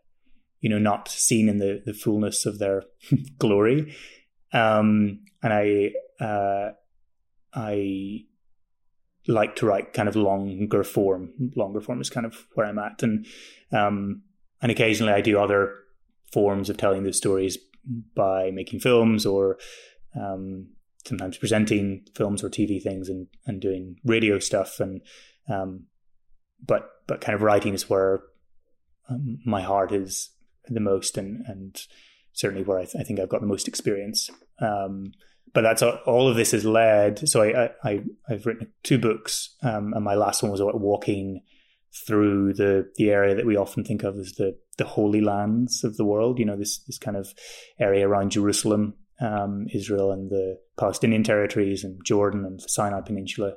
you 0.60 0.70
know 0.70 0.80
not 0.80 1.08
seen 1.08 1.50
in 1.50 1.60
the 1.60 1.82
the 1.86 1.94
fullness 1.94 2.46
of 2.46 2.60
their 2.60 2.84
glory. 3.40 3.96
Um, 4.54 5.26
and 5.44 5.54
I 5.54 5.92
uh, 6.24 6.72
I 7.54 8.26
like 9.28 9.56
to 9.58 9.66
write 9.66 9.94
kind 9.94 10.08
of 10.08 10.16
longer 10.16 10.84
form. 10.84 11.32
Longer 11.56 11.82
form 11.82 12.02
is 12.02 12.10
kind 12.10 12.26
of 12.26 12.48
where 12.54 12.66
I'm 12.66 12.80
at, 12.80 13.04
and 13.04 13.26
um, 13.72 14.24
and 14.62 14.72
occasionally 14.72 15.14
I 15.14 15.22
do 15.22 15.40
other 15.40 15.74
forms 16.32 16.70
of 16.70 16.78
telling 16.78 17.04
those 17.04 17.18
stories 17.18 17.58
by 18.16 18.52
making 18.52 18.80
films 18.80 19.26
or 19.26 19.58
um, 20.20 20.68
sometimes 21.06 21.38
presenting 21.38 22.06
films 22.16 22.44
or 22.44 22.50
TV 22.50 22.82
things 22.82 23.10
and 23.10 23.28
and 23.46 23.62
doing 23.62 23.98
radio 24.04 24.40
stuff 24.40 24.80
and 24.80 25.02
um, 25.50 25.86
but 26.66 26.90
but 27.08 27.22
kind 27.22 27.36
of 27.36 27.42
writing 27.42 27.74
is 27.74 27.90
where 27.90 28.24
um, 29.10 29.40
my 29.46 29.62
heart 29.62 29.92
is 29.92 30.32
the 30.68 30.80
most 30.80 31.18
and 31.18 31.44
and 31.48 31.82
certainly 32.34 32.64
where 32.64 32.80
I, 32.80 32.86
th- 32.86 32.96
I 33.00 33.04
think 33.04 33.20
I've 33.20 33.30
got 33.30 33.42
the 33.42 33.48
most 33.48 33.68
experience. 33.68 34.30
Um, 34.60 35.14
but 35.54 35.62
that's 35.62 35.82
all 35.82 36.00
all, 36.06 36.28
of 36.28 36.36
this 36.36 36.54
is 36.54 36.66
led. 36.66 37.28
So 37.30 37.42
I, 37.42 37.70
I 37.84 38.04
I've 38.30 38.46
written 38.46 38.74
two 38.84 38.98
books, 38.98 39.56
um, 39.64 39.94
and 39.94 40.04
my 40.04 40.16
last 40.16 40.44
one 40.44 40.52
was 40.52 40.60
about 40.60 40.80
walking 40.80 41.42
through 42.06 42.54
the 42.54 42.92
the 42.98 43.10
area 43.10 43.36
that 43.36 43.46
we 43.46 43.56
often 43.56 43.86
think 43.86 44.04
of 44.04 44.18
as 44.18 44.34
the 44.34 44.58
the 44.78 44.86
holy 44.86 45.22
lands 45.22 45.84
of 45.84 45.96
the 45.96 46.04
world. 46.04 46.40
You 46.40 46.46
know, 46.46 46.58
this 46.58 46.80
this 46.80 46.98
kind 46.98 47.16
of 47.16 47.34
area 47.80 48.08
around 48.08 48.32
Jerusalem, 48.32 48.96
um, 49.20 49.68
Israel, 49.74 50.12
and 50.12 50.30
the 50.30 50.60
Palestinian 50.78 51.24
territories, 51.24 51.84
and 51.84 52.04
Jordan 52.04 52.46
and 52.46 52.60
the 52.60 52.70
Sinai 52.70 53.02
Peninsula. 53.02 53.54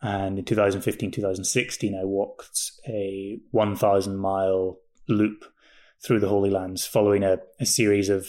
And 0.00 0.38
in 0.38 0.44
2015, 0.44 1.10
2016, 1.10 1.94
I 1.94 2.04
walked 2.04 2.70
a 2.86 3.38
1,000 3.50 4.16
mile 4.16 4.78
loop 5.08 5.44
through 6.04 6.20
the 6.20 6.28
Holy 6.28 6.50
Lands, 6.50 6.86
following 6.86 7.24
a, 7.24 7.38
a 7.58 7.66
series 7.66 8.08
of 8.08 8.28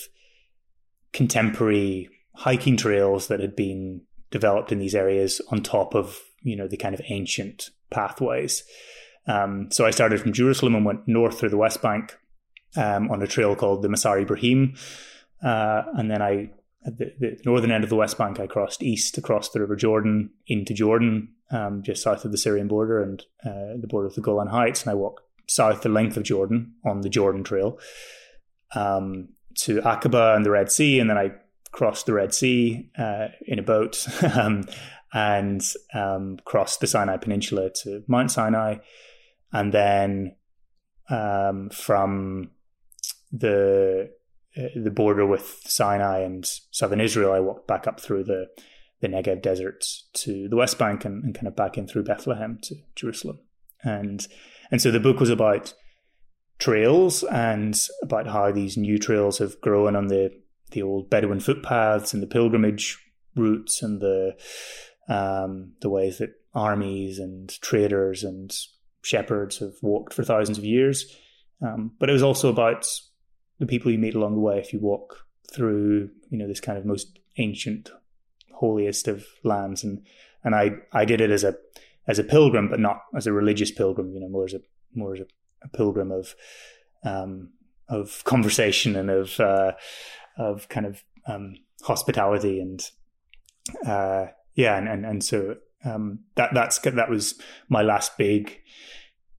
contemporary 1.13 2.09
hiking 2.33 2.77
trails 2.77 3.27
that 3.27 3.39
had 3.39 3.55
been 3.55 4.01
developed 4.31 4.71
in 4.71 4.79
these 4.79 4.95
areas 4.95 5.41
on 5.51 5.61
top 5.61 5.95
of 5.95 6.19
you 6.41 6.55
know 6.55 6.67
the 6.67 6.77
kind 6.77 6.95
of 6.95 7.01
ancient 7.09 7.69
pathways. 7.91 8.63
Um, 9.27 9.69
so 9.71 9.85
I 9.85 9.91
started 9.91 10.21
from 10.21 10.33
Jerusalem 10.33 10.75
and 10.75 10.85
went 10.85 11.07
north 11.07 11.39
through 11.39 11.49
the 11.49 11.57
West 11.57 11.81
Bank 11.81 12.17
um, 12.77 13.11
on 13.11 13.21
a 13.21 13.27
trail 13.27 13.55
called 13.55 13.81
the 13.81 13.87
Masar 13.87 14.21
Ibrahim, 14.21 14.75
uh, 15.43 15.83
and 15.95 16.09
then 16.09 16.21
I 16.21 16.51
at 16.85 16.97
the, 16.97 17.13
the, 17.19 17.37
northern 17.45 17.71
end 17.71 17.83
of 17.83 17.89
the 17.89 17.95
West 17.95 18.17
Bank, 18.17 18.39
I 18.39 18.47
crossed 18.47 18.81
east 18.81 19.17
across 19.17 19.49
the 19.49 19.59
River 19.59 19.75
Jordan 19.75 20.29
into 20.47 20.73
Jordan, 20.73 21.29
um, 21.51 21.83
just 21.83 22.03
south 22.03 22.23
of 22.23 22.31
the 22.31 22.37
Syrian 22.37 22.67
border 22.67 23.01
and 23.01 23.21
uh, 23.45 23.75
the 23.79 23.87
border 23.87 24.07
of 24.07 24.15
the 24.15 24.21
Golan 24.21 24.47
Heights, 24.47 24.83
and 24.83 24.91
I 24.91 24.95
walked 24.95 25.21
south 25.47 25.81
the 25.81 25.89
length 25.89 26.15
of 26.15 26.23
Jordan 26.23 26.73
on 26.85 27.01
the 27.01 27.09
Jordan 27.09 27.43
Trail 27.43 27.77
um, 28.75 29.29
to 29.55 29.81
Aqaba 29.81 30.35
and 30.35 30.45
the 30.45 30.51
Red 30.51 30.71
Sea, 30.71 30.99
and 30.99 31.09
then 31.09 31.17
I 31.17 31.31
crossed 31.71 32.05
the 32.05 32.13
Red 32.13 32.33
Sea 32.33 32.89
uh, 32.97 33.27
in 33.45 33.59
a 33.59 33.63
boat 33.63 34.07
um, 34.35 34.65
and 35.13 35.61
um, 35.93 36.37
crossed 36.45 36.79
the 36.79 36.87
Sinai 36.87 37.17
Peninsula 37.17 37.71
to 37.83 38.03
Mount 38.07 38.31
Sinai, 38.31 38.77
and 39.51 39.73
then 39.73 40.35
um, 41.09 41.69
from 41.71 42.51
the 43.31 44.11
the 44.75 44.91
border 44.91 45.25
with 45.25 45.61
Sinai 45.65 46.19
and 46.19 46.45
southern 46.71 47.01
Israel, 47.01 47.31
I 47.31 47.39
walked 47.39 47.67
back 47.67 47.87
up 47.87 47.99
through 47.99 48.25
the 48.25 48.47
the 49.01 49.07
Negev 49.07 49.41
desert 49.41 49.85
to 50.13 50.49
the 50.49 50.57
West 50.57 50.77
Bank 50.77 51.05
and, 51.05 51.23
and 51.23 51.33
kind 51.33 51.47
of 51.47 51.55
back 51.55 51.77
in 51.77 51.87
through 51.87 52.03
Bethlehem 52.03 52.59
to 52.63 52.75
Jerusalem, 52.95 53.39
and 53.83 54.27
and 54.71 54.81
so 54.81 54.91
the 54.91 54.99
book 54.99 55.19
was 55.19 55.29
about 55.29 55.73
trails 56.59 57.23
and 57.23 57.79
about 58.01 58.27
how 58.27 58.51
these 58.51 58.75
new 58.75 58.97
trails 58.97 59.37
have 59.37 59.59
grown 59.61 59.95
on 59.95 60.07
the 60.07 60.31
the 60.71 60.81
old 60.81 61.09
Bedouin 61.09 61.39
footpaths 61.39 62.13
and 62.13 62.21
the 62.21 62.27
pilgrimage 62.27 62.97
routes 63.35 63.81
and 63.81 64.01
the 64.01 64.35
um, 65.07 65.73
the 65.81 65.89
ways 65.89 66.19
that 66.19 66.31
armies 66.53 67.19
and 67.19 67.49
traders 67.61 68.23
and 68.23 68.53
shepherds 69.01 69.59
have 69.59 69.73
walked 69.81 70.13
for 70.13 70.23
thousands 70.23 70.57
of 70.57 70.65
years. 70.65 71.15
Um, 71.61 71.91
but 71.99 72.09
it 72.09 72.13
was 72.13 72.23
also 72.23 72.49
about 72.49 72.87
the 73.59 73.65
people 73.65 73.91
you 73.91 73.99
meet 73.99 74.15
along 74.15 74.35
the 74.35 74.41
way 74.41 74.59
if 74.59 74.73
you 74.73 74.79
walk 74.79 75.25
through, 75.51 76.09
you 76.29 76.37
know, 76.37 76.47
this 76.47 76.59
kind 76.59 76.77
of 76.77 76.85
most 76.85 77.19
ancient, 77.37 77.91
holiest 78.53 79.07
of 79.07 79.25
lands. 79.43 79.83
And 79.83 80.01
and 80.43 80.55
I 80.55 80.71
I 80.91 81.05
did 81.05 81.21
it 81.21 81.31
as 81.31 81.43
a 81.43 81.55
as 82.07 82.19
a 82.19 82.23
pilgrim, 82.23 82.69
but 82.69 82.79
not 82.79 83.01
as 83.15 83.27
a 83.27 83.33
religious 83.33 83.71
pilgrim. 83.71 84.13
You 84.13 84.21
know, 84.21 84.29
more 84.29 84.45
as 84.45 84.53
a 84.53 84.61
more 84.93 85.13
as 85.13 85.21
a, 85.21 85.25
a 85.63 85.69
pilgrim 85.69 86.11
of 86.11 86.35
um, 87.03 87.49
of 87.87 88.23
conversation 88.23 88.95
and 88.95 89.09
of 89.09 89.39
uh, 89.39 89.73
of 90.37 90.69
kind 90.69 90.85
of 90.85 91.03
um, 91.27 91.55
hospitality 91.83 92.59
and 92.59 92.89
uh, 93.85 94.27
yeah, 94.55 94.77
and 94.77 94.87
and, 94.87 95.05
and 95.05 95.23
so 95.23 95.55
um, 95.85 96.19
that 96.35 96.53
that's 96.53 96.79
that 96.79 97.09
was 97.09 97.39
my 97.69 97.81
last 97.81 98.17
big 98.17 98.59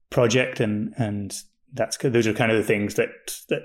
project, 0.09 0.59
and 0.59 0.93
and 0.97 1.41
that's 1.73 1.97
those 1.97 2.27
are 2.27 2.33
kind 2.33 2.51
of 2.51 2.57
the 2.57 2.63
things 2.63 2.95
that 2.95 3.09
that 3.49 3.61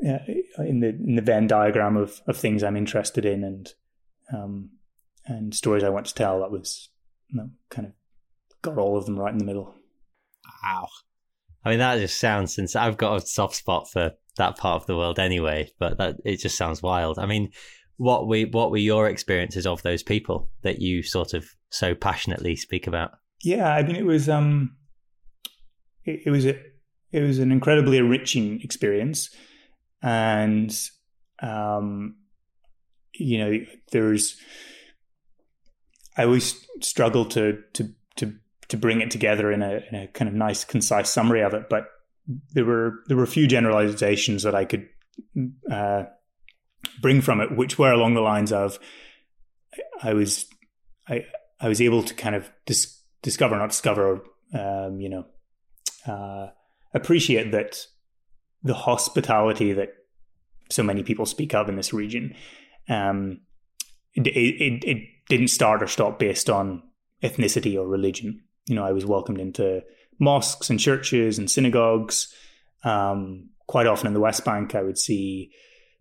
in 0.00 0.80
the 0.80 0.88
in 0.88 1.16
the 1.16 1.22
Venn 1.22 1.46
diagram 1.46 1.96
of 1.96 2.20
of 2.26 2.36
things 2.36 2.62
I'm 2.62 2.76
interested 2.76 3.24
in 3.24 3.44
and 3.44 3.72
um, 4.32 4.70
and 5.26 5.54
stories 5.54 5.84
I 5.84 5.90
want 5.90 6.06
to 6.06 6.14
tell. 6.14 6.40
That 6.40 6.50
was 6.50 6.88
you 7.28 7.38
know, 7.38 7.50
kind 7.68 7.86
of 7.88 7.92
got 8.62 8.78
all 8.78 8.96
of 8.96 9.06
them 9.06 9.18
right 9.18 9.32
in 9.32 9.38
the 9.38 9.44
middle. 9.44 9.74
Wow. 10.64 10.88
I 11.64 11.70
mean, 11.70 11.78
that 11.78 11.98
just 11.98 12.18
sounds 12.18 12.54
since 12.54 12.74
I've 12.74 12.96
got 12.96 13.22
a 13.22 13.26
soft 13.26 13.54
spot 13.54 13.90
for 13.90 14.12
that 14.36 14.56
part 14.56 14.80
of 14.80 14.86
the 14.86 14.96
world 14.96 15.18
anyway, 15.18 15.70
but 15.78 15.98
that 15.98 16.16
it 16.24 16.36
just 16.38 16.56
sounds 16.56 16.82
wild. 16.82 17.18
I 17.18 17.26
mean, 17.26 17.50
what 17.96 18.26
we 18.26 18.46
what 18.46 18.70
were 18.70 18.78
your 18.78 19.08
experiences 19.08 19.66
of 19.66 19.82
those 19.82 20.02
people 20.02 20.50
that 20.62 20.80
you 20.80 21.02
sort 21.02 21.34
of 21.34 21.44
so 21.68 21.94
passionately 21.94 22.56
speak 22.56 22.86
about? 22.86 23.12
Yeah, 23.42 23.74
I 23.74 23.82
mean, 23.82 23.96
it 23.96 24.06
was 24.06 24.28
um, 24.28 24.76
it, 26.04 26.22
it 26.26 26.30
was 26.30 26.46
a, 26.46 26.58
it 27.12 27.20
was 27.20 27.38
an 27.38 27.52
incredibly 27.52 27.98
enriching 27.98 28.60
experience 28.62 29.30
and 30.02 30.72
um, 31.40 32.16
you 33.14 33.38
know, 33.38 33.58
there's 33.92 34.36
I 36.16 36.24
always 36.24 36.66
struggle 36.80 37.24
to 37.26 37.62
to 37.74 37.88
to 38.16 38.34
to 38.68 38.76
bring 38.76 39.00
it 39.00 39.10
together 39.10 39.50
in 39.50 39.62
a 39.62 39.80
in 39.90 39.98
a 39.98 40.08
kind 40.08 40.28
of 40.28 40.34
nice, 40.34 40.64
concise 40.64 41.10
summary 41.10 41.42
of 41.42 41.54
it, 41.54 41.68
but 41.68 41.86
there 42.52 42.64
were 42.64 43.00
there 43.06 43.16
were 43.16 43.24
a 43.24 43.28
few 43.28 43.46
generalizations 43.46 44.42
that 44.42 44.54
I 44.54 44.64
could 44.64 44.88
uh, 45.70 46.04
bring 47.00 47.20
from 47.20 47.40
it, 47.40 47.56
which 47.56 47.78
were 47.78 47.92
along 47.92 48.14
the 48.14 48.20
lines 48.20 48.52
of 48.52 48.78
I 50.02 50.14
was 50.14 50.46
I 51.08 51.24
I 51.60 51.68
was 51.68 51.80
able 51.80 52.02
to 52.02 52.14
kind 52.14 52.34
of 52.34 52.50
dis- 52.66 53.02
discover, 53.22 53.56
not 53.56 53.70
discover, 53.70 54.22
um, 54.54 55.00
you 55.00 55.10
know, 55.10 55.26
uh, 56.06 56.48
appreciate 56.94 57.52
that 57.52 57.86
the 58.62 58.74
hospitality 58.74 59.72
that 59.72 59.90
so 60.70 60.82
many 60.82 61.02
people 61.02 61.26
speak 61.26 61.54
of 61.54 61.68
in 61.68 61.76
this 61.76 61.92
region. 61.92 62.34
Um, 62.88 63.40
it, 64.14 64.26
it, 64.26 64.84
it 64.84 65.08
didn't 65.28 65.48
start 65.48 65.82
or 65.82 65.86
stop 65.86 66.18
based 66.18 66.50
on 66.50 66.82
ethnicity 67.22 67.76
or 67.76 67.86
religion. 67.86 68.42
You 68.66 68.76
know, 68.76 68.84
I 68.84 68.92
was 68.92 69.06
welcomed 69.06 69.40
into 69.40 69.82
mosques 70.18 70.70
and 70.70 70.78
churches 70.78 71.38
and 71.38 71.50
synagogues. 71.50 72.34
Um, 72.84 73.50
quite 73.66 73.86
often 73.86 74.06
in 74.06 74.14
the 74.14 74.20
West 74.20 74.44
Bank, 74.44 74.74
I 74.74 74.82
would 74.82 74.98
see 74.98 75.52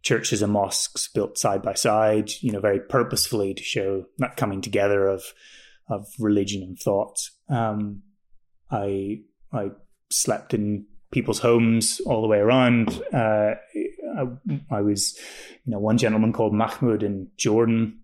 churches 0.01 0.41
and 0.41 0.53
mosques 0.53 1.07
built 1.07 1.38
side 1.38 1.62
by 1.62 1.74
side. 1.74 2.32
You 2.41 2.51
know, 2.51 2.60
very 2.60 2.80
purposefully 2.80 3.53
to 3.53 3.64
show 3.64 4.05
that 4.18 4.38
coming 4.38 4.62
together 4.62 5.07
of 5.07 5.24
of 5.88 6.07
religion 6.20 6.62
and 6.62 6.78
thought. 6.78 7.30
Um, 7.49 8.03
I 8.72 9.22
I 9.51 9.70
slept 10.12 10.53
in 10.53 10.86
people's 11.12 11.39
homes 11.39 11.99
all 12.05 12.22
the 12.22 12.28
way 12.28 12.38
around. 12.38 13.01
Uh, 13.14 13.55
I, 14.18 14.26
I, 14.70 14.82
was, 14.82 15.18
you 15.66 15.72
know, 15.72 15.80
one 15.80 15.97
gentleman 15.97 16.34
called 16.34 16.53
Mahmoud 16.53 17.03
in 17.03 17.30
Jordan, 17.38 17.99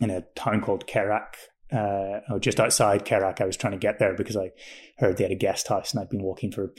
in 0.00 0.10
a 0.10 0.22
town 0.36 0.60
called 0.60 0.86
Kerak. 0.86 1.34
Uh, 1.72 2.20
oh, 2.28 2.38
just 2.38 2.60
outside 2.60 3.04
Kerak, 3.04 3.40
I 3.40 3.46
was 3.46 3.56
trying 3.56 3.72
to 3.72 3.78
get 3.78 3.98
there 3.98 4.14
because 4.14 4.36
I 4.36 4.52
heard 4.98 5.16
they 5.16 5.24
had 5.24 5.32
a 5.32 5.36
guest 5.36 5.68
house, 5.68 5.92
and 5.92 6.00
I'd 6.00 6.10
been 6.10 6.22
walking 6.22 6.52
for 6.52 6.72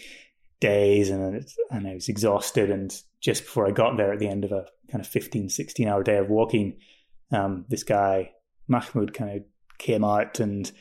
days, 0.60 1.10
and 1.10 1.46
and 1.72 1.88
I 1.88 1.94
was 1.94 2.08
exhausted. 2.08 2.70
And 2.70 2.96
just 3.20 3.44
before 3.44 3.68
I 3.68 3.72
got 3.72 3.98
there, 3.98 4.14
at 4.14 4.20
the 4.20 4.30
end 4.30 4.46
of 4.46 4.52
a 4.52 4.66
kind 4.92 5.02
of 5.02 5.08
15, 5.08 5.50
16 5.50 5.88
hour 5.88 6.04
day 6.04 6.18
of 6.18 6.30
walking, 6.30 6.78
um, 7.32 7.66
this 7.68 7.84
guy 7.84 8.32
Mahmoud 8.68 9.14
kind 9.14 9.38
of 9.38 9.44
came 9.78 10.04
out 10.04 10.40
and, 10.40 10.72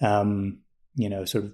um, 0.00 0.60
you 0.94 1.08
know, 1.08 1.24
sort 1.24 1.44
of 1.44 1.52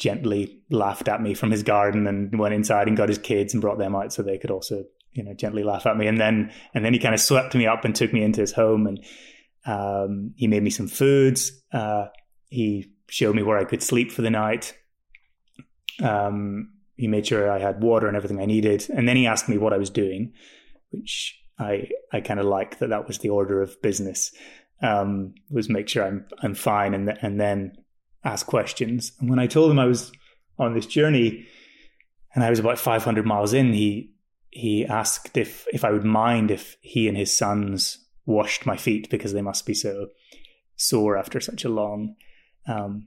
gently 0.00 0.60
laughed 0.70 1.06
at 1.06 1.22
me 1.22 1.34
from 1.34 1.52
his 1.52 1.62
garden 1.62 2.08
and 2.08 2.36
went 2.38 2.54
inside 2.54 2.88
and 2.88 2.96
got 2.96 3.08
his 3.08 3.18
kids 3.18 3.54
and 3.54 3.60
brought 3.60 3.78
them 3.78 3.94
out 3.94 4.12
so 4.12 4.22
they 4.22 4.38
could 4.38 4.50
also 4.50 4.84
you 5.12 5.22
know 5.22 5.34
gently 5.34 5.62
laugh 5.62 5.86
at 5.86 5.96
me. 5.96 6.08
And 6.08 6.20
then 6.20 6.52
and 6.74 6.84
then 6.84 6.92
he 6.92 6.98
kind 6.98 7.14
of 7.14 7.20
swept 7.20 7.54
me 7.54 7.66
up 7.66 7.84
and 7.84 7.94
took 7.94 8.12
me 8.12 8.22
into 8.22 8.40
his 8.40 8.52
home 8.52 8.86
and 8.86 9.04
um, 9.66 10.32
he 10.36 10.48
made 10.48 10.62
me 10.62 10.70
some 10.70 10.88
foods. 10.88 11.52
Uh, 11.72 12.06
he 12.48 12.90
showed 13.08 13.36
me 13.36 13.42
where 13.42 13.58
I 13.58 13.64
could 13.64 13.82
sleep 13.82 14.10
for 14.10 14.22
the 14.22 14.30
night. 14.30 14.74
Um, 16.02 16.72
he 16.96 17.06
made 17.06 17.26
sure 17.26 17.50
I 17.50 17.58
had 17.58 17.82
water 17.82 18.08
and 18.08 18.16
everything 18.16 18.40
I 18.40 18.46
needed. 18.46 18.86
And 18.90 19.06
then 19.06 19.16
he 19.16 19.26
asked 19.26 19.48
me 19.48 19.58
what 19.58 19.72
I 19.72 19.78
was 19.78 19.90
doing 19.90 20.32
which 20.90 21.40
I 21.58 21.88
I 22.12 22.20
kind 22.20 22.40
of 22.40 22.46
like 22.46 22.78
that 22.78 22.90
that 22.90 23.06
was 23.06 23.18
the 23.18 23.30
order 23.30 23.62
of 23.62 23.80
business. 23.82 24.32
Um, 24.82 25.34
was 25.50 25.68
make 25.68 25.88
sure 25.88 26.04
I'm 26.04 26.26
I'm 26.42 26.54
fine. 26.54 26.94
And 26.94 27.08
th- 27.08 27.18
and 27.22 27.40
then 27.40 27.72
ask 28.24 28.46
questions. 28.46 29.12
And 29.20 29.30
when 29.30 29.38
I 29.38 29.46
told 29.46 29.70
him 29.70 29.78
I 29.78 29.86
was 29.86 30.12
on 30.58 30.74
this 30.74 30.86
journey 30.86 31.46
and 32.34 32.44
I 32.44 32.50
was 32.50 32.58
about 32.58 32.78
500 32.78 33.26
miles 33.26 33.52
in, 33.52 33.72
he 33.72 34.14
he 34.50 34.84
asked 34.84 35.36
if 35.36 35.66
if 35.72 35.84
I 35.84 35.90
would 35.90 36.04
mind 36.04 36.50
if 36.50 36.76
he 36.80 37.08
and 37.08 37.16
his 37.16 37.36
sons 37.36 37.98
washed 38.26 38.66
my 38.66 38.76
feet 38.76 39.08
because 39.10 39.32
they 39.32 39.42
must 39.42 39.66
be 39.66 39.74
so 39.74 40.08
sore 40.76 41.16
after 41.16 41.40
such 41.40 41.64
a 41.64 41.68
long, 41.68 42.16
um, 42.66 43.06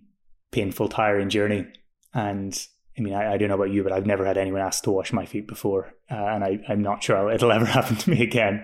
painful, 0.51 0.87
tiring 0.87 1.29
journey. 1.29 1.65
And 2.13 2.67
I 2.97 3.01
mean, 3.01 3.13
I, 3.13 3.33
I, 3.33 3.37
don't 3.37 3.49
know 3.49 3.55
about 3.55 3.71
you, 3.71 3.83
but 3.83 3.91
I've 3.91 4.05
never 4.05 4.25
had 4.25 4.37
anyone 4.37 4.61
ask 4.61 4.83
to 4.83 4.91
wash 4.91 5.11
my 5.11 5.25
feet 5.25 5.47
before, 5.47 5.93
uh, 6.11 6.15
and 6.15 6.43
I, 6.43 6.59
am 6.69 6.81
not 6.81 7.03
sure 7.03 7.31
it'll 7.31 7.51
ever 7.51 7.65
happen 7.65 7.95
to 7.97 8.09
me 8.09 8.21
again. 8.21 8.63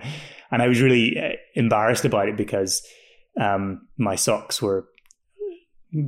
And 0.50 0.62
I 0.62 0.68
was 0.68 0.80
really 0.80 1.18
uh, 1.18 1.36
embarrassed 1.54 2.04
about 2.04 2.28
it 2.28 2.36
because 2.36 2.86
um, 3.40 3.88
my 3.96 4.14
socks 4.14 4.62
were 4.62 4.86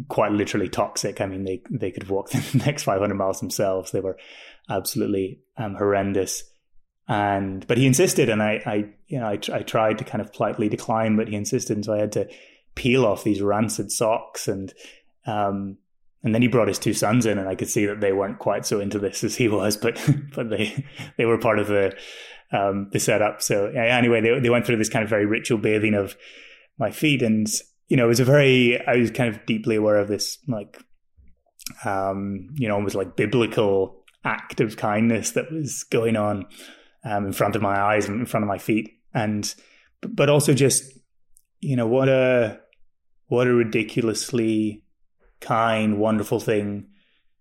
quite 0.09 0.33
literally 0.33 0.69
toxic. 0.69 1.21
I 1.21 1.27
mean, 1.27 1.45
they 1.45 1.63
they 1.71 1.91
could 1.91 2.09
walk 2.09 2.31
the 2.31 2.63
next 2.65 2.85
500 2.85 3.15
miles 3.15 3.41
themselves. 3.41 3.91
They 3.91 4.01
were 4.01 4.17
absolutely 4.69 5.41
um, 5.57 5.75
horrendous. 5.75 6.45
And 7.09 7.67
but 7.67 7.79
he 7.79 7.87
insisted, 7.87 8.29
and 8.29 8.43
I, 8.43 8.63
I 8.65 8.75
you 9.09 9.19
know 9.19 9.27
I, 9.27 9.39
I 9.53 9.63
tried 9.63 9.99
to 9.99 10.05
kind 10.05 10.21
of 10.21 10.33
politely 10.33 10.69
decline, 10.69 11.17
but 11.17 11.29
he 11.29 11.35
insisted, 11.35 11.77
and 11.77 11.85
so 11.85 11.95
I 11.95 11.99
had 11.99 12.13
to 12.13 12.29
peel 12.75 13.05
off 13.05 13.25
these 13.25 13.43
rancid 13.43 13.91
socks, 13.91 14.47
and 14.47 14.73
um, 15.27 15.79
and 16.23 16.33
then 16.35 16.43
he 16.43 16.49
brought 16.49 16.69
his 16.69 16.79
two 16.79 16.95
sons 16.95 17.27
in, 17.27 17.39
and 17.39 17.49
I 17.49 17.57
could 17.57 17.69
see 17.69 17.87
that 17.87 18.01
they 18.01 18.13
weren't 18.13 18.39
quite 18.39 18.65
so 18.65 18.79
into 18.81 19.01
this 19.01 19.25
as 19.25 19.35
he 19.35 19.49
was, 19.49 19.77
but 19.77 20.01
but 20.35 20.49
they 20.49 20.87
they 21.19 21.25
were 21.25 21.39
part 21.39 21.59
of 21.59 21.67
the 21.67 21.97
um, 22.53 22.89
the 22.93 23.01
setup. 23.01 23.43
So 23.43 23.67
anyway, 23.67 24.21
they 24.21 24.39
they 24.39 24.51
went 24.51 24.65
through 24.65 24.77
this 24.77 24.89
kind 24.89 25.03
of 25.03 25.11
very 25.11 25.27
ritual 25.27 25.59
bathing 25.59 25.95
of 25.95 26.17
my 26.79 26.93
feet, 26.93 27.23
and 27.23 27.49
you 27.93 27.99
know, 27.99 28.07
it 28.07 28.09
was 28.09 28.21
a 28.21 28.25
very, 28.25 28.81
I 28.87 28.97
was 28.97 29.11
kind 29.11 29.29
of 29.29 29.45
deeply 29.45 29.77
aware 29.77 29.99
of 29.99 30.09
this, 30.09 30.39
like, 30.49 30.83
um, 31.85 32.49
you 32.55 32.67
know, 32.67 32.75
almost 32.75 32.95
like 32.95 33.17
biblical 33.17 34.03
act 34.25 34.63
of 34.63 34.79
kindness 34.79 35.33
that 35.33 35.53
was 35.53 35.85
going 35.85 36.17
on 36.17 36.47
um, 37.05 37.27
in 37.27 37.35
front 37.35 37.55
of 37.55 37.61
my 37.61 37.79
eyes 37.79 38.09
and 38.09 38.19
in 38.19 38.25
front 38.25 38.45
of 38.45 38.49
my 38.49 38.57
feet. 38.57 38.93
And, 39.13 39.55
but 40.01 40.31
also 40.31 40.55
just, 40.55 40.91
you 41.61 41.77
know, 41.77 41.87
what 41.87 42.09
a, 42.09 42.61
what 43.27 43.47
a 43.47 43.53
ridiculously 43.53 44.85
kind, 45.41 45.99
wonderful 45.99 46.41
thing 46.41 46.87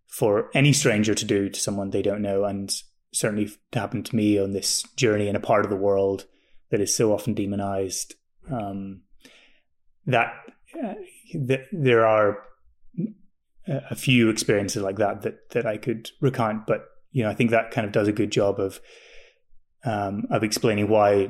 for 0.08 0.50
any 0.54 0.74
stranger 0.74 1.16
to 1.16 1.24
do 1.24 1.48
to 1.48 1.60
someone 1.62 1.92
they 1.92 2.02
don't 2.02 2.22
know. 2.22 2.44
And 2.44 2.70
certainly 3.14 3.50
to 3.72 3.80
happen 3.80 4.04
to 4.04 4.16
me 4.18 4.38
on 4.38 4.52
this 4.52 4.84
journey 4.98 5.30
in 5.30 5.38
a 5.38 5.40
part 5.40 5.64
of 5.64 5.72
the 5.72 5.78
world 5.78 6.26
that 6.72 6.82
is 6.82 6.94
so 6.94 7.14
often 7.14 7.36
demonized. 7.36 8.16
Um, 8.52 9.04
that, 10.08 10.34
uh, 10.82 10.94
that 11.34 11.62
there 11.72 12.06
are 12.06 12.38
a 13.68 13.96
few 13.96 14.30
experiences 14.30 14.82
like 14.82 14.98
that 14.98 15.22
that 15.22 15.50
that 15.52 15.66
I 15.66 15.78
could 15.78 16.10
recount, 16.20 16.66
but 16.66 16.86
you 17.12 17.24
know, 17.24 17.30
I 17.30 17.34
think 17.34 17.52
that 17.52 17.72
kind 17.72 17.86
of 17.86 17.94
does 17.94 18.08
a 18.08 18.14
good 18.14 18.32
job 18.32 18.60
of 18.60 18.80
um, 19.84 20.26
of 20.30 20.44
explaining 20.44 20.90
why 20.90 21.30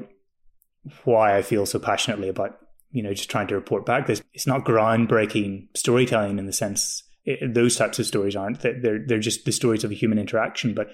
why 1.04 1.38
I 1.38 1.42
feel 1.42 1.66
so 1.66 1.80
passionately 1.80 2.30
about 2.30 2.58
you 2.92 3.04
know 3.04 3.14
just 3.14 3.30
trying 3.30 3.48
to 3.48 3.56
report 3.56 3.86
back 3.86 4.08
this. 4.08 4.22
It's 4.34 4.48
not 4.48 4.66
groundbreaking 4.66 5.76
storytelling 5.76 6.40
in 6.40 6.46
the 6.46 6.54
sense 6.54 7.04
it, 7.26 7.54
those 7.54 7.76
types 7.76 8.00
of 8.00 8.06
stories 8.06 8.36
aren't. 8.36 8.62
That 8.62 8.82
they're 8.82 9.00
they're 9.06 9.20
just 9.20 9.46
the 9.46 9.52
stories 9.52 9.84
of 9.84 9.92
a 9.92 9.96
human 9.96 10.18
interaction, 10.18 10.74
but 10.74 10.88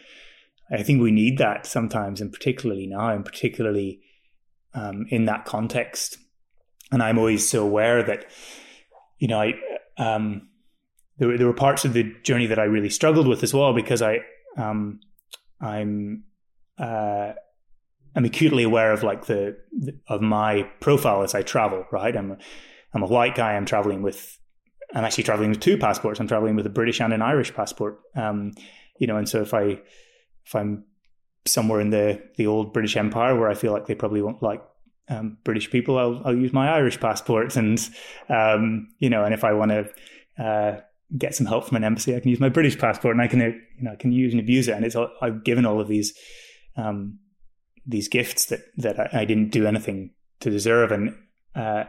I 0.72 0.84
think 0.84 1.02
we 1.02 1.12
need 1.12 1.38
that 1.38 1.66
sometimes, 1.66 2.22
and 2.22 2.32
particularly 2.32 2.88
now, 2.88 3.10
and 3.10 3.24
particularly 3.24 4.02
um, 4.74 5.06
in 5.10 5.26
that 5.26 5.46
context. 5.46 6.18
And 6.92 7.04
I'm 7.04 7.18
always 7.18 7.48
so 7.48 7.64
aware 7.64 8.04
that 8.04 8.26
you 9.20 9.28
know 9.28 9.42
I. 9.42 9.54
Um, 9.98 10.50
there 11.18 11.30
were, 11.30 11.38
there 11.38 11.48
were 11.48 11.54
parts 11.54 11.84
of 11.84 11.94
the 11.94 12.14
journey 12.22 12.46
that 12.46 12.60
I 12.60 12.66
really 12.66 12.92
struggled 12.92 13.28
with 13.28 13.42
as 13.42 13.52
well 13.52 13.74
because 13.74 14.04
I 14.04 14.20
um, 14.58 15.00
I'm 15.60 16.26
uh, 16.80 17.34
I'm 18.16 18.26
acutely 18.26 18.64
aware 18.64 18.92
of 18.92 19.04
like 19.04 19.26
the, 19.26 19.58
the, 19.72 20.00
of 20.08 20.22
my 20.22 20.70
profile 20.80 21.24
as 21.24 21.36
I 21.36 21.42
travel. 21.42 21.86
Right, 21.92 22.16
I'm 22.16 22.32
a, 22.32 22.38
I'm 22.94 23.04
a 23.04 23.08
white 23.08 23.36
guy. 23.36 23.54
I'm 23.54 23.66
traveling 23.66 24.02
with 24.02 24.38
I'm 24.94 25.04
actually 25.04 25.26
traveling 25.26 25.50
with 25.50 25.60
two 25.60 25.78
passports. 25.78 26.20
I'm 26.20 26.28
traveling 26.28 26.56
with 26.56 26.66
a 26.66 26.70
British 26.72 27.02
and 27.02 27.14
an 27.14 27.22
Irish 27.22 27.54
passport. 27.54 28.00
Um, 28.16 28.54
you 29.00 29.08
know, 29.08 29.18
and 29.18 29.28
so 29.28 29.42
if 29.42 29.54
I 29.54 29.80
if 30.46 30.56
I'm 30.56 30.86
somewhere 31.46 31.82
in 31.82 31.90
the 31.90 32.22
the 32.38 32.48
old 32.48 32.74
British 32.74 32.96
Empire 32.96 33.38
where 33.38 33.50
I 33.50 33.54
feel 33.54 33.74
like 33.74 33.88
they 33.88 33.96
probably 33.96 34.22
won't 34.22 34.42
like 34.42 34.64
um, 35.10 35.38
British 35.44 35.70
people, 35.70 35.98
I'll 35.98 36.22
I'll 36.26 36.36
use 36.36 36.54
my 36.54 36.70
Irish 36.70 37.00
passport, 37.00 37.56
and 37.56 37.80
um, 38.30 38.90
you 39.00 39.10
know, 39.10 39.24
and 39.24 39.34
if 39.34 39.44
I 39.44 39.54
want 39.54 39.72
to 39.72 40.44
uh, 40.44 40.80
get 41.18 41.36
some 41.36 41.46
help 41.46 41.68
from 41.68 41.78
an 41.78 41.84
embassy, 41.84 42.16
I 42.16 42.20
can 42.20 42.30
use 42.30 42.40
my 42.40 42.50
British 42.50 42.78
passport, 42.78 43.16
and 43.16 43.22
I 43.22 43.28
can 43.28 43.40
you 43.40 43.84
know 43.84 43.92
I 43.92 43.96
can 43.96 44.12
use 44.12 44.34
and 44.34 44.42
abuse 44.42 44.68
it, 44.68 44.74
and 44.74 44.86
it's 44.86 44.96
all, 44.96 45.10
I've 45.22 45.44
given 45.44 45.66
all 45.66 45.80
of 45.80 45.88
these 45.88 46.14
um, 46.76 47.20
these 47.86 48.08
gifts 48.08 48.48
that 48.48 48.62
that 48.78 49.00
I, 49.00 49.22
I, 49.22 49.26
didn't 49.26 49.52
do 49.52 49.66
anything 49.66 50.12
to 50.42 50.50
deserve, 50.50 50.92
and 50.92 51.16
uh, 51.56 51.86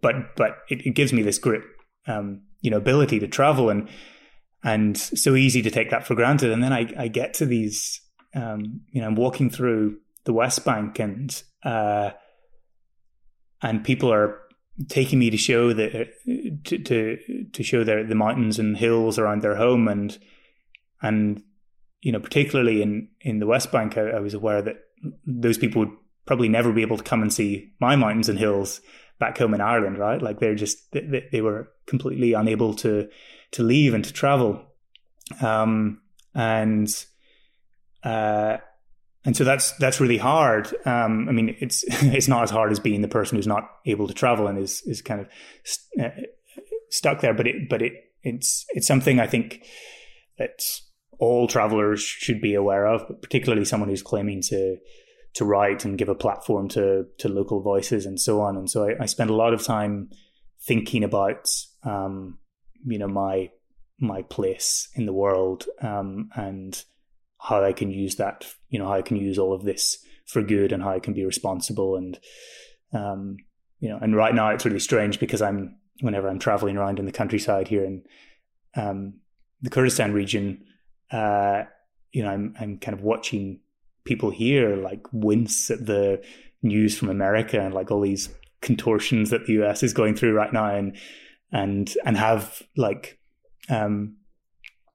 but 0.00 0.36
but 0.36 0.58
it, 0.68 0.86
it, 0.86 0.94
gives 0.94 1.12
me 1.12 1.22
this 1.22 1.38
grip, 1.38 1.64
um, 2.06 2.42
you 2.60 2.70
know 2.70 2.76
ability 2.76 3.18
to 3.18 3.28
travel 3.28 3.68
and 3.68 3.88
and 4.62 4.96
so 4.96 5.34
easy 5.34 5.62
to 5.62 5.70
take 5.70 5.90
that 5.90 6.06
for 6.06 6.14
granted, 6.14 6.52
and 6.52 6.62
then 6.62 6.72
I, 6.72 6.92
I 6.96 7.08
get 7.08 7.34
to 7.34 7.46
these 7.46 8.00
um, 8.34 8.82
you 8.92 9.00
know 9.00 9.08
I'm 9.08 9.16
walking 9.16 9.50
through 9.50 9.98
the 10.24 10.32
West 10.32 10.64
Bank 10.64 11.00
and 11.00 11.42
uh, 11.64 12.10
and 13.62 13.84
people 13.84 14.12
are 14.12 14.38
taking 14.88 15.18
me 15.18 15.30
to 15.30 15.36
show 15.36 15.72
that 15.72 16.08
to 16.64 16.78
to 16.78 17.18
to 17.52 17.62
show 17.62 17.84
their 17.84 18.04
the 18.04 18.14
mountains 18.14 18.58
and 18.58 18.76
hills 18.76 19.18
around 19.18 19.42
their 19.42 19.56
home. 19.56 19.88
And 19.88 20.18
and 21.02 21.42
you 22.00 22.12
know 22.12 22.20
particularly 22.20 22.82
in 22.82 23.08
in 23.20 23.38
the 23.38 23.46
West 23.46 23.70
Bank 23.72 23.96
I, 23.96 24.10
I, 24.10 24.20
was 24.20 24.34
aware 24.34 24.62
that 24.62 24.76
those 25.26 25.58
people 25.58 25.80
would 25.80 25.96
probably 26.26 26.48
never 26.48 26.72
be 26.72 26.82
able 26.82 26.96
to 26.96 27.04
come 27.04 27.22
and 27.22 27.32
see 27.32 27.72
my 27.80 27.96
mountains 27.96 28.28
and 28.28 28.38
hills 28.38 28.80
back 29.18 29.36
home 29.38 29.54
in 29.54 29.60
Ireland 29.60 29.98
right? 29.98 30.20
Like 30.20 30.40
they're 30.40 30.54
just 30.54 30.90
they, 30.92 31.28
they 31.30 31.40
were 31.40 31.70
completely 31.86 32.32
unable 32.32 32.74
to 32.76 33.08
to 33.52 33.62
leave 33.62 33.94
and 33.94 34.04
to 34.04 34.12
travel. 34.12 34.64
Um 35.40 36.00
and 36.34 36.88
uh 38.02 38.58
and 39.24 39.36
so 39.36 39.44
that's 39.44 39.72
that's 39.72 40.00
really 40.00 40.18
hard. 40.18 40.68
Um, 40.86 41.28
I 41.28 41.32
mean, 41.32 41.56
it's 41.60 41.84
it's 41.88 42.28
not 42.28 42.42
as 42.42 42.50
hard 42.50 42.72
as 42.72 42.80
being 42.80 43.02
the 43.02 43.08
person 43.08 43.36
who's 43.36 43.46
not 43.46 43.70
able 43.86 44.08
to 44.08 44.14
travel 44.14 44.46
and 44.46 44.58
is 44.58 44.82
is 44.86 45.02
kind 45.02 45.20
of 45.20 45.28
st- 45.64 46.06
uh, 46.06 46.20
stuck 46.90 47.20
there. 47.20 47.34
But 47.34 47.46
it 47.46 47.68
but 47.68 47.82
it 47.82 47.92
it's 48.22 48.64
it's 48.70 48.86
something 48.86 49.20
I 49.20 49.26
think 49.26 49.64
that 50.38 50.62
all 51.18 51.46
travelers 51.46 52.02
should 52.02 52.40
be 52.40 52.54
aware 52.54 52.86
of, 52.86 53.06
but 53.06 53.20
particularly 53.20 53.64
someone 53.64 53.90
who's 53.90 54.02
claiming 54.02 54.42
to 54.48 54.78
to 55.34 55.44
write 55.44 55.84
and 55.84 55.98
give 55.98 56.08
a 56.08 56.14
platform 56.14 56.68
to 56.70 57.04
to 57.18 57.28
local 57.28 57.60
voices 57.60 58.06
and 58.06 58.18
so 58.18 58.40
on. 58.40 58.56
And 58.56 58.70
so 58.70 58.88
I, 58.88 59.02
I 59.02 59.06
spend 59.06 59.30
a 59.30 59.34
lot 59.34 59.52
of 59.52 59.62
time 59.62 60.10
thinking 60.62 61.04
about 61.04 61.46
um, 61.84 62.38
you 62.86 62.98
know 62.98 63.08
my 63.08 63.50
my 63.98 64.22
place 64.22 64.88
in 64.94 65.04
the 65.04 65.12
world 65.12 65.66
um, 65.82 66.30
and 66.34 66.82
how 67.40 67.64
I 67.64 67.72
can 67.72 67.90
use 67.90 68.16
that, 68.16 68.46
you 68.68 68.78
know, 68.78 68.86
how 68.86 68.94
I 68.94 69.02
can 69.02 69.16
use 69.16 69.38
all 69.38 69.52
of 69.52 69.64
this 69.64 70.04
for 70.26 70.42
good 70.42 70.72
and 70.72 70.82
how 70.82 70.90
I 70.90 71.00
can 71.00 71.14
be 71.14 71.24
responsible. 71.24 71.96
And, 71.96 72.18
um, 72.92 73.38
you 73.80 73.88
know, 73.88 73.98
and 74.00 74.14
right 74.14 74.34
now 74.34 74.50
it's 74.50 74.64
really 74.64 74.78
strange 74.78 75.18
because 75.18 75.40
I'm, 75.40 75.76
whenever 76.00 76.28
I'm 76.28 76.38
traveling 76.38 76.76
around 76.76 76.98
in 76.98 77.06
the 77.06 77.12
countryside 77.12 77.68
here 77.68 77.84
in 77.84 78.02
um, 78.76 79.14
the 79.62 79.70
Kurdistan 79.70 80.12
region, 80.12 80.64
uh, 81.10 81.64
you 82.12 82.22
know, 82.22 82.30
I'm, 82.30 82.54
I'm 82.60 82.78
kind 82.78 82.96
of 82.96 83.02
watching 83.02 83.60
people 84.04 84.30
here 84.30 84.76
like 84.76 85.06
wince 85.12 85.70
at 85.70 85.84
the 85.84 86.22
news 86.62 86.96
from 86.98 87.08
America 87.08 87.58
and 87.58 87.72
like 87.72 87.90
all 87.90 88.00
these 88.00 88.28
contortions 88.60 89.30
that 89.30 89.46
the 89.46 89.62
US 89.62 89.82
is 89.82 89.94
going 89.94 90.14
through 90.14 90.34
right 90.34 90.52
now 90.52 90.74
and, 90.74 90.96
and, 91.52 91.94
and 92.04 92.16
have 92.18 92.62
like, 92.76 93.18
um, 93.70 94.16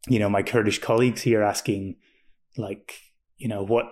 you 0.08 0.20
know, 0.20 0.30
my 0.30 0.44
Kurdish 0.44 0.80
colleagues 0.80 1.22
here 1.22 1.42
asking, 1.42 1.96
like 2.58 3.00
you 3.38 3.48
know 3.48 3.64
what 3.64 3.86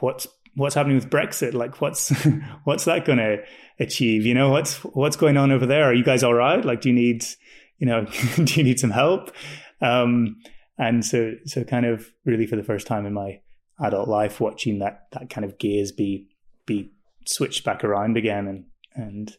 what's 0.00 0.26
what's 0.54 0.74
happening 0.74 0.96
with 0.96 1.10
Brexit? 1.10 1.52
Like 1.54 1.80
what's 1.80 2.10
what's 2.64 2.84
that 2.84 3.04
going 3.04 3.18
to 3.18 3.38
achieve? 3.78 4.26
You 4.26 4.34
know 4.34 4.50
what's 4.50 4.76
what's 4.78 5.16
going 5.16 5.36
on 5.36 5.52
over 5.52 5.66
there? 5.66 5.84
Are 5.84 5.94
you 5.94 6.04
guys 6.04 6.22
all 6.22 6.34
right? 6.34 6.64
Like 6.64 6.80
do 6.80 6.88
you 6.88 6.94
need 6.94 7.24
you 7.78 7.86
know 7.86 8.06
do 8.36 8.54
you 8.54 8.64
need 8.64 8.80
some 8.80 8.90
help? 8.90 9.32
Um, 9.80 10.36
and 10.78 11.04
so 11.04 11.32
so 11.44 11.64
kind 11.64 11.86
of 11.86 12.06
really 12.24 12.46
for 12.46 12.56
the 12.56 12.64
first 12.64 12.86
time 12.86 13.06
in 13.06 13.12
my 13.12 13.40
adult 13.80 14.08
life, 14.08 14.40
watching 14.40 14.78
that 14.80 15.08
that 15.12 15.30
kind 15.30 15.44
of 15.44 15.58
gears 15.58 15.92
be 15.92 16.28
be 16.66 16.92
switched 17.26 17.64
back 17.64 17.84
around 17.84 18.16
again 18.16 18.46
and 18.46 18.64
and 18.94 19.36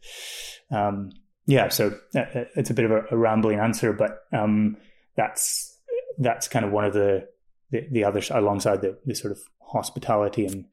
um, 0.71 1.09
yeah, 1.47 1.69
so 1.69 1.97
uh, 2.15 2.19
uh, 2.19 2.43
it's 2.55 2.69
a 2.69 2.73
bit 2.73 2.85
of 2.85 2.91
a, 2.91 3.05
a 3.11 3.17
rambling 3.17 3.59
answer, 3.59 3.93
but 3.93 4.19
um, 4.33 4.77
that's 5.15 5.75
that's 6.19 6.47
kind 6.47 6.65
of 6.65 6.71
one 6.71 6.83
of 6.83 6.93
the 6.93 7.27
the, 7.71 7.87
the 7.91 8.03
other 8.03 8.21
alongside 8.31 8.81
the, 8.81 8.97
the 9.05 9.15
sort 9.15 9.31
of 9.31 9.39
hospitality 9.61 10.45
and 10.45 10.65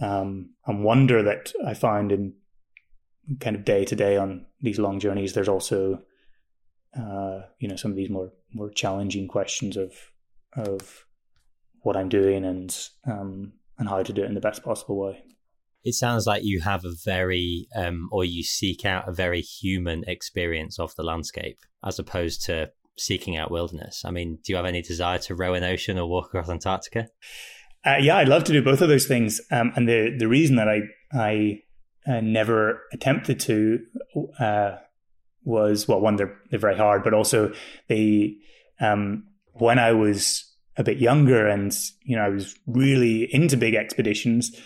um, 0.00 0.50
and 0.66 0.84
wonder 0.84 1.22
that 1.22 1.52
I 1.66 1.74
find 1.74 2.10
in 2.12 2.34
kind 3.40 3.56
of 3.56 3.64
day 3.64 3.84
to 3.84 3.96
day 3.96 4.16
on 4.16 4.46
these 4.60 4.78
long 4.78 4.98
journeys. 4.98 5.32
There's 5.32 5.48
also 5.48 6.02
uh, 6.98 7.42
you 7.58 7.68
know 7.68 7.76
some 7.76 7.90
of 7.90 7.96
these 7.96 8.10
more 8.10 8.32
more 8.52 8.70
challenging 8.70 9.28
questions 9.28 9.76
of 9.76 9.92
of 10.56 11.06
what 11.80 11.96
I'm 11.96 12.08
doing 12.08 12.44
and 12.44 12.76
um, 13.06 13.52
and 13.78 13.88
how 13.88 14.02
to 14.02 14.12
do 14.12 14.22
it 14.22 14.28
in 14.28 14.34
the 14.34 14.40
best 14.40 14.62
possible 14.62 14.98
way. 14.98 15.22
It 15.84 15.94
sounds 15.94 16.26
like 16.26 16.44
you 16.44 16.62
have 16.62 16.84
a 16.86 16.94
very, 17.04 17.68
um, 17.76 18.08
or 18.10 18.24
you 18.24 18.42
seek 18.42 18.86
out 18.86 19.06
a 19.06 19.12
very 19.12 19.42
human 19.42 20.02
experience 20.06 20.78
of 20.78 20.94
the 20.94 21.02
landscape, 21.02 21.58
as 21.84 21.98
opposed 21.98 22.42
to 22.46 22.70
seeking 22.96 23.36
out 23.36 23.50
wilderness? 23.50 24.02
I 24.04 24.10
mean, 24.10 24.38
do 24.44 24.52
you 24.52 24.56
have 24.56 24.66
any 24.66 24.82
desire 24.82 25.18
to 25.18 25.34
row 25.34 25.54
an 25.54 25.64
ocean 25.64 25.98
or 25.98 26.08
walk 26.08 26.26
across 26.26 26.48
Antarctica? 26.48 27.08
Uh, 27.86 27.96
yeah, 28.00 28.16
I'd 28.16 28.28
love 28.28 28.44
to 28.44 28.52
do 28.52 28.62
both 28.62 28.80
of 28.80 28.88
those 28.88 29.06
things. 29.06 29.40
Um, 29.50 29.72
and 29.76 29.88
the 29.88 30.14
the 30.18 30.28
reason 30.28 30.56
that 30.56 30.68
I 30.68 30.80
I 31.12 31.62
uh, 32.06 32.20
never 32.20 32.82
attempted 32.92 33.40
to 33.40 33.80
uh, 34.38 34.76
was 35.44 35.86
well, 35.86 36.00
one 36.00 36.16
they're 36.16 36.36
they're 36.50 36.58
very 36.58 36.76
hard, 36.76 37.04
but 37.04 37.14
also 37.14 37.52
they 37.88 38.36
um, 38.80 39.24
when 39.52 39.78
I 39.78 39.92
was 39.92 40.50
a 40.76 40.82
bit 40.84 40.98
younger 40.98 41.46
and 41.46 41.72
you 42.02 42.16
know 42.16 42.22
I 42.22 42.28
was 42.28 42.54
really 42.66 43.32
into 43.34 43.56
big 43.56 43.74
expeditions, 43.74 44.58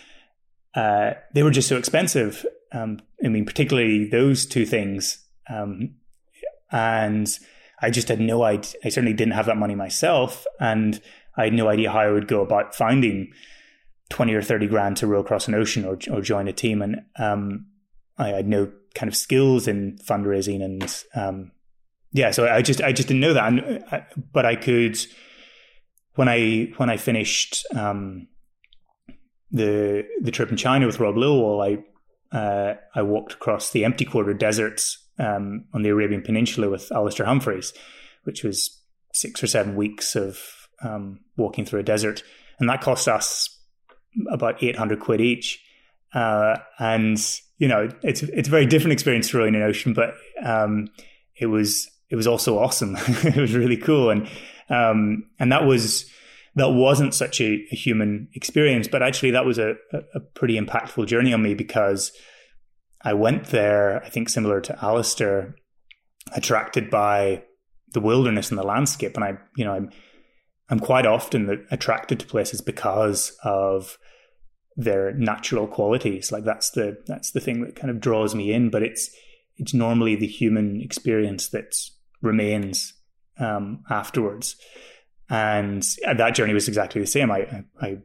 uh, 0.74 1.12
they 1.34 1.42
were 1.42 1.50
just 1.50 1.68
so 1.68 1.76
expensive. 1.76 2.46
Um, 2.72 3.00
I 3.24 3.28
mean, 3.28 3.46
particularly 3.46 4.08
those 4.08 4.46
two 4.46 4.66
things, 4.66 5.24
um, 5.48 5.94
and 6.70 7.28
I 7.80 7.90
just 7.90 8.08
had 8.08 8.20
no 8.20 8.42
idea. 8.42 8.72
I 8.84 8.88
certainly 8.88 9.14
didn't 9.14 9.34
have 9.34 9.46
that 9.46 9.56
money 9.56 9.74
myself, 9.74 10.46
and 10.58 11.00
I 11.36 11.44
had 11.44 11.52
no 11.52 11.68
idea 11.68 11.90
how 11.90 12.00
I 12.00 12.10
would 12.10 12.28
go 12.28 12.42
about 12.42 12.74
finding 12.74 13.32
twenty 14.10 14.34
or 14.34 14.42
thirty 14.42 14.66
grand 14.66 14.96
to 14.98 15.06
row 15.06 15.20
across 15.20 15.48
an 15.48 15.54
ocean 15.54 15.84
or 15.84 15.98
or 16.10 16.20
join 16.20 16.48
a 16.48 16.52
team. 16.52 16.82
And 16.82 17.02
um, 17.18 17.66
I 18.16 18.28
had 18.28 18.48
no 18.48 18.72
kind 18.94 19.08
of 19.08 19.16
skills 19.16 19.68
in 19.68 19.98
fundraising 20.04 20.62
and 20.62 21.04
um, 21.14 21.52
yeah. 22.12 22.30
So 22.32 22.48
I 22.48 22.62
just 22.62 22.80
I 22.82 22.92
just 22.92 23.08
didn't 23.08 23.20
know 23.20 23.34
that, 23.34 23.52
and, 23.52 23.84
I, 23.90 24.06
but 24.32 24.44
I 24.44 24.56
could 24.56 24.98
when 26.14 26.28
I 26.28 26.72
when 26.78 26.90
I 26.90 26.96
finished 26.96 27.64
um, 27.76 28.26
the 29.52 30.04
the 30.20 30.32
trip 30.32 30.50
in 30.50 30.56
China 30.56 30.86
with 30.86 30.98
Rob 30.98 31.14
Lilwall, 31.14 31.62
I 32.32 32.36
uh, 32.36 32.74
I 32.94 33.02
walked 33.02 33.34
across 33.34 33.70
the 33.70 33.84
empty 33.84 34.04
quarter 34.04 34.34
deserts 34.34 35.07
um, 35.18 35.64
on 35.72 35.82
the 35.82 35.90
Arabian 35.90 36.22
Peninsula 36.22 36.70
with 36.70 36.90
Alastair 36.92 37.26
Humphreys, 37.26 37.72
which 38.24 38.44
was 38.44 38.80
six 39.12 39.42
or 39.42 39.46
seven 39.46 39.76
weeks 39.76 40.14
of 40.14 40.40
um, 40.82 41.20
walking 41.36 41.64
through 41.64 41.80
a 41.80 41.84
desert, 41.84 42.22
and 42.58 42.68
that 42.68 42.80
cost 42.80 43.08
us 43.08 43.56
about 44.30 44.62
eight 44.62 44.76
hundred 44.76 45.00
quid 45.00 45.20
each. 45.20 45.62
Uh, 46.14 46.56
and 46.78 47.18
you 47.58 47.68
know, 47.68 47.88
it's 48.02 48.22
it's 48.22 48.48
a 48.48 48.50
very 48.50 48.66
different 48.66 48.92
experience 48.92 49.30
to 49.30 49.38
rowing 49.38 49.54
an 49.54 49.62
ocean, 49.62 49.92
but 49.92 50.14
um, 50.42 50.88
it 51.36 51.46
was 51.46 51.90
it 52.10 52.16
was 52.16 52.26
also 52.26 52.58
awesome. 52.58 52.96
it 52.98 53.36
was 53.36 53.54
really 53.54 53.76
cool, 53.76 54.10
and 54.10 54.28
um, 54.70 55.24
and 55.38 55.52
that 55.52 55.64
was 55.64 56.10
that 56.54 56.70
wasn't 56.70 57.14
such 57.14 57.40
a, 57.40 57.64
a, 57.70 57.76
human 57.76 58.28
experience, 58.34 58.88
but 58.88 59.02
actually 59.02 59.30
that 59.30 59.44
was 59.44 59.58
a, 59.58 59.74
a 60.14 60.18
pretty 60.18 60.58
impactful 60.58 61.06
journey 61.06 61.32
on 61.32 61.40
me 61.40 61.54
because 61.54 62.10
I 63.02 63.14
went 63.14 63.46
there. 63.46 64.02
I 64.04 64.08
think 64.08 64.28
similar 64.28 64.60
to 64.62 64.84
Alastair, 64.84 65.54
attracted 66.34 66.90
by 66.90 67.44
the 67.92 68.00
wilderness 68.00 68.50
and 68.50 68.58
the 68.58 68.66
landscape, 68.66 69.16
and 69.16 69.24
I, 69.24 69.38
you 69.56 69.64
know, 69.64 69.72
I'm 69.72 69.90
I'm 70.70 70.80
quite 70.80 71.06
often 71.06 71.66
attracted 71.70 72.20
to 72.20 72.26
places 72.26 72.60
because 72.60 73.36
of 73.42 73.98
their 74.76 75.12
natural 75.14 75.66
qualities. 75.66 76.30
Like 76.30 76.44
that's 76.44 76.70
the 76.70 76.98
that's 77.06 77.30
the 77.32 77.40
thing 77.40 77.62
that 77.62 77.76
kind 77.76 77.90
of 77.90 78.00
draws 78.00 78.34
me 78.34 78.52
in. 78.52 78.70
But 78.70 78.82
it's 78.82 79.10
it's 79.56 79.74
normally 79.74 80.14
the 80.14 80.26
human 80.26 80.80
experience 80.80 81.48
that 81.48 81.74
remains 82.22 82.94
um, 83.38 83.82
afterwards. 83.90 84.56
And 85.30 85.84
that 86.06 86.34
journey 86.34 86.54
was 86.54 86.68
exactly 86.68 87.00
the 87.00 87.06
same. 87.06 87.30
I 87.30 87.64
I 87.80 87.98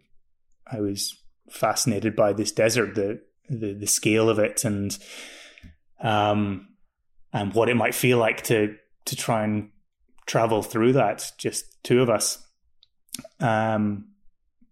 I 0.72 0.80
was 0.80 1.16
fascinated 1.50 2.16
by 2.16 2.34
this 2.34 2.52
desert, 2.52 2.96
the 2.96 3.22
the, 3.50 3.74
the 3.74 3.88
scale 3.88 4.30
of 4.30 4.40
it, 4.40 4.66
and 4.66 4.98
um 6.02 6.68
and 7.32 7.54
what 7.54 7.70
it 7.70 7.76
might 7.76 7.96
feel 7.96 8.18
like 8.18 8.44
to 8.44 8.76
to 9.06 9.16
try 9.16 9.44
and 9.44 9.70
travel 10.26 10.64
through 10.64 10.94
that. 10.94 11.32
Just 11.38 11.84
two 11.84 12.02
of 12.02 12.10
us. 12.10 12.46
Um, 13.40 14.10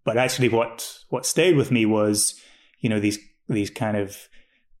but 0.04 0.16
actually, 0.16 0.48
what 0.48 0.98
what 1.10 1.26
stayed 1.26 1.56
with 1.56 1.70
me 1.70 1.86
was, 1.86 2.40
you 2.80 2.88
know, 2.88 3.00
these 3.00 3.18
these 3.48 3.70
kind 3.70 3.96
of 3.96 4.16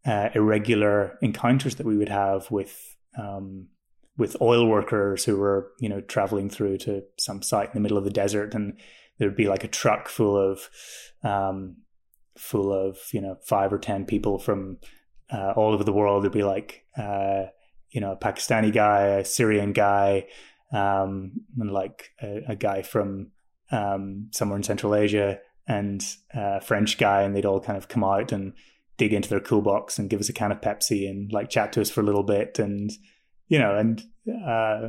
uh, 0.04 0.30
irregular 0.34 1.18
encounters 1.22 1.76
that 1.76 1.86
we 1.86 1.96
would 1.96 2.08
have 2.08 2.50
with 2.50 2.96
um, 3.18 3.68
with 4.16 4.40
oil 4.40 4.66
workers 4.66 5.24
who 5.24 5.36
were, 5.36 5.72
you 5.78 5.88
know, 5.88 6.00
traveling 6.00 6.50
through 6.50 6.78
to 6.78 7.02
some 7.18 7.42
site 7.42 7.68
in 7.68 7.74
the 7.74 7.80
middle 7.80 7.98
of 7.98 8.04
the 8.04 8.10
desert, 8.10 8.54
and 8.54 8.78
there'd 9.18 9.36
be 9.36 9.48
like 9.48 9.64
a 9.64 9.68
truck 9.68 10.08
full 10.08 10.36
of 10.36 10.68
um, 11.22 11.76
full 12.36 12.72
of 12.72 12.98
you 13.12 13.20
know 13.20 13.36
five 13.46 13.72
or 13.72 13.78
ten 13.78 14.04
people 14.04 14.38
from 14.38 14.78
uh, 15.32 15.52
all 15.56 15.72
over 15.72 15.84
the 15.84 15.92
world. 15.92 16.22
There'd 16.22 16.32
be 16.32 16.42
like 16.42 16.84
uh, 16.96 17.44
you 17.90 18.00
know 18.00 18.12
a 18.12 18.16
Pakistani 18.16 18.72
guy, 18.72 19.02
a 19.06 19.24
Syrian 19.24 19.72
guy, 19.72 20.26
um, 20.72 21.32
and 21.58 21.70
like 21.70 22.10
a, 22.22 22.40
a 22.48 22.56
guy 22.56 22.82
from 22.82 23.30
um, 23.70 24.28
somewhere 24.32 24.56
in 24.56 24.62
Central 24.62 24.94
Asia 24.94 25.38
and 25.66 26.04
a 26.34 26.60
French 26.60 26.98
guy, 26.98 27.22
and 27.22 27.34
they'd 27.34 27.46
all 27.46 27.60
kind 27.60 27.78
of 27.78 27.88
come 27.88 28.04
out 28.04 28.32
and 28.32 28.52
dig 28.96 29.12
into 29.12 29.28
their 29.28 29.40
cool 29.40 29.62
box 29.62 29.98
and 29.98 30.10
give 30.10 30.20
us 30.20 30.28
a 30.28 30.32
can 30.32 30.52
of 30.52 30.60
Pepsi 30.60 31.08
and 31.08 31.32
like 31.32 31.50
chat 31.50 31.72
to 31.72 31.80
us 31.80 31.90
for 31.90 32.00
a 32.00 32.04
little 32.04 32.24
bit, 32.24 32.58
and 32.58 32.90
you 33.48 33.58
know, 33.58 33.76
and 33.76 34.02
uh, 34.46 34.88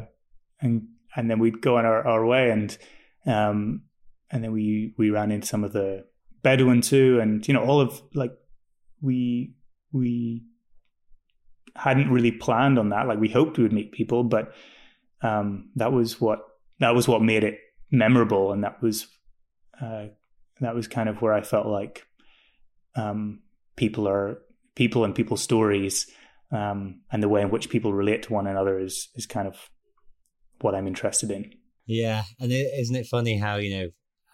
and 0.61 0.87
and 1.15 1.29
then 1.29 1.39
we'd 1.39 1.61
go 1.61 1.77
on 1.77 1.85
our, 1.85 2.05
our 2.07 2.25
way, 2.25 2.49
and 2.49 2.77
um, 3.25 3.83
and 4.31 4.43
then 4.43 4.51
we 4.51 4.93
we 4.97 5.09
ran 5.09 5.31
into 5.31 5.47
some 5.47 5.63
of 5.63 5.73
the 5.73 6.05
Bedouin 6.43 6.81
too, 6.81 7.19
and 7.19 7.47
you 7.47 7.53
know, 7.53 7.63
all 7.63 7.81
of 7.81 8.01
like 8.13 8.31
we 9.01 9.55
we 9.91 10.43
hadn't 11.75 12.11
really 12.11 12.31
planned 12.31 12.77
on 12.77 12.89
that. 12.89 13.07
Like 13.07 13.19
we 13.19 13.29
hoped 13.29 13.57
we 13.57 13.63
would 13.63 13.73
meet 13.73 13.91
people, 13.91 14.23
but 14.23 14.53
um, 15.21 15.69
that 15.75 15.91
was 15.91 16.19
what 16.19 16.39
that 16.79 16.93
was 16.93 17.07
what 17.07 17.21
made 17.21 17.43
it 17.43 17.59
memorable, 17.91 18.51
and 18.51 18.63
that 18.63 18.81
was 18.81 19.07
uh, 19.81 20.07
that 20.59 20.75
was 20.75 20.87
kind 20.87 21.09
of 21.09 21.21
where 21.21 21.33
I 21.33 21.41
felt 21.41 21.67
like 21.67 22.05
um, 22.95 23.41
people 23.75 24.07
are 24.07 24.39
people 24.75 25.05
and 25.05 25.15
people's 25.15 25.41
stories 25.41 26.07
um, 26.53 27.01
and 27.11 27.21
the 27.21 27.29
way 27.29 27.41
in 27.41 27.49
which 27.49 27.69
people 27.69 27.93
relate 27.93 28.23
to 28.23 28.33
one 28.33 28.47
another 28.47 28.79
is 28.79 29.09
is 29.15 29.25
kind 29.25 29.47
of 29.47 29.69
what 30.61 30.75
I'm 30.75 30.87
interested 30.87 31.31
in. 31.31 31.51
Yeah, 31.85 32.23
and 32.39 32.51
is 32.51 32.91
not 32.91 33.01
it 33.01 33.07
funny 33.07 33.37
how 33.37 33.55
you 33.55 33.75
know 33.75 33.87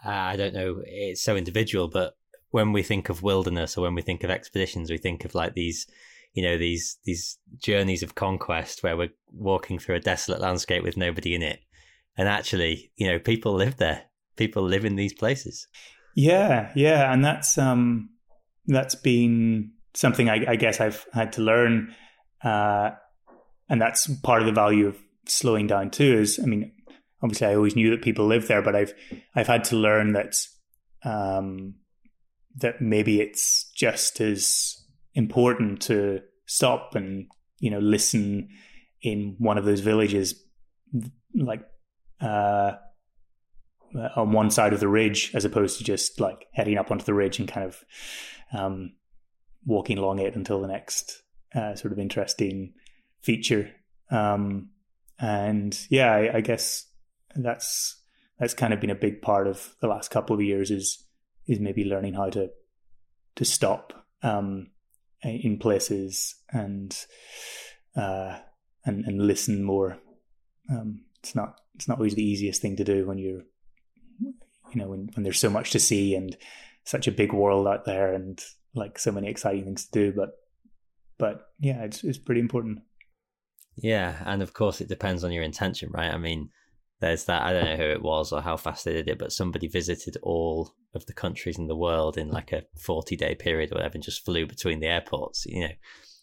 I 0.03 0.35
don't 0.35 0.53
know 0.53 0.81
it's 0.85 1.23
so 1.23 1.35
individual, 1.35 1.87
but 1.87 2.13
when 2.51 2.71
we 2.71 2.83
think 2.83 3.09
of 3.09 3.21
wilderness 3.21 3.77
or 3.77 3.81
when 3.81 3.95
we 3.95 4.01
think 4.01 4.23
of 4.23 4.29
expeditions, 4.29 4.89
we 4.89 4.97
think 4.97 5.25
of 5.25 5.35
like 5.35 5.53
these 5.53 5.87
you 6.33 6.43
know 6.43 6.57
these 6.57 6.97
these 7.05 7.37
journeys 7.57 8.03
of 8.03 8.15
conquest 8.15 8.83
where 8.83 8.95
we're 8.95 9.13
walking 9.31 9.79
through 9.79 9.95
a 9.95 9.99
desolate 9.99 10.39
landscape 10.41 10.83
with 10.83 10.97
nobody 10.97 11.33
in 11.33 11.41
it 11.41 11.59
and 12.19 12.27
actually, 12.27 12.91
you 12.97 13.07
know, 13.07 13.17
people 13.17 13.53
live 13.53 13.77
there. 13.77 14.03
People 14.35 14.63
live 14.63 14.83
in 14.83 14.97
these 14.97 15.13
places. 15.13 15.67
Yeah, 16.15 16.69
yeah, 16.75 17.13
and 17.13 17.23
that's 17.23 17.57
um, 17.57 18.09
that's 18.67 18.95
been 18.95 19.71
something 19.93 20.29
I, 20.29 20.43
I 20.49 20.55
guess 20.57 20.81
I've 20.81 21.05
had 21.13 21.31
to 21.33 21.41
learn, 21.41 21.95
uh, 22.43 22.91
and 23.69 23.81
that's 23.81 24.13
part 24.17 24.41
of 24.41 24.47
the 24.47 24.51
value 24.51 24.87
of 24.87 24.97
slowing 25.27 25.67
down 25.67 25.91
too. 25.91 26.19
Is 26.19 26.41
I 26.43 26.45
mean, 26.45 26.73
obviously, 27.22 27.47
I 27.47 27.55
always 27.55 27.76
knew 27.76 27.89
that 27.91 28.01
people 28.01 28.26
live 28.26 28.47
there, 28.47 28.61
but 28.61 28.76
I've 28.76 28.93
I've 29.36 29.47
had 29.47 29.63
to 29.65 29.76
learn 29.76 30.13
that 30.13 30.36
um, 31.03 31.76
that 32.55 32.82
maybe 32.82 33.22
it's 33.22 33.72
just 33.76 34.20
as 34.22 34.76
important 35.13 35.82
to 35.84 36.22
stop 36.45 36.95
and 36.95 37.28
you 37.59 37.70
know 37.70 37.80
listen 37.80 38.49
in 39.01 39.36
one 39.38 39.57
of 39.57 39.65
those 39.65 39.80
villages 39.80 40.43
like 41.36 41.63
uh, 42.22 42.74
on 44.15 44.32
one 44.32 44.51
side 44.51 44.74
of 44.74 44.80
the 44.80 44.88
ridge 44.88 45.32
as 45.34 45.45
opposed 45.45 45.78
to 45.78 45.84
just 45.84 46.20
like 46.20 46.45
heading 46.53 46.78
up 46.78 46.91
onto 46.91 47.05
the 47.05 47.13
ridge 47.13 47.39
and 47.39 47.47
kind 47.47 47.65
of 47.65 47.84
um, 48.53 48.93
walking 49.65 49.97
along 49.97 50.20
it 50.20 50.36
until 50.36 50.61
the 50.61 50.67
next 50.67 51.22
uh, 51.55 51.76
sort 51.76 51.91
of 51.91 51.99
interesting 51.99 52.74
feature. 53.22 53.72
Um, 54.11 54.70
and 55.20 55.78
yeah, 55.89 56.11
I, 56.13 56.38
I, 56.38 56.41
guess 56.41 56.86
that's 57.36 58.01
that's 58.39 58.53
kind 58.53 58.73
of 58.73 58.80
been 58.80 58.89
a 58.89 58.95
big 58.95 59.21
part 59.21 59.47
of 59.47 59.75
the 59.82 59.88
last 59.88 60.11
couple 60.11 60.36
of 60.36 60.41
years 60.41 60.71
is 60.71 61.05
is 61.47 61.59
maybe 61.59 61.84
learning 61.84 62.13
how 62.13 62.30
to 62.30 62.49
to 63.36 63.45
stop 63.45 63.93
um, 64.23 64.67
in 65.23 65.57
places 65.57 66.36
and 66.51 67.05
uh, 67.95 68.38
and 68.86 69.05
and 69.05 69.21
listen 69.21 69.63
more. 69.63 69.97
Um, 70.69 71.05
it's 71.21 71.36
not 71.36 71.59
it's 71.75 71.88
not 71.88 71.97
always 71.97 72.15
the 72.15 72.23
easiest 72.23 72.61
thing 72.61 72.75
to 72.77 72.84
do 72.84 73.07
when 73.07 73.17
you're 73.17 73.43
you 74.19 74.75
know 74.75 74.88
when, 74.88 75.09
when 75.15 75.23
there's 75.23 75.39
so 75.39 75.49
much 75.49 75.71
to 75.71 75.80
see 75.80 76.15
and 76.15 76.38
such 76.84 77.07
a 77.07 77.11
big 77.11 77.34
world 77.34 77.67
out 77.67 77.86
there 77.86 78.13
and 78.13 78.43
like 78.75 78.99
so 78.99 79.11
many 79.11 79.27
exciting 79.30 79.65
things 79.65 79.86
to 79.86 79.91
do. 79.91 80.13
But 80.15 80.32
but 81.17 81.47
yeah 81.59 81.84
it's 81.84 82.03
it's 82.03 82.17
pretty 82.17 82.41
important. 82.41 82.80
Yeah 83.75 84.15
and 84.25 84.41
of 84.41 84.53
course 84.53 84.82
it 84.82 84.89
depends 84.89 85.23
on 85.23 85.32
your 85.32 85.43
intention 85.43 85.89
right? 85.91 86.13
I 86.13 86.17
mean 86.17 86.49
there's 86.99 87.25
that 87.25 87.43
i 87.43 87.53
don't 87.53 87.65
know 87.65 87.77
who 87.77 87.91
it 87.91 88.01
was 88.01 88.31
or 88.31 88.41
how 88.41 88.57
fast 88.57 88.85
they 88.85 88.93
did 88.93 89.07
it 89.07 89.19
but 89.19 89.31
somebody 89.31 89.67
visited 89.67 90.17
all 90.21 90.73
of 90.93 91.05
the 91.05 91.13
countries 91.13 91.57
in 91.57 91.67
the 91.67 91.75
world 91.75 92.17
in 92.17 92.29
like 92.29 92.51
a 92.51 92.63
40 92.79 93.15
day 93.15 93.35
period 93.35 93.71
or 93.71 93.75
whatever 93.75 93.95
and 93.95 94.03
just 94.03 94.25
flew 94.25 94.45
between 94.45 94.79
the 94.79 94.87
airports 94.87 95.45
you 95.45 95.61
know 95.61 95.73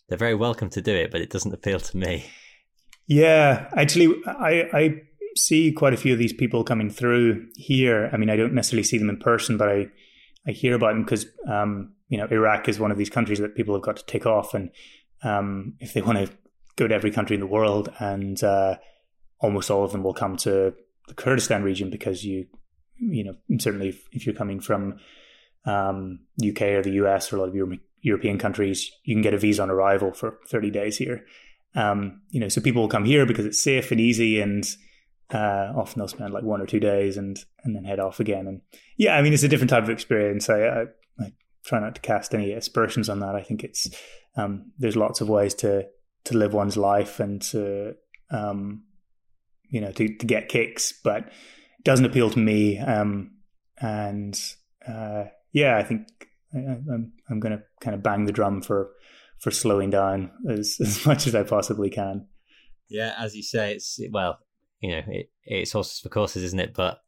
they're 0.09 0.19
very 0.19 0.35
welcome 0.35 0.71
to 0.71 0.83
do 0.83 0.95
it 0.95 1.11
but 1.11 1.21
it 1.21 1.31
doesn't 1.31 1.55
appeal 1.55 1.81
to 1.81 1.97
me 1.97 2.27
yeah 3.07 3.69
actually 3.77 4.15
i 4.27 4.69
i 4.73 5.01
see 5.37 5.73
quite 5.73 5.93
a 5.93 5.97
few 5.97 6.13
of 6.13 6.19
these 6.19 6.33
people 6.33 6.65
coming 6.65 6.91
through 6.91 7.47
here. 7.55 8.11
I 8.13 8.17
mean, 8.17 8.31
I 8.31 8.37
don't 8.37 8.55
necessarily 8.55 8.85
see 8.85 8.99
them 8.99 9.11
in 9.11 9.19
person, 9.19 9.57
but 9.57 9.69
I 9.69 9.87
I 10.47 10.53
hear 10.53 10.75
about 10.75 10.93
them 10.93 11.05
because 11.05 11.27
um, 11.49 11.93
you 12.09 12.19
know 12.19 12.27
Iraq 12.31 12.69
is 12.69 12.79
one 12.79 12.91
of 12.91 12.99
these 12.99 13.11
countries 13.11 13.39
that 13.39 13.55
people 13.55 13.75
have 13.75 13.83
got 13.83 13.97
to 13.97 14.07
take 14.07 14.27
off, 14.27 14.55
and 14.55 14.71
um, 15.23 15.75
if 15.81 15.93
they 15.93 16.03
want 16.03 16.19
to 16.19 16.33
go 16.77 16.89
to 16.89 16.95
every 16.95 17.11
country 17.11 17.35
in 17.35 17.41
the 17.41 17.47
world, 17.47 17.93
and 17.99 18.43
uh, 18.43 18.77
almost 19.41 19.71
all 19.71 19.85
of 19.85 19.93
them 19.93 20.03
will 20.03 20.15
come 20.15 20.37
to 20.39 20.75
the 21.09 21.15
Kurdistan 21.15 21.63
region 21.63 21.91
because 21.91 22.25
you 22.25 22.47
you 22.99 23.25
know 23.25 23.35
certainly 23.59 23.91
if, 23.91 24.07
if 24.13 24.27
you're 24.27 24.35
coming 24.35 24.61
from 24.61 24.99
um, 25.67 26.21
UK 26.47 26.63
or 26.63 26.83
the 26.83 26.93
US 26.93 27.33
or 27.33 27.37
a 27.37 27.41
lot 27.41 27.49
of 27.49 27.55
Euro- 27.55 27.79
European 28.01 28.39
countries, 28.39 28.91
you 29.05 29.15
can 29.15 29.23
get 29.23 29.35
a 29.35 29.39
visa 29.39 29.63
on 29.63 29.71
arrival 29.71 30.13
for 30.13 30.39
30 30.49 30.71
days 30.71 30.97
here. 30.97 31.25
Um, 31.75 32.23
you 32.31 32.41
know, 32.41 32.49
so 32.49 32.61
people 32.61 32.83
will 32.83 32.89
come 32.89 33.05
here 33.05 33.27
because 33.27 33.45
it's 33.45 33.61
safe 33.61 33.91
and 33.91 34.01
easy, 34.01 34.41
and 34.41 34.65
uh, 35.35 35.73
often 35.77 35.99
they'll 35.99 36.09
spend 36.09 36.33
like 36.33 36.45
one 36.45 36.63
or 36.63 36.67
two 36.67 36.81
days 36.81 37.17
and 37.17 37.39
and 37.65 37.75
then 37.75 37.85
head 37.85 38.01
off 38.01 38.21
again. 38.21 38.47
And 38.47 38.63
yeah, 38.97 39.17
I 39.17 39.23
mean 39.23 39.35
it's 39.35 39.43
a 39.43 39.49
different 39.49 39.71
type 39.71 39.83
of 39.83 39.91
experience. 39.91 40.49
I, 40.49 40.63
I, 40.63 40.83
I 41.21 41.33
try 41.65 41.81
not 41.81 41.97
to 41.97 42.01
cast 42.01 42.33
any 42.33 42.53
aspersions 42.53 43.11
on 43.11 43.21
that. 43.21 43.35
I 43.35 43.43
think 43.43 43.63
it's 43.63 43.91
um, 44.37 44.73
there's 44.79 44.97
lots 44.97 45.21
of 45.21 45.29
ways 45.29 45.53
to 45.55 45.87
to 46.25 46.37
live 46.37 46.55
one's 46.55 46.77
life 46.77 47.21
and 47.21 47.43
to 47.43 47.95
um, 48.31 48.85
you 49.71 49.81
know 49.81 49.93
to, 49.93 50.17
to 50.17 50.27
get 50.27 50.49
kicks, 50.49 50.93
but 50.93 51.27
it 51.79 51.85
doesn't 51.85 52.05
appeal 52.05 52.31
to 52.31 52.39
me. 52.39 52.79
Um, 52.79 53.33
and 53.79 54.39
uh, 54.87 55.25
yeah, 55.53 55.77
I 55.77 55.83
think 55.83 56.09
I, 56.55 56.59
I'm 56.59 57.13
I'm 57.29 57.41
going 57.41 57.57
to 57.57 57.63
kind 57.81 57.95
of 57.95 58.03
bang 58.03 58.25
the 58.25 58.33
drum 58.33 58.63
for 58.63 58.91
for 59.39 59.51
slowing 59.51 59.91
down 59.91 60.31
as 60.49 60.79
as 60.81 61.05
much 61.07 61.27
as 61.27 61.35
I 61.35 61.43
possibly 61.43 61.91
can. 61.91 62.27
Yeah, 62.89 63.15
as 63.19 63.35
you 63.35 63.43
say, 63.43 63.75
it's 63.75 63.99
well, 64.11 64.39
you 64.81 64.93
know, 64.93 65.03
it, 65.09 65.31
it's 65.45 65.73
horses 65.73 66.01
for 66.01 66.09
courses, 66.09 66.45
isn't 66.45 66.61
it? 66.61 66.75
But 66.75 67.01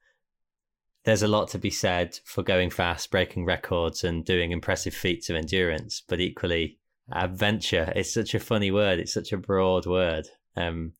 there's 1.04 1.22
a 1.22 1.28
lot 1.28 1.48
to 1.48 1.58
be 1.58 1.70
said 1.70 2.18
for 2.24 2.42
going 2.42 2.70
fast, 2.70 3.10
breaking 3.10 3.44
records, 3.44 4.04
and 4.04 4.24
doing 4.24 4.50
impressive 4.50 4.94
feats 4.94 5.30
of 5.30 5.36
endurance. 5.36 6.02
But 6.06 6.20
equally, 6.20 6.78
adventure 7.12 7.92
is 7.94 8.12
such 8.12 8.34
a 8.34 8.40
funny 8.40 8.70
word. 8.70 8.98
It's 8.98 9.14
such 9.14 9.32
a 9.32 9.38
broad 9.38 9.86
word. 9.86 10.28
Um, 10.56 10.92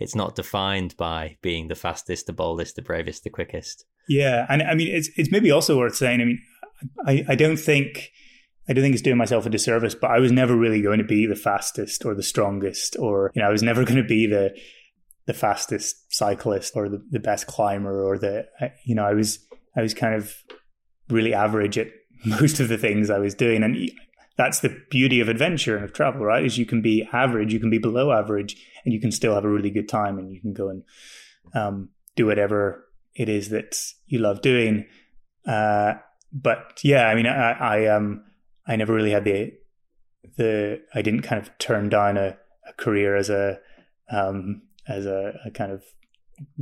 it's 0.00 0.14
not 0.14 0.34
defined 0.34 0.96
by 0.96 1.36
being 1.42 1.68
the 1.68 1.74
fastest, 1.74 2.26
the 2.26 2.32
boldest, 2.32 2.76
the 2.76 2.82
bravest, 2.82 3.22
the 3.22 3.30
quickest. 3.30 3.84
Yeah, 4.08 4.46
and 4.48 4.62
I 4.62 4.74
mean, 4.74 4.88
it's 4.88 5.10
it's 5.16 5.30
maybe 5.30 5.50
also 5.50 5.78
worth 5.78 5.94
saying. 5.94 6.20
I 6.20 6.24
mean, 6.24 6.42
I, 7.06 7.24
I 7.28 7.34
don't 7.34 7.58
think 7.58 8.10
I 8.68 8.72
don't 8.72 8.82
think 8.82 8.94
it's 8.94 9.02
doing 9.02 9.16
myself 9.16 9.46
a 9.46 9.50
disservice, 9.50 9.94
but 9.94 10.10
I 10.10 10.18
was 10.18 10.32
never 10.32 10.56
really 10.56 10.80
going 10.80 10.98
to 10.98 11.04
be 11.04 11.26
the 11.26 11.36
fastest 11.36 12.04
or 12.04 12.14
the 12.14 12.22
strongest, 12.22 12.96
or 12.98 13.30
you 13.34 13.42
know, 13.42 13.48
I 13.48 13.52
was 13.52 13.62
never 13.62 13.84
going 13.84 14.02
to 14.02 14.08
be 14.08 14.26
the 14.26 14.56
the 15.26 15.34
fastest 15.34 16.12
cyclist 16.12 16.74
or 16.74 16.88
the, 16.88 17.04
the 17.10 17.20
best 17.20 17.46
climber 17.46 18.02
or 18.02 18.18
the 18.18 18.48
you 18.84 18.94
know, 18.94 19.04
I 19.04 19.12
was 19.12 19.38
I 19.76 19.82
was 19.82 19.94
kind 19.94 20.14
of 20.14 20.34
really 21.08 21.34
average 21.34 21.78
at 21.78 21.88
most 22.24 22.60
of 22.60 22.68
the 22.68 22.78
things 22.78 23.10
I 23.10 23.18
was 23.18 23.34
doing, 23.34 23.62
and 23.62 23.90
that's 24.36 24.60
the 24.60 24.76
beauty 24.90 25.20
of 25.20 25.28
adventure 25.28 25.76
and 25.76 25.84
of 25.84 25.92
travel, 25.92 26.24
right? 26.24 26.44
Is 26.44 26.56
you 26.56 26.66
can 26.66 26.80
be 26.80 27.06
average, 27.12 27.52
you 27.52 27.60
can 27.60 27.70
be 27.70 27.78
below 27.78 28.12
average, 28.12 28.56
and 28.84 28.92
you 28.94 29.00
can 29.00 29.12
still 29.12 29.34
have 29.34 29.44
a 29.44 29.50
really 29.50 29.70
good 29.70 29.88
time, 29.88 30.18
and 30.18 30.32
you 30.32 30.40
can 30.40 30.52
go 30.52 30.68
and 30.68 30.82
um, 31.54 31.90
do 32.16 32.26
whatever 32.26 32.86
it 33.14 33.28
is 33.28 33.48
that 33.50 33.76
you 34.06 34.18
love 34.18 34.40
doing. 34.42 34.86
Uh, 35.46 35.94
but 36.32 36.80
yeah, 36.82 37.06
I 37.06 37.14
mean, 37.14 37.26
I, 37.26 37.52
I 37.52 37.86
um 37.86 38.24
I 38.66 38.76
never 38.76 38.94
really 38.94 39.10
had 39.10 39.24
the 39.24 39.52
the 40.36 40.80
I 40.94 41.02
didn't 41.02 41.22
kind 41.22 41.40
of 41.40 41.56
turn 41.58 41.88
down 41.88 42.16
a, 42.16 42.36
a 42.68 42.72
career 42.74 43.16
as 43.16 43.30
a 43.30 43.58
um, 44.10 44.62
as 44.88 45.06
a, 45.06 45.38
a, 45.44 45.50
kind 45.52 45.70
of 45.70 45.84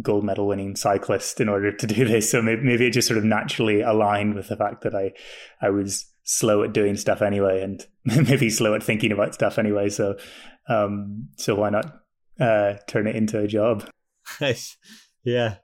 gold 0.03 0.23
medal 0.23 0.47
winning 0.47 0.77
cyclist 0.77 1.41
in 1.41 1.49
order 1.49 1.73
to 1.73 1.87
do 1.87 2.05
this. 2.09 2.31
So 2.31 2.43
maybe, 2.43 2.63
maybe 2.63 2.87
it 2.87 2.93
just 2.93 3.09
sort 3.09 3.19
of 3.19 3.25
naturally 3.25 3.81
aligned 3.81 4.35
with 4.35 4.49
the 4.49 4.57
fact 4.57 4.83
that 4.83 4.95
I 4.95 5.13
I 5.61 5.71
was 5.71 6.07
slow 6.25 6.63
at 6.63 6.73
doing 6.73 6.97
stuff 6.97 7.23
anyway, 7.23 7.63
and 7.63 7.87
maybe 8.29 8.51
slow 8.51 8.75
at 8.75 8.83
thinking 8.83 9.13
about 9.13 9.35
stuff 9.35 9.59
anyway. 9.59 9.89
So 9.89 10.17
um, 10.69 11.29
so 11.37 11.55
why 11.55 11.71
not 11.71 12.01
uh, 12.39 12.75
turn 12.87 13.07
it 13.07 13.17
into 13.17 13.41
a 13.41 13.47
job? 13.47 13.89
yeah, 15.25 15.57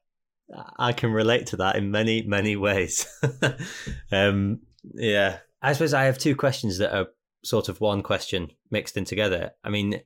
I 0.79 0.93
can 0.93 1.11
relate 1.11 1.47
to 1.49 1.57
that 1.59 1.77
in 1.77 1.91
many 1.91 2.23
many 2.23 2.57
ways. 2.57 3.07
um, 4.13 4.61
yeah, 4.95 5.39
I 5.63 5.73
suppose 5.73 5.95
I 5.95 6.05
have 6.05 6.19
two 6.19 6.37
questions 6.37 6.79
that 6.79 6.97
are 6.97 7.09
sort 7.45 7.69
of 7.69 7.81
one 7.81 8.03
question 8.03 8.51
mixed 8.71 8.97
in 8.97 9.05
together. 9.05 9.53
I 9.63 9.71
mean, 9.71 10.01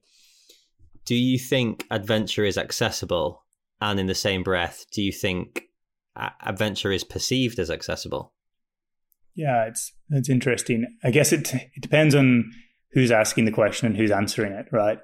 do 1.04 1.14
you 1.14 1.38
think 1.38 1.86
adventure 1.90 2.44
is 2.44 2.58
accessible? 2.58 3.44
And 3.80 4.00
in 4.00 4.06
the 4.06 4.14
same 4.14 4.42
breath, 4.42 4.86
do 4.92 5.02
you 5.02 5.12
think 5.12 5.68
adventure 6.44 6.90
is 6.90 7.04
perceived 7.04 7.58
as 7.58 7.70
accessible? 7.70 8.32
Yeah, 9.34 9.66
it's 9.66 9.92
it's 10.10 10.28
interesting. 10.28 10.84
I 11.04 11.10
guess 11.10 11.32
it 11.32 11.54
it 11.54 11.80
depends 11.80 12.14
on 12.14 12.50
who's 12.92 13.12
asking 13.12 13.44
the 13.44 13.52
question 13.52 13.86
and 13.86 13.96
who's 13.96 14.10
answering 14.10 14.52
it, 14.52 14.66
right? 14.72 14.98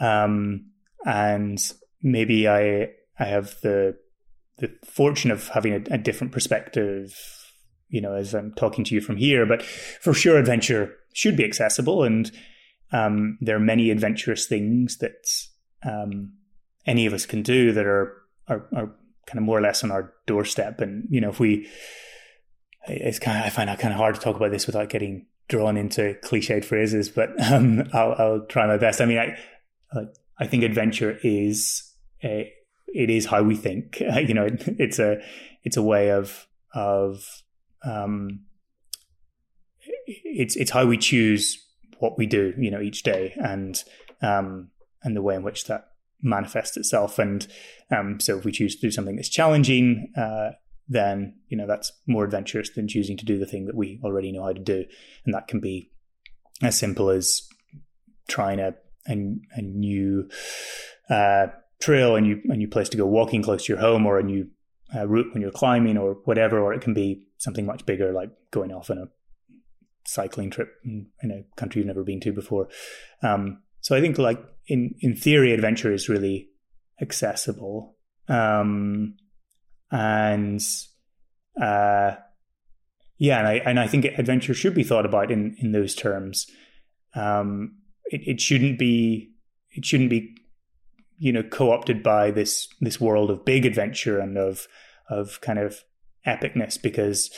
Um, 0.00 0.70
and 1.04 1.58
maybe 2.02 2.48
I 2.48 2.90
I 3.18 3.24
have 3.24 3.60
the 3.62 3.96
the 4.58 4.72
fortune 4.84 5.30
of 5.30 5.48
having 5.48 5.72
a, 5.72 5.94
a 5.94 5.98
different 5.98 6.32
perspective 6.32 7.14
you 7.88 8.00
know, 8.00 8.14
as 8.14 8.34
I'm 8.34 8.52
talking 8.54 8.84
to 8.84 8.94
you 8.94 9.00
from 9.00 9.16
here. 9.16 9.46
But 9.46 9.62
for 9.62 10.12
sure, 10.14 10.38
adventure 10.38 10.94
should 11.14 11.36
be 11.36 11.44
accessible, 11.44 12.04
and 12.04 12.30
um, 12.92 13.38
there 13.40 13.56
are 13.56 13.60
many 13.60 13.90
adventurous 13.90 14.46
things 14.46 14.98
that 14.98 15.26
um, 15.82 16.34
any 16.86 17.06
of 17.06 17.12
us 17.12 17.26
can 17.26 17.42
do 17.42 17.72
that 17.72 17.86
are, 17.86 18.14
are, 18.48 18.66
are 18.74 18.94
kind 19.26 19.38
of 19.38 19.42
more 19.42 19.58
or 19.58 19.62
less 19.62 19.84
on 19.84 19.90
our 19.90 20.12
doorstep. 20.26 20.80
And 20.80 21.06
you 21.10 21.20
know, 21.20 21.30
if 21.30 21.40
we, 21.40 21.68
it's 22.86 23.18
kind 23.18 23.38
of 23.38 23.44
I 23.44 23.50
find 23.50 23.70
it 23.70 23.78
kind 23.78 23.92
of 23.92 23.98
hard 23.98 24.14
to 24.14 24.20
talk 24.20 24.36
about 24.36 24.50
this 24.50 24.66
without 24.66 24.90
getting 24.90 25.26
drawn 25.48 25.76
into 25.76 26.14
cliched 26.22 26.64
phrases, 26.64 27.08
but 27.08 27.30
um, 27.52 27.88
I'll, 27.92 28.14
I'll 28.18 28.46
try 28.46 28.66
my 28.66 28.76
best. 28.76 29.00
I 29.00 29.06
mean, 29.06 29.18
I 29.18 29.38
I 29.92 30.02
think 30.46 30.62
adventure 30.62 31.18
is 31.22 31.92
a, 32.22 32.52
it 32.86 33.10
is 33.10 33.26
how 33.26 33.42
we 33.42 33.56
think. 33.56 34.00
you 34.00 34.34
know, 34.34 34.46
it, 34.46 34.64
it's 34.78 34.98
a 34.98 35.20
it's 35.64 35.76
a 35.76 35.82
way 35.82 36.10
of 36.10 36.46
of 36.74 37.24
um, 37.84 38.40
it's 40.06 40.56
it's 40.56 40.70
how 40.70 40.86
we 40.86 40.98
choose 40.98 41.64
what 41.98 42.16
we 42.16 42.26
do, 42.26 42.54
you 42.58 42.70
know, 42.70 42.80
each 42.80 43.02
day, 43.02 43.34
and 43.36 43.82
um, 44.22 44.70
and 45.02 45.16
the 45.16 45.22
way 45.22 45.34
in 45.34 45.42
which 45.42 45.64
that 45.66 45.88
manifests 46.22 46.76
itself. 46.76 47.18
And 47.18 47.46
um, 47.90 48.20
so, 48.20 48.38
if 48.38 48.44
we 48.44 48.52
choose 48.52 48.76
to 48.76 48.80
do 48.80 48.90
something 48.90 49.16
that's 49.16 49.28
challenging, 49.28 50.12
uh, 50.16 50.50
then 50.88 51.34
you 51.48 51.56
know 51.56 51.66
that's 51.66 51.92
more 52.06 52.24
adventurous 52.24 52.70
than 52.70 52.88
choosing 52.88 53.16
to 53.16 53.24
do 53.24 53.38
the 53.38 53.46
thing 53.46 53.66
that 53.66 53.76
we 53.76 54.00
already 54.02 54.32
know 54.32 54.44
how 54.44 54.52
to 54.52 54.60
do, 54.60 54.84
and 55.24 55.34
that 55.34 55.48
can 55.48 55.60
be 55.60 55.90
as 56.62 56.76
simple 56.78 57.10
as 57.10 57.42
trying 58.28 58.60
a 58.60 58.74
a, 59.08 59.12
a 59.56 59.62
new 59.62 60.28
uh, 61.10 61.48
trail, 61.80 62.16
a 62.16 62.20
new 62.20 62.40
a 62.48 62.56
new 62.56 62.68
place 62.68 62.88
to 62.90 62.96
go 62.96 63.06
walking 63.06 63.42
close 63.42 63.64
to 63.64 63.72
your 63.72 63.80
home, 63.80 64.06
or 64.06 64.18
a 64.18 64.22
new 64.22 64.48
uh, 64.94 65.06
route 65.06 65.32
when 65.32 65.42
you're 65.42 65.50
climbing, 65.50 65.96
or 65.96 66.18
whatever. 66.24 66.60
Or 66.60 66.72
it 66.72 66.80
can 66.80 66.94
be 66.94 67.26
something 67.38 67.66
much 67.66 67.86
bigger, 67.86 68.12
like 68.12 68.30
going 68.50 68.72
off 68.72 68.90
on 68.90 68.98
a 68.98 69.08
cycling 70.06 70.50
trip 70.50 70.70
in, 70.84 71.06
in 71.22 71.30
a 71.30 71.44
country 71.60 71.80
you've 71.80 71.86
never 71.86 72.02
been 72.02 72.20
to 72.20 72.32
before. 72.32 72.68
Um, 73.22 73.62
so 73.80 73.94
I 73.94 74.00
think, 74.00 74.18
like 74.18 74.42
in 74.66 74.94
in 75.00 75.16
theory, 75.16 75.52
adventure 75.52 75.92
is 75.92 76.08
really 76.08 76.48
accessible, 77.00 77.96
um, 78.28 79.16
and 79.90 80.60
uh, 81.60 82.16
yeah, 83.18 83.38
and 83.38 83.48
I 83.48 83.54
and 83.64 83.80
I 83.80 83.86
think 83.86 84.04
adventure 84.04 84.54
should 84.54 84.74
be 84.74 84.82
thought 84.82 85.06
about 85.06 85.30
in 85.30 85.56
in 85.60 85.72
those 85.72 85.94
terms. 85.94 86.46
Um, 87.14 87.78
it, 88.10 88.20
it 88.26 88.40
shouldn't 88.40 88.78
be 88.78 89.30
it 89.70 89.84
shouldn't 89.84 90.10
be 90.10 90.34
you 91.18 91.32
know 91.32 91.42
co-opted 91.42 92.02
by 92.02 92.30
this 92.30 92.68
this 92.80 93.00
world 93.00 93.30
of 93.30 93.44
big 93.44 93.66
adventure 93.66 94.18
and 94.18 94.36
of 94.36 94.66
of 95.10 95.40
kind 95.40 95.58
of 95.58 95.84
epicness 96.26 96.80
because 96.80 97.30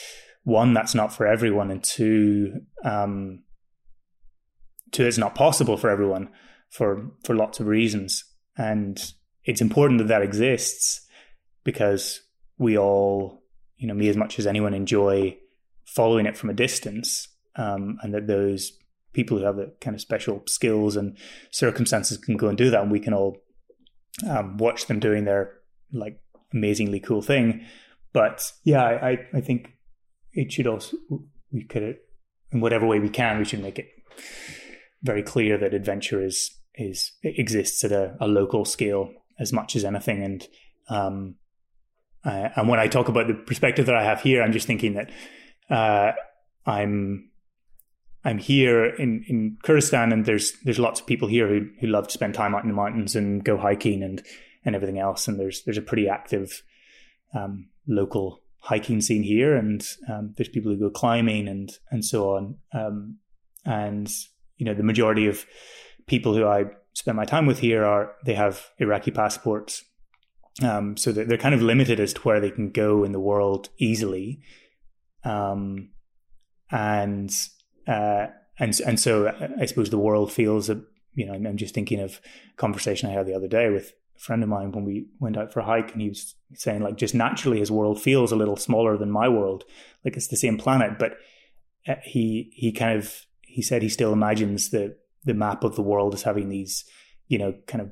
one, 0.44 0.74
that's 0.74 0.94
not 0.94 1.12
for 1.12 1.26
everyone, 1.26 1.70
and 1.70 1.82
two, 1.82 2.60
um, 2.84 3.42
two, 4.90 5.06
it's 5.06 5.18
not 5.18 5.34
possible 5.34 5.76
for 5.76 5.90
everyone 5.90 6.30
for 6.70 7.10
for 7.24 7.34
lots 7.34 7.60
of 7.60 7.66
reasons, 7.66 8.24
and 8.56 9.12
it's 9.44 9.60
important 9.60 9.98
that 9.98 10.08
that 10.08 10.22
exists 10.22 11.06
because 11.64 12.20
we 12.58 12.78
all, 12.78 13.42
you 13.76 13.86
know, 13.86 13.94
me 13.94 14.08
as 14.08 14.16
much 14.16 14.38
as 14.38 14.46
anyone, 14.46 14.72
enjoy 14.72 15.36
following 15.84 16.26
it 16.26 16.36
from 16.36 16.50
a 16.50 16.54
distance, 16.54 17.28
um, 17.56 17.98
and 18.02 18.14
that 18.14 18.26
those 18.26 18.72
people 19.12 19.38
who 19.38 19.44
have 19.44 19.56
the 19.56 19.72
kind 19.80 19.94
of 19.94 20.00
special 20.00 20.42
skills 20.46 20.96
and 20.96 21.16
circumstances 21.50 22.18
can 22.18 22.36
go 22.36 22.48
and 22.48 22.58
do 22.58 22.70
that, 22.70 22.82
and 22.82 22.90
we 22.90 23.00
can 23.00 23.14
all 23.14 23.36
um, 24.28 24.56
watch 24.56 24.86
them 24.86 25.00
doing 25.00 25.24
their 25.24 25.52
like 25.92 26.20
amazingly 26.52 27.00
cool 27.00 27.22
thing. 27.22 27.64
But 28.12 28.52
yeah, 28.64 28.82
I, 28.82 29.18
I 29.32 29.40
think 29.40 29.72
it 30.32 30.52
should 30.52 30.66
also 30.66 30.96
we 31.52 31.64
could 31.64 31.96
in 32.52 32.60
whatever 32.60 32.86
way 32.86 32.98
we 32.98 33.08
can 33.08 33.38
we 33.38 33.44
should 33.44 33.62
make 33.62 33.78
it 33.78 33.88
very 35.02 35.22
clear 35.22 35.58
that 35.58 35.74
adventure 35.74 36.22
is 36.22 36.50
is 36.74 37.12
exists 37.22 37.82
at 37.84 37.92
a, 37.92 38.16
a 38.20 38.26
local 38.26 38.64
scale 38.64 39.12
as 39.38 39.52
much 39.52 39.76
as 39.76 39.84
anything. 39.84 40.22
And 40.22 40.46
um 40.88 41.36
and 42.24 42.68
when 42.68 42.80
I 42.80 42.86
talk 42.86 43.08
about 43.08 43.28
the 43.28 43.34
perspective 43.34 43.86
that 43.86 43.96
I 43.96 44.04
have 44.04 44.20
here, 44.20 44.42
I'm 44.42 44.52
just 44.52 44.66
thinking 44.66 44.94
that 44.94 45.10
uh, 45.70 46.12
I'm 46.66 47.29
I'm 48.24 48.38
here 48.38 48.84
in, 48.84 49.24
in 49.28 49.56
Kurdistan, 49.62 50.12
and 50.12 50.26
there's 50.26 50.52
there's 50.64 50.78
lots 50.78 51.00
of 51.00 51.06
people 51.06 51.28
here 51.28 51.48
who 51.48 51.68
who 51.80 51.86
love 51.86 52.08
to 52.08 52.12
spend 52.12 52.34
time 52.34 52.54
out 52.54 52.62
in 52.62 52.68
the 52.68 52.74
mountains 52.74 53.16
and 53.16 53.44
go 53.44 53.56
hiking 53.56 54.02
and 54.02 54.22
and 54.64 54.74
everything 54.74 54.98
else. 54.98 55.26
And 55.26 55.40
there's 55.40 55.62
there's 55.64 55.78
a 55.78 55.82
pretty 55.82 56.08
active 56.08 56.62
um, 57.34 57.68
local 57.86 58.40
hiking 58.58 59.00
scene 59.00 59.22
here, 59.22 59.56
and 59.56 59.86
um, 60.08 60.34
there's 60.36 60.48
people 60.48 60.70
who 60.70 60.78
go 60.78 60.90
climbing 60.90 61.48
and 61.48 61.70
and 61.90 62.04
so 62.04 62.36
on. 62.36 62.56
Um, 62.74 63.18
and 63.64 64.10
you 64.58 64.66
know, 64.66 64.74
the 64.74 64.82
majority 64.82 65.26
of 65.26 65.46
people 66.06 66.34
who 66.34 66.46
I 66.46 66.64
spend 66.92 67.16
my 67.16 67.24
time 67.24 67.46
with 67.46 67.60
here 67.60 67.84
are 67.84 68.12
they 68.26 68.34
have 68.34 68.66
Iraqi 68.78 69.12
passports, 69.12 69.82
um, 70.62 70.98
so 70.98 71.10
that 71.12 71.28
they're 71.28 71.38
kind 71.38 71.54
of 71.54 71.62
limited 71.62 72.00
as 72.00 72.12
to 72.12 72.20
where 72.20 72.40
they 72.40 72.50
can 72.50 72.70
go 72.70 73.02
in 73.02 73.12
the 73.12 73.20
world 73.20 73.70
easily. 73.78 74.42
Um, 75.24 75.90
and 76.70 77.32
uh, 77.90 78.28
and 78.58 78.78
and 78.86 79.00
so 79.00 79.34
I 79.60 79.66
suppose 79.66 79.90
the 79.90 79.98
world 79.98 80.32
feels 80.32 80.70
a 80.70 80.80
you 81.14 81.26
know 81.26 81.32
I'm 81.32 81.56
just 81.56 81.74
thinking 81.74 82.00
of 82.00 82.20
a 82.52 82.56
conversation 82.56 83.10
I 83.10 83.12
had 83.12 83.26
the 83.26 83.34
other 83.34 83.48
day 83.48 83.68
with 83.68 83.92
a 84.16 84.20
friend 84.20 84.42
of 84.42 84.48
mine 84.48 84.70
when 84.70 84.84
we 84.84 85.06
went 85.18 85.36
out 85.36 85.52
for 85.52 85.60
a 85.60 85.64
hike, 85.64 85.92
and 85.92 86.00
he 86.00 86.08
was 86.08 86.34
saying 86.54 86.82
like 86.82 86.96
just 86.96 87.14
naturally 87.14 87.58
his 87.58 87.70
world 87.70 88.00
feels 88.00 88.30
a 88.30 88.36
little 88.36 88.56
smaller 88.56 88.96
than 88.96 89.10
my 89.10 89.28
world, 89.28 89.64
like 90.04 90.16
it's 90.16 90.28
the 90.28 90.36
same 90.36 90.56
planet, 90.56 90.98
but 90.98 91.16
uh, 91.88 91.96
he 92.04 92.52
he 92.54 92.70
kind 92.70 92.96
of 92.96 93.26
he 93.40 93.60
said 93.62 93.82
he 93.82 93.88
still 93.88 94.12
imagines 94.12 94.70
the 94.70 94.96
the 95.24 95.34
map 95.34 95.64
of 95.64 95.74
the 95.74 95.82
world 95.82 96.14
as 96.14 96.22
having 96.22 96.48
these 96.48 96.84
you 97.26 97.38
know 97.38 97.54
kind 97.66 97.80
of 97.82 97.90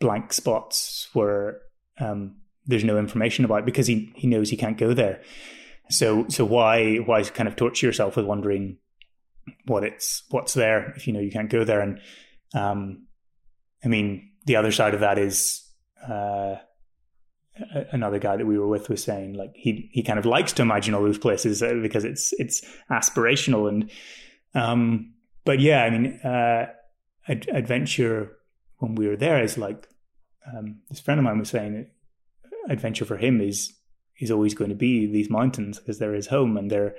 blank 0.00 0.32
spots 0.32 1.08
where 1.12 1.60
um, 1.98 2.36
there's 2.66 2.84
no 2.84 2.98
information 2.98 3.44
about 3.44 3.66
because 3.66 3.86
he 3.86 4.10
he 4.14 4.26
knows 4.26 4.48
he 4.48 4.56
can't 4.56 4.78
go 4.78 4.94
there. 4.94 5.20
So 5.90 6.26
so 6.28 6.46
why 6.46 6.96
why 6.96 7.22
kind 7.24 7.48
of 7.48 7.56
torture 7.56 7.86
yourself 7.86 8.16
with 8.16 8.24
wondering 8.24 8.78
what 9.66 9.84
it's 9.84 10.24
what's 10.30 10.54
there 10.54 10.92
if 10.96 11.06
you 11.06 11.12
know 11.12 11.20
you 11.20 11.30
can't 11.30 11.50
go 11.50 11.64
there. 11.64 11.80
And 11.80 12.00
um, 12.54 13.06
I 13.84 13.88
mean 13.88 14.30
the 14.46 14.56
other 14.56 14.72
side 14.72 14.94
of 14.94 15.00
that 15.00 15.18
is 15.18 15.62
uh, 16.06 16.56
another 17.92 18.18
guy 18.18 18.36
that 18.36 18.46
we 18.46 18.58
were 18.58 18.68
with 18.68 18.88
was 18.88 19.02
saying 19.02 19.34
like 19.34 19.52
he 19.54 19.88
he 19.92 20.02
kind 20.02 20.18
of 20.18 20.26
likes 20.26 20.52
to 20.54 20.62
imagine 20.62 20.94
all 20.94 21.02
those 21.02 21.18
places 21.18 21.62
uh, 21.62 21.74
because 21.82 22.04
it's 22.04 22.32
it's 22.38 22.64
aspirational. 22.90 23.68
And 23.68 23.90
um, 24.54 25.14
but 25.44 25.60
yeah 25.60 25.84
I 25.84 25.90
mean 25.90 26.20
uh, 26.24 26.66
ad- 27.28 27.48
adventure 27.52 28.36
when 28.78 28.94
we 28.94 29.08
were 29.08 29.16
there 29.16 29.42
is 29.42 29.56
like 29.56 29.88
um, 30.52 30.80
this 30.88 31.00
friend 31.00 31.18
of 31.18 31.24
mine 31.24 31.38
was 31.38 31.48
saying 31.48 31.86
adventure 32.68 33.04
for 33.04 33.16
him 33.16 33.40
is 33.40 33.72
is 34.20 34.30
always 34.30 34.54
going 34.54 34.70
to 34.70 34.76
be 34.76 35.06
these 35.06 35.30
mountains 35.30 35.78
because 35.78 35.98
they're 35.98 36.14
his 36.14 36.28
home 36.28 36.56
and 36.56 36.70
they're 36.70 36.94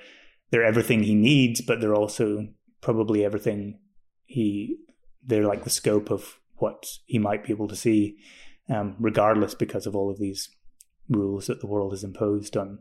they're 0.51 0.63
everything 0.63 1.03
he 1.03 1.15
needs, 1.15 1.61
but 1.61 1.81
they're 1.81 1.95
also 1.95 2.47
probably 2.81 3.25
everything 3.25 3.79
he 4.25 4.77
they're 5.25 5.47
like 5.47 5.63
the 5.63 5.69
scope 5.69 6.11
of 6.11 6.39
what 6.57 6.85
he 7.05 7.17
might 7.17 7.43
be 7.43 7.51
able 7.51 7.67
to 7.67 7.75
see, 7.75 8.17
um, 8.69 8.95
regardless 8.99 9.55
because 9.55 9.87
of 9.87 9.95
all 9.95 10.09
of 10.09 10.19
these 10.19 10.49
rules 11.09 11.47
that 11.47 11.61
the 11.61 11.67
world 11.67 11.91
has 11.91 12.03
imposed 12.03 12.55
on 12.55 12.79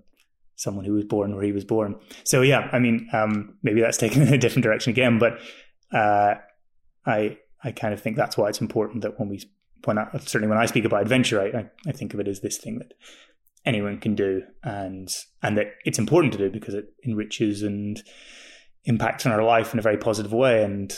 someone 0.56 0.84
who 0.84 0.92
was 0.92 1.04
born 1.04 1.34
where 1.34 1.44
he 1.44 1.52
was 1.52 1.64
born. 1.64 1.96
So 2.22 2.42
yeah, 2.42 2.68
I 2.72 2.78
mean, 2.78 3.08
um, 3.12 3.56
maybe 3.62 3.80
that's 3.80 3.96
taken 3.96 4.22
in 4.26 4.32
a 4.32 4.38
different 4.38 4.64
direction 4.64 4.90
again, 4.90 5.18
but 5.18 5.38
uh, 5.92 6.34
I 7.06 7.38
I 7.62 7.72
kind 7.72 7.94
of 7.94 8.00
think 8.00 8.16
that's 8.16 8.36
why 8.36 8.48
it's 8.48 8.60
important 8.60 9.02
that 9.02 9.18
when 9.18 9.28
we 9.28 9.42
when 9.84 9.98
I, 9.98 10.08
certainly 10.18 10.48
when 10.48 10.58
I 10.58 10.66
speak 10.66 10.84
about 10.84 11.02
adventure, 11.02 11.40
I, 11.40 11.58
I, 11.58 11.70
I 11.88 11.92
think 11.92 12.14
of 12.14 12.20
it 12.20 12.28
as 12.28 12.40
this 12.40 12.58
thing 12.58 12.78
that 12.78 12.92
anyone 13.64 13.98
can 13.98 14.14
do, 14.14 14.42
and 14.62 15.08
and 15.42 15.58
that 15.58 15.74
it's 15.84 15.98
important 15.98 16.32
to 16.34 16.38
do 16.38 16.50
because 16.50 16.74
it 16.74 16.92
enriches 17.06 17.62
and 17.62 18.02
impacts 18.84 19.24
on 19.26 19.32
our 19.32 19.42
life 19.42 19.72
in 19.72 19.78
a 19.78 19.82
very 19.82 19.96
positive 19.96 20.32
way. 20.32 20.62
And 20.62 20.94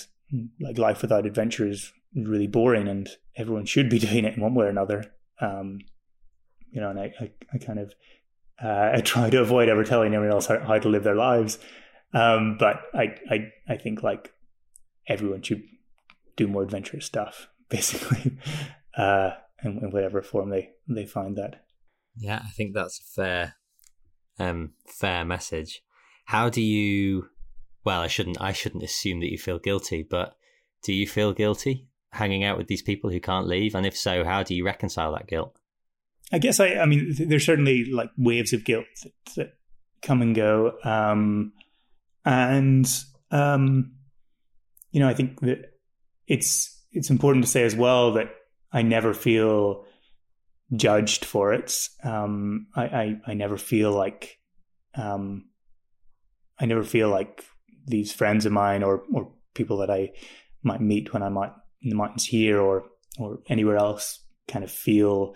like 0.60 0.78
life 0.78 1.02
without 1.02 1.26
adventure 1.26 1.68
is 1.68 1.92
really 2.14 2.46
boring, 2.46 2.88
and 2.88 3.08
everyone 3.36 3.66
should 3.66 3.88
be 3.88 3.98
doing 4.06 4.24
it 4.24 4.34
in 4.34 4.42
one 4.42 4.54
way 4.54 4.66
or 4.66 4.70
another. 4.70 5.04
Um, 5.40 5.80
you 6.70 6.80
know, 6.80 6.90
and 6.90 6.98
I, 6.98 7.12
I, 7.20 7.30
I 7.54 7.58
kind 7.58 7.78
of 7.78 7.94
uh, 8.62 8.90
I 8.94 9.00
try 9.00 9.30
to 9.30 9.40
avoid 9.40 9.68
ever 9.68 9.84
telling 9.84 10.14
anyone 10.14 10.30
else 10.30 10.46
how, 10.46 10.58
how 10.60 10.78
to 10.78 10.88
live 10.88 11.04
their 11.04 11.14
lives. 11.14 11.58
Um, 12.12 12.56
but 12.58 12.82
I, 12.94 13.14
I, 13.30 13.52
I 13.68 13.76
think 13.76 14.02
like 14.02 14.32
everyone 15.06 15.42
should 15.42 15.62
do 16.36 16.46
more 16.46 16.62
adventurous 16.62 17.04
stuff, 17.04 17.48
basically, 17.68 18.38
uh, 18.96 19.30
in, 19.62 19.78
in, 19.78 19.90
whatever 19.90 20.22
form 20.22 20.50
they, 20.50 20.70
they 20.88 21.06
find 21.06 21.36
that. 21.36 21.65
Yeah, 22.18 22.40
I 22.44 22.50
think 22.50 22.74
that's 22.74 22.98
a 22.98 23.14
fair, 23.14 23.54
um, 24.38 24.72
fair 24.86 25.24
message. 25.24 25.82
How 26.24 26.48
do 26.48 26.62
you? 26.62 27.28
Well, 27.84 28.00
I 28.00 28.08
shouldn't. 28.08 28.40
I 28.40 28.52
shouldn't 28.52 28.82
assume 28.82 29.20
that 29.20 29.30
you 29.30 29.38
feel 29.38 29.58
guilty, 29.58 30.02
but 30.02 30.36
do 30.82 30.92
you 30.92 31.06
feel 31.06 31.32
guilty 31.32 31.88
hanging 32.10 32.44
out 32.44 32.58
with 32.58 32.66
these 32.66 32.82
people 32.82 33.10
who 33.10 33.20
can't 33.20 33.46
leave? 33.46 33.74
And 33.74 33.86
if 33.86 33.96
so, 33.96 34.24
how 34.24 34.42
do 34.42 34.54
you 34.54 34.64
reconcile 34.64 35.12
that 35.12 35.28
guilt? 35.28 35.56
I 36.32 36.38
guess 36.38 36.58
I. 36.58 36.74
I 36.74 36.86
mean, 36.86 37.14
there's 37.16 37.46
certainly 37.46 37.84
like 37.84 38.10
waves 38.16 38.52
of 38.52 38.64
guilt 38.64 38.86
that, 39.02 39.12
that 39.36 39.52
come 40.02 40.22
and 40.22 40.34
go, 40.34 40.74
um, 40.82 41.52
and 42.24 42.86
um, 43.30 43.92
you 44.90 45.00
know, 45.00 45.08
I 45.08 45.14
think 45.14 45.40
that 45.40 45.74
it's 46.26 46.84
it's 46.92 47.10
important 47.10 47.44
to 47.44 47.50
say 47.50 47.62
as 47.62 47.76
well 47.76 48.12
that 48.14 48.30
I 48.72 48.82
never 48.82 49.14
feel 49.14 49.85
judged 50.74 51.24
for 51.24 51.52
it. 51.52 51.72
Um, 52.02 52.66
I, 52.74 52.82
I, 52.84 53.16
I 53.28 53.34
never 53.34 53.56
feel 53.56 53.92
like 53.92 54.38
um, 54.96 55.46
I 56.58 56.66
never 56.66 56.82
feel 56.82 57.08
like 57.08 57.44
these 57.86 58.12
friends 58.12 58.46
of 58.46 58.52
mine 58.52 58.82
or 58.82 59.02
or 59.12 59.32
people 59.54 59.78
that 59.78 59.90
I 59.90 60.10
might 60.62 60.80
meet 60.80 61.12
when 61.12 61.22
I'm 61.22 61.38
out 61.38 61.54
in 61.82 61.90
the 61.90 61.96
mountains 61.96 62.24
here 62.24 62.60
or 62.60 62.84
or 63.18 63.38
anywhere 63.48 63.76
else 63.76 64.20
kind 64.48 64.64
of 64.64 64.70
feel 64.70 65.34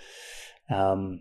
um, 0.68 1.20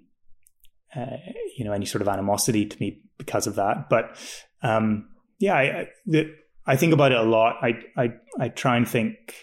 uh, 0.95 1.17
you 1.57 1.65
know 1.65 1.73
any 1.73 1.85
sort 1.85 2.01
of 2.01 2.07
animosity 2.07 2.65
to 2.65 2.77
me 2.79 3.01
because 3.17 3.47
of 3.47 3.55
that. 3.55 3.89
But 3.89 4.17
um, 4.63 5.09
yeah, 5.39 5.53
I, 5.53 5.87
I, 6.13 6.25
I 6.65 6.75
think 6.75 6.93
about 6.93 7.11
it 7.11 7.17
a 7.17 7.23
lot. 7.23 7.57
I 7.61 7.79
I 7.95 8.13
I 8.39 8.49
try 8.49 8.77
and 8.77 8.87
think 8.87 9.35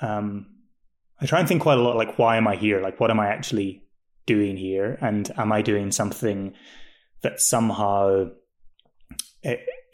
um, 0.00 0.46
I 1.22 1.26
try 1.26 1.38
and 1.38 1.46
think 1.46 1.62
quite 1.62 1.78
a 1.78 1.82
lot 1.82 1.96
like, 1.96 2.18
why 2.18 2.36
am 2.36 2.48
I 2.48 2.56
here? 2.56 2.80
Like, 2.80 2.98
what 2.98 3.12
am 3.12 3.20
I 3.20 3.28
actually 3.28 3.84
doing 4.26 4.56
here? 4.56 4.98
And 5.00 5.30
am 5.38 5.52
I 5.52 5.62
doing 5.62 5.92
something 5.92 6.54
that 7.22 7.40
somehow 7.40 8.30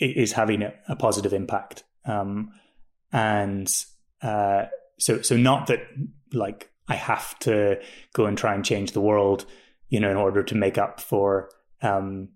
is 0.01 0.33
having 0.33 0.63
a, 0.63 0.97
positive 0.97 1.35
impact? 1.35 1.85
Um, 2.07 2.53
and 3.13 3.71
uh, 4.23 4.65
so, 4.99 5.21
so 5.21 5.37
not 5.37 5.67
that 5.67 5.81
like 6.33 6.71
I 6.89 6.95
have 6.95 7.39
to 7.41 7.79
go 8.15 8.25
and 8.25 8.39
try 8.39 8.55
and 8.55 8.65
change 8.65 8.93
the 8.93 9.01
world, 9.03 9.45
you 9.91 10.01
know, 10.01 10.11
in 10.11 10.17
order 10.17 10.43
to 10.43 10.55
make 10.55 10.79
up 10.79 10.99
for 10.99 11.51
um, 11.83 12.31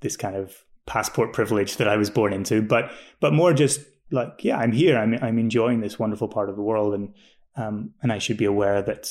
this 0.00 0.18
kind 0.18 0.36
of 0.36 0.54
passport 0.84 1.32
privilege 1.32 1.78
that 1.78 1.88
I 1.88 1.96
was 1.96 2.10
born 2.10 2.34
into, 2.34 2.60
but 2.60 2.92
but 3.20 3.32
more 3.32 3.54
just 3.54 3.80
like, 4.10 4.44
yeah, 4.44 4.58
I'm 4.58 4.72
here. 4.72 4.98
I'm 4.98 5.14
I'm 5.22 5.38
enjoying 5.38 5.80
this 5.80 5.98
wonderful 5.98 6.28
part 6.28 6.50
of 6.50 6.56
the 6.56 6.62
world, 6.62 6.94
and 6.94 7.14
um, 7.56 7.94
and 8.02 8.12
I 8.12 8.18
should 8.18 8.36
be 8.36 8.44
aware 8.44 8.82
that 8.82 9.08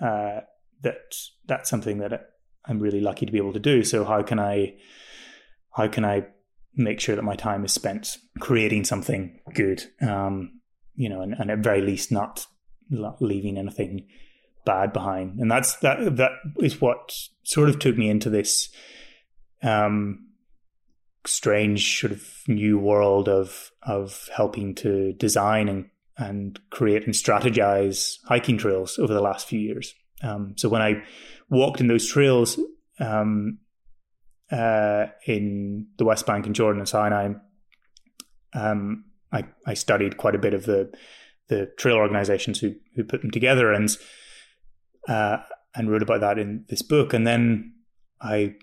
uh, 0.00 0.40
that 0.82 1.14
that's 1.46 1.70
something 1.70 1.98
that 1.98 2.30
I'm 2.64 2.80
really 2.80 3.00
lucky 3.00 3.26
to 3.26 3.32
be 3.32 3.38
able 3.38 3.52
to 3.52 3.60
do. 3.60 3.84
So 3.84 4.04
how 4.04 4.22
can 4.22 4.38
I 4.38 4.74
how 5.70 5.88
can 5.88 6.04
I 6.04 6.26
make 6.74 7.00
sure 7.00 7.16
that 7.16 7.22
my 7.22 7.36
time 7.36 7.64
is 7.64 7.72
spent 7.72 8.18
creating 8.40 8.84
something 8.84 9.40
good? 9.54 9.84
Um, 10.00 10.60
you 10.94 11.08
know, 11.08 11.22
and, 11.22 11.34
and 11.34 11.50
at 11.50 11.58
very 11.58 11.80
least 11.80 12.12
not 12.12 12.46
leaving 13.20 13.56
anything 13.56 14.06
bad 14.64 14.92
behind. 14.92 15.38
And 15.40 15.50
that's 15.50 15.76
that 15.76 16.16
that 16.16 16.32
is 16.58 16.80
what 16.80 17.12
sort 17.42 17.68
of 17.68 17.78
took 17.78 17.96
me 17.96 18.08
into 18.08 18.30
this 18.30 18.68
um, 19.62 20.28
strange 21.26 22.00
sort 22.00 22.12
of 22.12 22.26
new 22.48 22.78
world 22.78 23.28
of 23.28 23.70
of 23.82 24.28
helping 24.34 24.74
to 24.76 25.12
design 25.14 25.68
and 25.68 25.86
and 26.18 26.58
create 26.70 27.04
and 27.04 27.14
strategize 27.14 28.18
hiking 28.26 28.58
trails 28.58 28.98
over 28.98 29.12
the 29.12 29.20
last 29.20 29.46
few 29.46 29.58
years. 29.58 29.94
Um, 30.22 30.54
so 30.56 30.68
when 30.68 30.82
I 30.82 31.02
walked 31.48 31.80
in 31.80 31.88
those 31.88 32.08
trails 32.08 32.58
um, 33.00 33.58
uh, 34.50 35.06
in 35.26 35.86
the 35.98 36.04
West 36.04 36.26
Bank 36.26 36.46
and 36.46 36.54
Jordan 36.54 36.80
and 36.80 36.88
Sinai, 36.88 37.32
um, 38.54 39.04
I, 39.32 39.44
I, 39.66 39.74
studied 39.74 40.18
quite 40.18 40.34
a 40.34 40.38
bit 40.38 40.52
of 40.52 40.66
the 40.66 40.92
the 41.48 41.70
trail 41.78 41.96
organizations 41.96 42.60
who 42.60 42.74
who 42.94 43.02
put 43.02 43.22
them 43.22 43.30
together 43.30 43.72
and 43.72 43.88
uh, 45.08 45.38
and 45.74 45.90
wrote 45.90 46.02
about 46.02 46.20
that 46.20 46.38
in 46.38 46.66
this 46.68 46.82
book. 46.82 47.14
And 47.14 47.26
then 47.26 47.72
I 48.20 48.56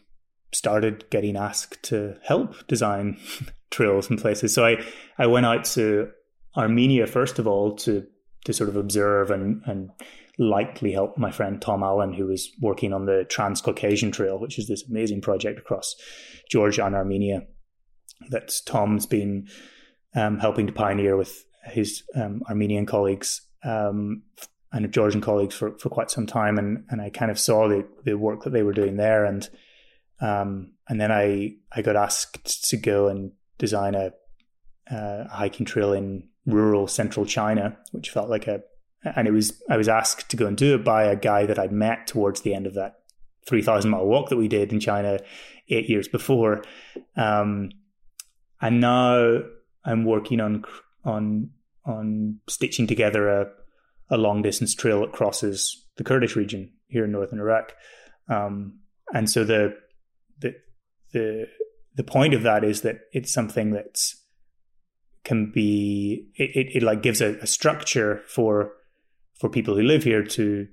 started 0.52 1.10
getting 1.10 1.36
asked 1.36 1.82
to 1.84 2.18
help 2.24 2.68
design 2.68 3.18
trails 3.72 4.10
and 4.10 4.20
places. 4.20 4.54
So 4.54 4.64
I 4.66 4.84
I 5.18 5.26
went 5.26 5.47
out 5.47 5.66
to 5.66 6.12
Armenia 6.60 7.07
first 7.07 7.39
of 7.39 7.47
all 7.47 7.76
to 7.78 8.05
to 8.45 8.53
sort 8.53 8.70
of 8.70 8.76
observe 8.76 9.32
and 9.32 9.64
and 9.66 9.89
likely 10.38 10.93
help 10.93 11.18
my 11.18 11.32
friend 11.32 11.62
Tom 11.62 11.84
Allen, 11.84 12.14
who 12.14 12.28
was 12.28 12.49
working 12.62 12.93
on 12.93 13.05
the 13.05 13.26
Transcaucasian 13.30 14.12
Trail, 14.12 14.39
which 14.39 14.57
is 14.57 14.68
this 14.68 14.88
amazing 14.89 15.22
project 15.22 15.60
across 15.60 15.95
Georgia 16.49 16.86
and 16.86 16.95
Armenia 16.95 17.41
that 18.30 18.53
Tom's 18.66 19.05
been 19.05 19.47
um, 20.16 20.39
helping 20.39 20.68
to 20.68 20.74
pioneer 20.74 21.18
with 21.18 21.45
his 21.66 22.03
um, 22.16 22.41
Armenian 22.49 22.86
colleagues 22.86 23.41
um, 23.64 24.24
and 24.72 24.91
Georgian 24.93 25.22
colleagues 25.22 25.55
for, 25.55 25.78
for 25.78 25.89
quite 25.89 26.10
some 26.10 26.26
time, 26.26 26.57
and 26.57 26.86
and 26.89 27.01
I 27.01 27.10
kind 27.10 27.32
of 27.32 27.39
saw 27.39 27.68
the 27.68 27.86
the 28.05 28.18
work 28.18 28.43
that 28.43 28.51
they 28.51 28.64
were 28.64 28.74
doing 28.74 28.95
there, 28.95 29.26
and 29.26 29.47
um, 30.22 30.74
and 30.88 31.01
then 31.01 31.12
I 31.12 31.55
I 31.72 31.82
got 31.82 31.97
asked 31.97 32.70
to 32.70 32.78
go 32.78 33.07
and 33.10 33.34
design 33.57 33.95
a, 33.95 34.12
a 34.88 35.28
hiking 35.28 35.66
trail 35.66 35.91
in 35.91 36.28
rural 36.46 36.88
central 36.88 37.26
China, 37.26 37.78
which 37.92 38.10
felt 38.10 38.30
like 38.30 38.48
a, 38.48 38.62
and 39.04 39.28
it 39.28 39.32
was, 39.32 39.62
I 39.70 39.78
was 39.78 39.88
asked 39.88 40.30
to 40.30 40.38
go 40.38 40.46
and 40.46 40.58
do 40.58 40.76
it 40.76 40.84
by 40.84 41.04
a 41.04 41.16
guy 41.16 41.46
that 41.46 41.60
I'd 41.60 41.72
met 41.72 42.08
towards 42.08 42.42
the 42.42 42.54
end 42.54 42.68
of 42.68 42.74
that 42.74 42.96
3,000 43.48 43.90
mile 43.90 44.06
walk 44.06 44.30
that 44.30 44.38
we 44.38 44.48
did 44.48 44.72
in 44.72 44.80
China 44.80 45.20
eight 45.70 45.90
years 45.90 46.08
before. 46.08 46.64
Um, 47.16 47.70
and 48.62 48.82
now 48.82 49.40
I'm 49.86 50.06
working 50.06 50.42
on 50.42 50.66
on 51.06 51.52
on 51.86 52.40
stitching 52.48 52.88
together 52.88 53.30
a 53.30 53.48
a 54.10 54.18
long 54.18 54.42
distance 54.42 54.74
trail 54.74 55.02
that 55.02 55.14
crosses 55.14 55.86
the 55.98 56.04
Kurdish 56.04 56.36
region 56.36 56.72
here 56.88 57.06
in 57.06 57.12
northern 57.12 57.40
Iraq. 57.40 57.74
Um, 58.28 58.80
and 59.14 59.30
so 59.30 59.44
the 59.44 59.76
the 60.40 60.56
the 61.14 61.48
the 61.96 62.04
point 62.04 62.34
of 62.34 62.44
that 62.44 62.64
is 62.64 62.82
that 62.82 63.02
it's 63.14 63.34
something 63.34 63.72
that's 63.72 64.24
can 65.24 65.51
be 65.51 66.28
it, 66.36 66.55
it, 66.55 66.76
it 66.78 66.84
like 66.84 67.01
gives 67.01 67.22
a, 67.22 67.38
a, 67.39 67.47
structure 67.47 68.22
for 68.28 68.74
for 69.34 69.49
people 69.49 69.76
who 69.76 69.84
live 69.84 70.03
here 70.03 70.24
to 70.24 70.67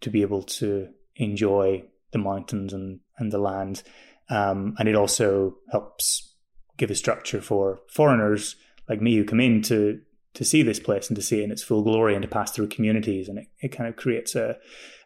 to 0.00 0.10
be 0.10 0.22
able 0.22 0.42
to 0.42 0.88
enjoy 1.16 1.84
the 2.12 2.18
mountains 2.18 2.72
and 2.72 3.00
and 3.18 3.32
the 3.32 3.38
land. 3.38 3.82
Um, 4.28 4.74
and 4.78 4.88
it 4.88 4.94
also 4.94 5.56
helps 5.70 6.34
give 6.76 6.90
a 6.90 6.94
structure 6.94 7.40
for 7.40 7.80
foreigners 7.88 8.56
like 8.88 9.02
me 9.02 9.16
who 9.16 9.24
come 9.24 9.40
in 9.40 9.62
to 9.62 10.00
to 10.32 10.44
see 10.44 10.62
this 10.62 10.78
place 10.78 11.08
and 11.08 11.16
to 11.16 11.22
see 11.22 11.40
it 11.40 11.44
in 11.44 11.50
its 11.50 11.62
full 11.62 11.82
glory 11.82 12.14
and 12.14 12.22
to 12.22 12.28
pass 12.28 12.52
through 12.52 12.68
communities. 12.68 13.28
And 13.28 13.38
it, 13.38 13.48
it 13.60 13.68
kind 13.68 13.88
of 13.88 13.96
creates 13.96 14.36
a, 14.36 14.56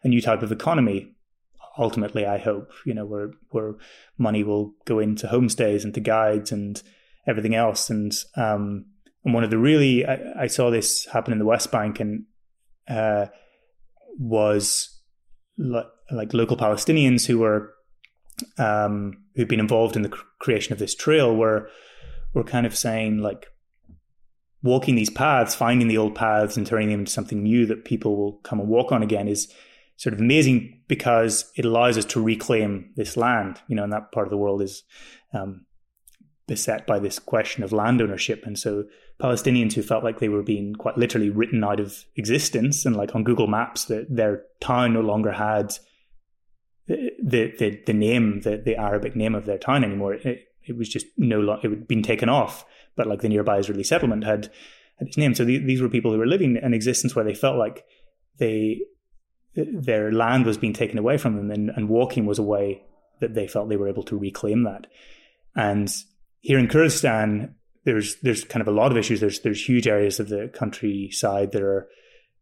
a 0.03 0.07
new 0.07 0.21
type 0.21 0.43
of 0.43 0.51
economy. 0.51 1.11
Ultimately 1.77 2.25
i 2.25 2.37
hope 2.37 2.71
you 2.85 2.93
know 2.93 3.05
where 3.05 3.31
where 3.49 3.73
money 4.17 4.45
will 4.45 4.73
go 4.85 4.99
into 4.99 5.27
homestays 5.27 5.83
and 5.83 5.93
to 5.93 5.99
guides 5.99 6.49
and 6.53 6.81
everything 7.27 7.55
else 7.55 7.89
and 7.89 8.13
um 8.35 8.85
and 9.23 9.33
one 9.33 9.43
of 9.43 9.49
the 9.49 9.57
really 9.57 10.05
i, 10.05 10.43
I 10.43 10.47
saw 10.47 10.69
this 10.69 11.05
happen 11.05 11.33
in 11.33 11.39
the 11.39 11.45
west 11.45 11.71
bank 11.71 11.99
and 11.99 12.25
uh 12.87 13.27
was 14.17 14.99
like, 15.57 15.87
like 16.11 16.33
local 16.33 16.57
palestinians 16.57 17.25
who 17.25 17.39
were 17.39 17.73
um 18.57 19.23
who'd 19.35 19.47
been 19.47 19.59
involved 19.59 19.95
in 19.95 20.01
the 20.01 20.13
creation 20.39 20.73
of 20.73 20.79
this 20.79 20.95
trail 20.95 21.35
were 21.35 21.69
were 22.33 22.43
kind 22.43 22.65
of 22.65 22.75
saying 22.75 23.19
like 23.19 23.47
walking 24.65 24.95
these 24.95 25.11
paths, 25.11 25.53
finding 25.53 25.87
the 25.87 25.97
old 25.97 26.15
paths 26.15 26.57
and 26.57 26.65
turning 26.65 26.89
them 26.89 27.01
into 27.01 27.11
something 27.11 27.43
new 27.43 27.67
that 27.67 27.85
people 27.85 28.17
will 28.17 28.33
come 28.43 28.59
and 28.59 28.67
walk 28.67 28.91
on 28.91 29.03
again 29.03 29.27
is 29.27 29.47
sort 29.95 30.13
of 30.13 30.19
amazing 30.19 30.81
because 30.87 31.51
it 31.55 31.63
allows 31.63 31.97
us 31.97 32.03
to 32.03 32.21
reclaim 32.21 32.91
this 32.95 33.15
land. 33.15 33.61
You 33.67 33.75
know, 33.75 33.83
and 33.83 33.93
that 33.93 34.11
part 34.11 34.25
of 34.25 34.31
the 34.31 34.37
world 34.37 34.63
is 34.63 34.83
um, 35.33 35.64
beset 36.47 36.85
by 36.85 36.99
this 36.99 37.19
question 37.19 37.63
of 37.63 37.71
land 37.71 38.01
ownership. 38.01 38.45
And 38.45 38.57
so 38.57 38.85
Palestinians 39.19 39.73
who 39.73 39.81
felt 39.81 40.03
like 40.03 40.19
they 40.19 40.29
were 40.29 40.43
being 40.43 40.75
quite 40.75 40.97
literally 40.97 41.29
written 41.29 41.63
out 41.63 41.79
of 41.79 42.05
existence 42.15 42.85
and 42.85 42.95
like 42.95 43.15
on 43.15 43.23
Google 43.23 43.47
Maps 43.47 43.85
that 43.85 44.07
their 44.09 44.43
town 44.59 44.93
no 44.93 45.01
longer 45.01 45.31
had 45.31 45.73
the 46.87 47.53
the, 47.57 47.81
the 47.85 47.93
name, 47.93 48.41
the, 48.41 48.57
the 48.57 48.75
Arabic 48.75 49.15
name 49.15 49.33
of 49.33 49.45
their 49.45 49.57
town 49.57 49.83
anymore. 49.83 50.13
It, 50.13 50.47
it 50.67 50.77
was 50.77 50.89
just 50.89 51.07
no 51.17 51.39
longer, 51.39 51.67
it 51.67 51.69
had 51.69 51.87
been 51.87 52.03
taken 52.03 52.29
off 52.29 52.65
but 52.95 53.07
like 53.07 53.21
the 53.21 53.29
nearby 53.29 53.57
Israeli 53.57 53.83
settlement 53.83 54.23
had, 54.23 54.49
had 54.97 55.07
its 55.07 55.17
name. 55.17 55.35
So 55.35 55.45
the, 55.45 55.57
these 55.59 55.81
were 55.81 55.89
people 55.89 56.11
who 56.11 56.17
were 56.17 56.27
living 56.27 56.57
an 56.57 56.73
existence 56.73 57.15
where 57.15 57.25
they 57.25 57.35
felt 57.35 57.57
like 57.57 57.85
they 58.37 58.81
their 59.55 60.11
land 60.11 60.45
was 60.45 60.57
being 60.57 60.73
taken 60.73 60.97
away 60.97 61.17
from 61.17 61.37
them, 61.37 61.49
and, 61.49 61.69
and 61.69 61.87
walking 61.87 62.25
was 62.25 62.37
a 62.37 62.43
way 62.43 62.83
that 63.21 63.35
they 63.35 63.47
felt 63.47 63.69
they 63.69 63.77
were 63.77 63.87
able 63.87 64.03
to 64.03 64.17
reclaim 64.17 64.63
that. 64.63 64.87
And 65.55 65.89
here 66.45 66.59
in 66.59 66.67
Kurdistan, 66.67 67.55
there's 67.85 68.17
there's 68.21 68.43
kind 68.43 68.61
of 68.61 68.67
a 68.67 68.77
lot 68.79 68.91
of 68.91 68.97
issues. 68.97 69.19
There's 69.19 69.39
there's 69.39 69.67
huge 69.67 69.87
areas 69.87 70.19
of 70.19 70.29
the 70.29 70.51
countryside 70.53 71.51
that 71.53 71.63
are 71.63 71.87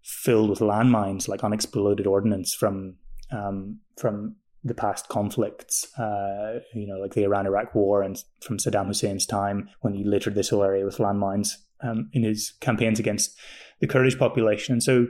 filled 0.04 0.50
with 0.50 0.60
landmines, 0.60 1.30
like 1.30 1.42
unexploded 1.42 2.06
ordnance 2.06 2.54
from 2.54 2.98
um, 3.32 3.80
from 3.98 4.36
the 4.66 4.74
past 4.74 5.08
conflicts, 5.08 5.88
uh, 5.98 6.60
you 6.74 6.86
know, 6.86 6.98
like 6.98 7.14
the 7.14 7.24
Iran 7.24 7.46
Iraq 7.46 7.74
war 7.74 8.04
and 8.04 8.22
from 8.42 8.58
Saddam 8.58 8.88
Hussein's 8.88 9.26
time 9.26 9.70
when 9.82 9.94
he 9.94 10.04
littered 10.04 10.36
this 10.36 10.50
whole 10.50 10.64
area 10.64 10.86
with 10.86 10.98
landmines 10.98 11.56
um, 11.82 12.10
in 12.12 12.24
his 12.24 12.52
campaigns 12.60 13.00
against 13.00 13.38
the 13.80 13.88
Kurdish 13.88 14.18
population. 14.18 14.74
And 14.74 14.84
so, 14.84 15.08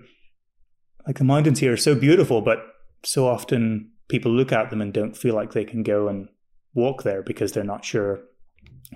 like, 1.07 1.17
the 1.17 1.23
mountains 1.23 1.59
here 1.59 1.73
are 1.73 1.77
so 1.77 1.93
beautiful, 1.95 2.41
but 2.41 2.59
so 3.03 3.27
often 3.27 3.91
people 4.07 4.31
look 4.31 4.51
at 4.51 4.69
them 4.69 4.81
and 4.81 4.93
don't 4.93 5.17
feel 5.17 5.35
like 5.35 5.53
they 5.53 5.65
can 5.65 5.83
go 5.83 6.07
and 6.07 6.29
walk 6.73 7.03
there 7.03 7.23
because 7.23 7.51
they're 7.51 7.63
not 7.63 7.85
sure 7.85 8.21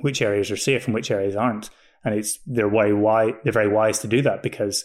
which 0.01 0.21
areas 0.21 0.51
are 0.51 0.57
safe 0.57 0.85
and 0.85 0.93
which 0.93 1.11
areas 1.11 1.35
aren't. 1.35 1.69
And 2.03 2.15
it's 2.15 2.39
they're 2.45 2.69
way 2.69 2.93
why 2.93 3.33
they're 3.43 3.53
very 3.53 3.67
wise 3.67 3.99
to 3.99 4.07
do 4.07 4.21
that 4.21 4.43
because 4.43 4.83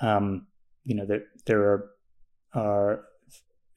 um, 0.00 0.46
you 0.84 0.94
know 0.94 1.06
there 1.06 1.24
there 1.46 1.62
are 1.62 1.90
are 2.54 3.04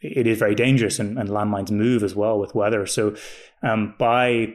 it 0.02 0.28
is 0.28 0.40
very 0.40 0.56
dangerous 0.56 1.00
and, 1.00 1.18
and 1.18 1.30
landmines 1.30 1.72
move 1.72 2.04
as 2.04 2.16
well 2.16 2.40
with 2.40 2.56
weather. 2.56 2.86
So 2.86 3.16
um, 3.62 3.96
by 4.00 4.54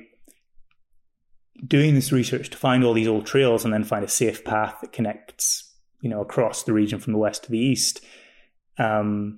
doing 1.66 1.94
this 1.94 2.12
research 2.12 2.50
to 2.50 2.56
find 2.56 2.82
all 2.82 2.94
these 2.94 3.08
old 3.08 3.26
trails 3.26 3.64
and 3.64 3.72
then 3.72 3.84
find 3.84 4.04
a 4.04 4.08
safe 4.08 4.44
path 4.44 4.78
that 4.80 4.92
connects, 4.92 5.72
you 6.00 6.08
know, 6.08 6.20
across 6.20 6.62
the 6.62 6.72
region 6.72 6.98
from 6.98 7.12
the 7.12 7.18
west 7.18 7.44
to 7.44 7.50
the 7.50 7.58
east, 7.58 8.00
um, 8.78 9.36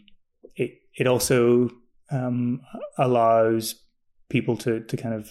it 0.54 0.80
it 0.96 1.06
also 1.06 1.70
um, 2.10 2.60
allows 2.98 3.82
people 4.28 4.56
to 4.58 4.80
to 4.80 4.96
kind 4.96 5.14
of 5.14 5.30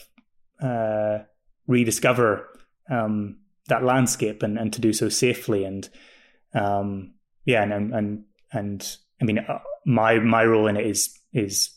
uh, 0.61 1.23
rediscover 1.67 2.47
um, 2.89 3.37
that 3.67 3.83
landscape 3.83 4.43
and, 4.43 4.57
and 4.57 4.71
to 4.73 4.81
do 4.81 4.93
so 4.93 5.09
safely. 5.09 5.63
And 5.63 5.89
um, 6.53 7.13
yeah 7.45 7.63
and 7.63 7.93
and 7.93 8.23
and 8.51 8.97
I 9.21 9.25
mean, 9.25 9.39
uh, 9.39 9.59
my 9.85 10.19
my 10.19 10.43
role 10.43 10.67
in 10.67 10.77
it 10.77 10.85
is 10.85 11.17
is 11.33 11.71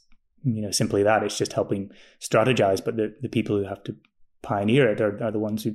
you 0.45 0.63
know 0.63 0.71
simply 0.71 1.03
that. 1.03 1.23
It's 1.23 1.39
just 1.39 1.53
helping 1.53 1.91
strategize, 2.21 2.85
but 2.85 2.97
the 2.97 3.15
the 3.21 3.29
people 3.29 3.57
who 3.57 3.65
have 3.65 3.83
to 3.85 3.97
pioneer 4.43 4.91
it 4.91 5.01
are, 5.01 5.23
are 5.23 5.31
the 5.31 5.39
ones 5.39 5.65
who 5.65 5.75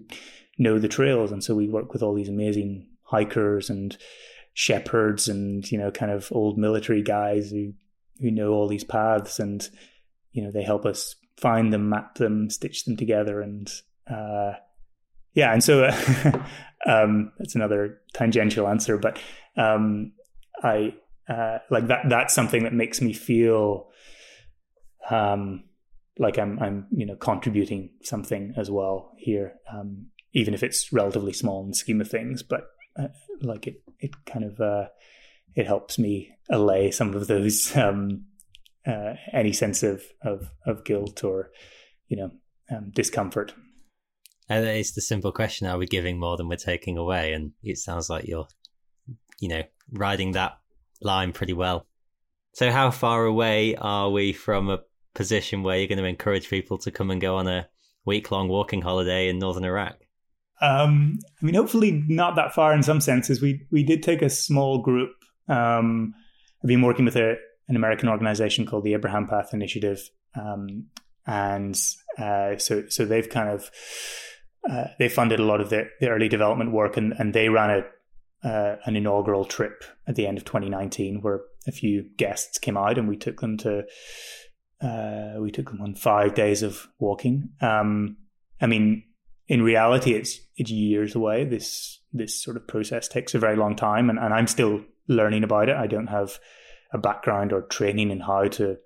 know 0.57 0.79
the 0.79 0.87
trails, 0.87 1.31
and 1.31 1.43
so 1.43 1.55
we 1.55 1.67
work 1.67 1.93
with 1.93 2.03
all 2.03 2.13
these 2.13 2.29
amazing 2.29 2.87
hikers 3.03 3.69
and 3.69 3.97
shepherds 4.55 5.27
and 5.27 5.71
you 5.71 5.77
know 5.77 5.91
kind 5.91 6.11
of 6.11 6.31
old 6.31 6.57
military 6.57 7.01
guys 7.01 7.51
who 7.51 7.73
who 8.19 8.31
know 8.31 8.51
all 8.51 8.67
these 8.67 8.83
paths. 8.83 9.39
And 9.39 9.67
you 10.31 10.43
know 10.43 10.51
they 10.51 10.63
help 10.63 10.85
us 10.85 11.15
find 11.37 11.71
them 11.71 11.89
map 11.89 12.15
them 12.15 12.49
stitch 12.49 12.85
them 12.85 12.97
together. 12.97 13.41
And 13.41 13.69
uh, 14.09 14.53
yeah 15.33 15.51
and 15.53 15.63
so 15.63 15.85
um, 16.85 17.31
that's 17.37 17.55
another 17.55 18.01
tangential 18.13 18.67
answer 18.67 18.97
but 18.97 19.19
um, 19.57 20.11
i 20.63 20.93
uh, 21.29 21.59
like 21.69 21.87
that 21.87 22.01
that's 22.09 22.33
something 22.33 22.63
that 22.63 22.73
makes 22.73 23.01
me 23.01 23.13
feel 23.13 23.87
um, 25.09 25.63
like 26.19 26.37
I'm 26.37 26.59
I'm 26.59 26.87
you 26.91 27.05
know 27.05 27.15
contributing 27.15 27.91
something 28.03 28.53
as 28.57 28.69
well 28.69 29.13
here, 29.17 29.55
um, 29.71 30.07
even 30.33 30.53
if 30.53 30.63
it's 30.63 30.91
relatively 30.93 31.33
small 31.33 31.63
in 31.63 31.69
the 31.69 31.75
scheme 31.75 32.01
of 32.01 32.09
things. 32.09 32.43
But 32.43 32.67
uh, 32.97 33.07
like 33.41 33.67
it 33.67 33.81
it 33.99 34.11
kind 34.25 34.45
of 34.45 34.59
uh, 34.59 34.87
it 35.55 35.65
helps 35.65 35.97
me 35.97 36.35
allay 36.49 36.91
some 36.91 37.13
of 37.13 37.27
those 37.27 37.75
um, 37.77 38.25
uh, 38.85 39.13
any 39.31 39.53
sense 39.53 39.83
of, 39.83 40.03
of 40.21 40.51
of 40.65 40.85
guilt 40.85 41.23
or 41.23 41.51
you 42.07 42.17
know 42.17 42.31
um, 42.71 42.91
discomfort. 42.93 43.53
And 44.57 44.67
it's 44.67 44.91
the 44.91 45.01
simple 45.01 45.31
question: 45.31 45.67
Are 45.67 45.77
we 45.77 45.85
giving 45.85 46.19
more 46.19 46.37
than 46.37 46.47
we're 46.47 46.57
taking 46.57 46.97
away? 46.97 47.33
And 47.33 47.51
it 47.63 47.77
sounds 47.77 48.09
like 48.09 48.27
you're, 48.27 48.47
you 49.39 49.49
know, 49.49 49.63
riding 49.91 50.33
that 50.33 50.59
line 51.01 51.33
pretty 51.33 51.53
well. 51.53 51.87
So, 52.53 52.71
how 52.71 52.91
far 52.91 53.25
away 53.25 53.75
are 53.75 54.09
we 54.09 54.31
from 54.31 54.69
a 54.69 54.81
position 55.15 55.63
where 55.63 55.77
you're 55.77 55.87
going 55.87 55.97
to 55.97 56.05
encourage 56.05 56.49
people 56.49 56.77
to 56.79 56.91
come 56.91 57.11
and 57.11 57.21
go 57.21 57.37
on 57.37 57.47
a 57.47 57.67
week 58.05 58.31
long 58.31 58.47
walking 58.47 58.81
holiday 58.81 59.27
in 59.29 59.39
northern 59.39 59.65
Iraq? 59.65 59.95
Um, 60.61 61.19
I 61.41 61.45
mean, 61.45 61.55
hopefully 61.55 62.03
not 62.07 62.35
that 62.35 62.53
far 62.53 62.73
in 62.73 62.83
some 62.83 63.01
senses. 63.01 63.41
We 63.41 63.65
we 63.71 63.83
did 63.83 64.03
take 64.03 64.21
a 64.21 64.29
small 64.29 64.81
group. 64.81 65.11
Um, 65.47 66.13
I've 66.63 66.67
been 66.67 66.81
working 66.81 67.05
with 67.05 67.15
a, 67.15 67.35
an 67.67 67.75
American 67.75 68.07
organization 68.07 68.65
called 68.65 68.83
the 68.83 68.93
Abraham 68.93 69.27
Path 69.27 69.53
Initiative, 69.53 69.99
um, 70.39 70.85
and 71.25 71.75
uh, 72.17 72.57
so 72.57 72.83
so 72.87 73.03
they've 73.03 73.29
kind 73.29 73.49
of 73.49 73.69
uh, 74.69 74.85
they 74.99 75.09
funded 75.09 75.39
a 75.39 75.45
lot 75.45 75.61
of 75.61 75.69
the, 75.69 75.89
the 75.99 76.09
early 76.09 76.29
development 76.29 76.71
work, 76.71 76.97
and, 76.97 77.13
and 77.17 77.33
they 77.33 77.49
ran 77.49 77.69
a 77.69 77.83
uh, 78.43 78.75
an 78.85 78.95
inaugural 78.95 79.45
trip 79.45 79.85
at 80.05 80.15
the 80.15 80.27
end 80.27 80.37
of 80.37 80.43
2019 80.43 81.21
where 81.21 81.41
a 81.65 81.71
few 81.71 82.03
guests 82.17 82.57
came 82.57 82.75
out 82.75 82.97
and 82.97 83.07
we 83.07 83.15
took 83.15 83.39
them 83.39 83.57
to 83.57 83.85
uh, 84.81 85.39
we 85.39 85.49
took 85.49 85.69
them 85.69 85.81
on 85.81 85.95
five 85.95 86.35
days 86.35 86.61
of 86.61 86.87
walking. 86.99 87.49
Um, 87.61 88.17
I 88.59 88.67
mean, 88.67 89.03
in 89.47 89.61
reality, 89.61 90.13
it's 90.13 90.39
it's 90.57 90.71
years 90.71 91.15
away. 91.15 91.45
This 91.45 92.01
this 92.11 92.41
sort 92.41 92.57
of 92.57 92.67
process 92.67 93.07
takes 93.07 93.33
a 93.33 93.39
very 93.39 93.55
long 93.55 93.75
time, 93.75 94.09
and, 94.09 94.19
and 94.19 94.33
I'm 94.33 94.47
still 94.47 94.83
learning 95.07 95.43
about 95.43 95.69
it. 95.69 95.77
I 95.77 95.87
don't 95.87 96.07
have 96.07 96.37
a 96.91 96.97
background 96.97 97.53
or 97.53 97.61
training 97.61 98.11
in 98.11 98.19
how 98.19 98.43
to 98.49 98.77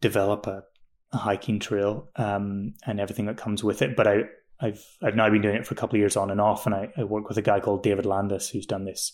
develop 0.00 0.46
a, 0.46 0.64
a 1.12 1.18
hiking 1.18 1.60
trail 1.60 2.08
um, 2.16 2.74
and 2.86 2.98
everything 2.98 3.26
that 3.26 3.36
comes 3.36 3.62
with 3.62 3.82
it. 3.82 3.96
But 3.96 4.06
I 4.06 4.22
I've 4.60 4.84
I've 5.02 5.16
now 5.16 5.28
been 5.30 5.42
doing 5.42 5.56
it 5.56 5.66
for 5.66 5.74
a 5.74 5.76
couple 5.76 5.96
of 5.96 6.00
years 6.00 6.16
on 6.16 6.30
and 6.30 6.40
off, 6.40 6.66
and 6.66 6.74
I, 6.74 6.92
I 6.96 7.04
work 7.04 7.28
with 7.28 7.38
a 7.38 7.42
guy 7.42 7.60
called 7.60 7.82
David 7.82 8.06
Landis 8.06 8.48
who's 8.48 8.66
done 8.66 8.84
this 8.84 9.12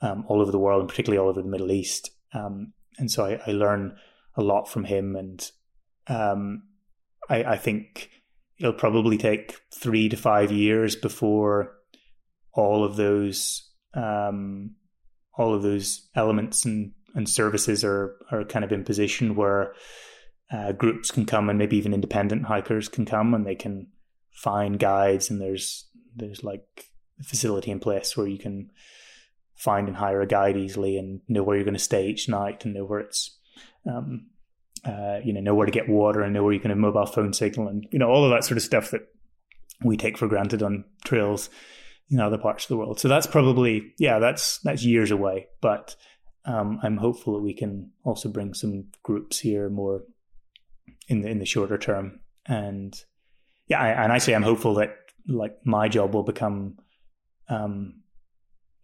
um, 0.00 0.24
all 0.28 0.40
over 0.40 0.52
the 0.52 0.58
world, 0.58 0.80
and 0.80 0.88
particularly 0.88 1.18
all 1.18 1.28
over 1.28 1.42
the 1.42 1.48
Middle 1.48 1.72
East. 1.72 2.10
Um, 2.32 2.72
and 2.98 3.10
so 3.10 3.24
I, 3.24 3.40
I, 3.46 3.52
learn 3.52 3.96
a 4.36 4.42
lot 4.42 4.68
from 4.68 4.84
him, 4.84 5.16
and 5.16 5.50
um, 6.06 6.62
I, 7.28 7.42
I, 7.44 7.56
think 7.56 8.10
it'll 8.58 8.72
probably 8.72 9.18
take 9.18 9.60
three 9.74 10.08
to 10.08 10.16
five 10.16 10.52
years 10.52 10.94
before 10.94 11.76
all 12.52 12.84
of 12.84 12.96
those 12.96 13.68
um, 13.94 14.76
all 15.36 15.54
of 15.54 15.62
those 15.62 16.08
elements 16.14 16.64
and, 16.64 16.92
and 17.14 17.28
services 17.28 17.82
are 17.84 18.16
are 18.30 18.44
kind 18.44 18.64
of 18.64 18.70
in 18.70 18.84
position 18.84 19.34
where 19.34 19.72
uh, 20.52 20.72
groups 20.72 21.10
can 21.10 21.26
come 21.26 21.48
and 21.48 21.58
maybe 21.58 21.76
even 21.76 21.94
independent 21.94 22.44
hikers 22.44 22.88
can 22.88 23.04
come 23.04 23.34
and 23.34 23.46
they 23.46 23.54
can 23.54 23.88
find 24.40 24.78
guides 24.78 25.28
and 25.28 25.38
there's 25.38 25.86
there's 26.16 26.42
like 26.42 26.86
a 27.20 27.24
facility 27.24 27.70
in 27.70 27.78
place 27.78 28.16
where 28.16 28.26
you 28.26 28.38
can 28.38 28.70
find 29.54 29.86
and 29.86 29.98
hire 29.98 30.22
a 30.22 30.26
guide 30.26 30.56
easily 30.56 30.96
and 30.96 31.20
know 31.28 31.42
where 31.42 31.56
you're 31.56 31.64
going 31.64 31.74
to 31.74 31.78
stay 31.78 32.08
each 32.08 32.26
night 32.26 32.64
and 32.64 32.72
know 32.72 32.84
where 32.84 33.00
it's 33.00 33.38
um, 33.86 34.28
uh, 34.86 35.18
you 35.22 35.34
know 35.34 35.40
know 35.40 35.54
where 35.54 35.66
to 35.66 35.72
get 35.72 35.90
water 35.90 36.22
and 36.22 36.32
know 36.32 36.42
where 36.42 36.54
you 36.54 36.60
can 36.60 36.70
have 36.70 36.78
mobile 36.78 37.04
phone 37.04 37.34
signal 37.34 37.68
and 37.68 37.86
you 37.90 37.98
know 37.98 38.08
all 38.08 38.24
of 38.24 38.30
that 38.30 38.42
sort 38.42 38.56
of 38.56 38.62
stuff 38.62 38.90
that 38.90 39.02
we 39.84 39.94
take 39.94 40.16
for 40.16 40.26
granted 40.26 40.62
on 40.62 40.84
trails 41.04 41.50
in 42.08 42.18
other 42.18 42.38
parts 42.38 42.64
of 42.64 42.68
the 42.68 42.76
world. 42.78 42.98
So 42.98 43.08
that's 43.08 43.26
probably 43.26 43.92
yeah 43.98 44.20
that's 44.20 44.58
that's 44.60 44.84
years 44.84 45.10
away, 45.10 45.48
but 45.60 45.96
um, 46.46 46.80
I'm 46.82 46.96
hopeful 46.96 47.34
that 47.34 47.42
we 47.42 47.52
can 47.52 47.90
also 48.04 48.30
bring 48.30 48.54
some 48.54 48.86
groups 49.02 49.38
here 49.38 49.68
more 49.68 50.04
in 51.08 51.20
the 51.20 51.28
in 51.28 51.40
the 51.40 51.44
shorter 51.44 51.76
term 51.76 52.20
and 52.46 52.98
yeah, 53.70 53.80
I, 53.80 53.88
and 54.02 54.12
I 54.12 54.18
say 54.18 54.34
I'm 54.34 54.42
hopeful 54.42 54.74
that 54.74 54.96
like 55.28 55.56
my 55.64 55.88
job 55.88 56.12
will 56.12 56.24
become, 56.24 56.78
um, 57.48 58.02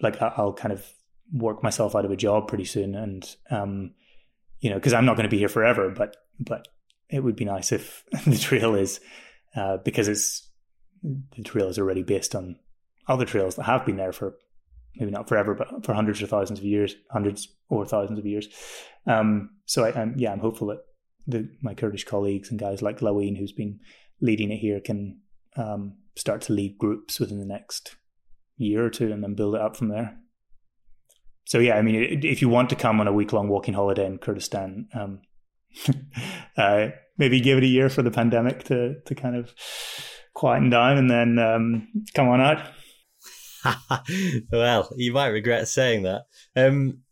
like 0.01 0.23
I'll 0.23 0.53
kind 0.53 0.73
of 0.73 0.87
work 1.33 1.63
myself 1.63 1.97
out 1.97 2.05
of 2.05 2.13
a 2.13 2.17
job 2.17 2.47
pretty 2.47 2.65
soon, 2.65 2.95
and 2.95 3.37
um, 3.51 3.95
you 4.61 4.71
know, 4.71 4.77
because 4.77 4.95
I'm 4.95 5.05
not 5.05 5.17
going 5.17 5.29
to 5.29 5.31
be 5.31 5.39
here 5.39 5.49
forever, 5.49 5.91
but 5.91 6.17
but 6.39 6.69
it 7.11 7.21
would 7.21 7.37
be 7.37 7.45
nice 7.45 7.73
if 7.73 8.05
the 8.27 8.39
trail 8.39 8.77
is 8.77 9.01
uh, 9.57 9.79
because 9.79 10.07
it's 10.07 10.49
the 11.03 11.43
trail 11.43 11.69
is 11.69 11.79
already 11.79 12.05
based 12.05 12.35
on 12.37 12.57
other 13.09 13.25
trails 13.25 13.57
that 13.57 13.65
have 13.65 13.85
been 13.85 13.97
there 13.97 14.13
for 14.13 14.37
maybe 14.95 15.11
not 15.11 15.29
forever, 15.29 15.55
but 15.55 15.85
for 15.85 15.95
hundreds 15.95 16.23
or 16.23 16.27
thousands 16.27 16.61
of 16.61 16.65
years, 16.65 16.95
hundreds 17.11 17.49
or 17.69 17.85
thousands 17.85 18.19
of 18.19 18.27
years. 18.27 18.49
Um, 19.07 19.51
so 19.67 19.85
I, 19.85 20.01
am 20.01 20.15
yeah, 20.17 20.33
I'm 20.33 20.39
hopeful 20.39 20.69
that 20.69 20.79
the, 21.27 21.49
my 21.61 21.75
Kurdish 21.75 22.05
colleagues 22.05 22.51
and 22.51 22.59
guys 22.59 22.83
like 22.83 23.01
Laween, 23.01 23.37
who's 23.37 23.53
been 23.53 23.81
leading 24.21 24.51
it 24.51 24.59
here 24.59 24.81
can 24.81 25.21
um, 25.57 25.97
start 26.17 26.41
to 26.43 26.53
lead 26.53 26.79
groups 26.79 27.21
within 27.21 27.39
the 27.39 27.47
next 27.47 27.97
year 28.57 28.85
or 28.85 28.91
two 28.91 29.13
and 29.13 29.23
then 29.23 29.35
build 29.35 29.55
it 29.55 29.61
up 29.61 29.77
from 29.77 29.89
there. 29.89 30.17
So 31.45 31.59
yeah, 31.59 31.77
I 31.77 31.83
mean, 31.83 32.25
if 32.25 32.43
you 32.43 32.49
want 32.49 32.71
to 32.71 32.77
come 32.77 33.01
on 33.01 33.07
a 33.07 33.13
week 33.13 33.33
long 33.33 33.49
walking 33.49 33.75
holiday 33.75 34.07
in 34.07 34.19
Kurdistan, 34.19 34.89
um, 34.93 35.21
uh, 36.57 36.89
maybe 37.19 37.41
give 37.41 37.59
it 37.59 37.65
a 37.65 37.69
year 37.69 37.89
for 37.89 38.03
the 38.03 38.11
pandemic 38.11 38.65
to 38.65 39.01
to 39.05 39.15
kind 39.15 39.37
of 39.37 39.55
quieten 40.35 40.71
down, 40.71 40.99
and 40.99 41.09
then 41.09 41.39
um, 41.39 41.89
come 42.15 42.29
on 42.29 42.41
out. 42.41 42.69
well, 44.53 44.91
you 44.97 45.13
might 45.13 45.29
regret 45.29 45.69
saying 45.69 46.03
that. 46.03 46.23
Um, 46.57 47.03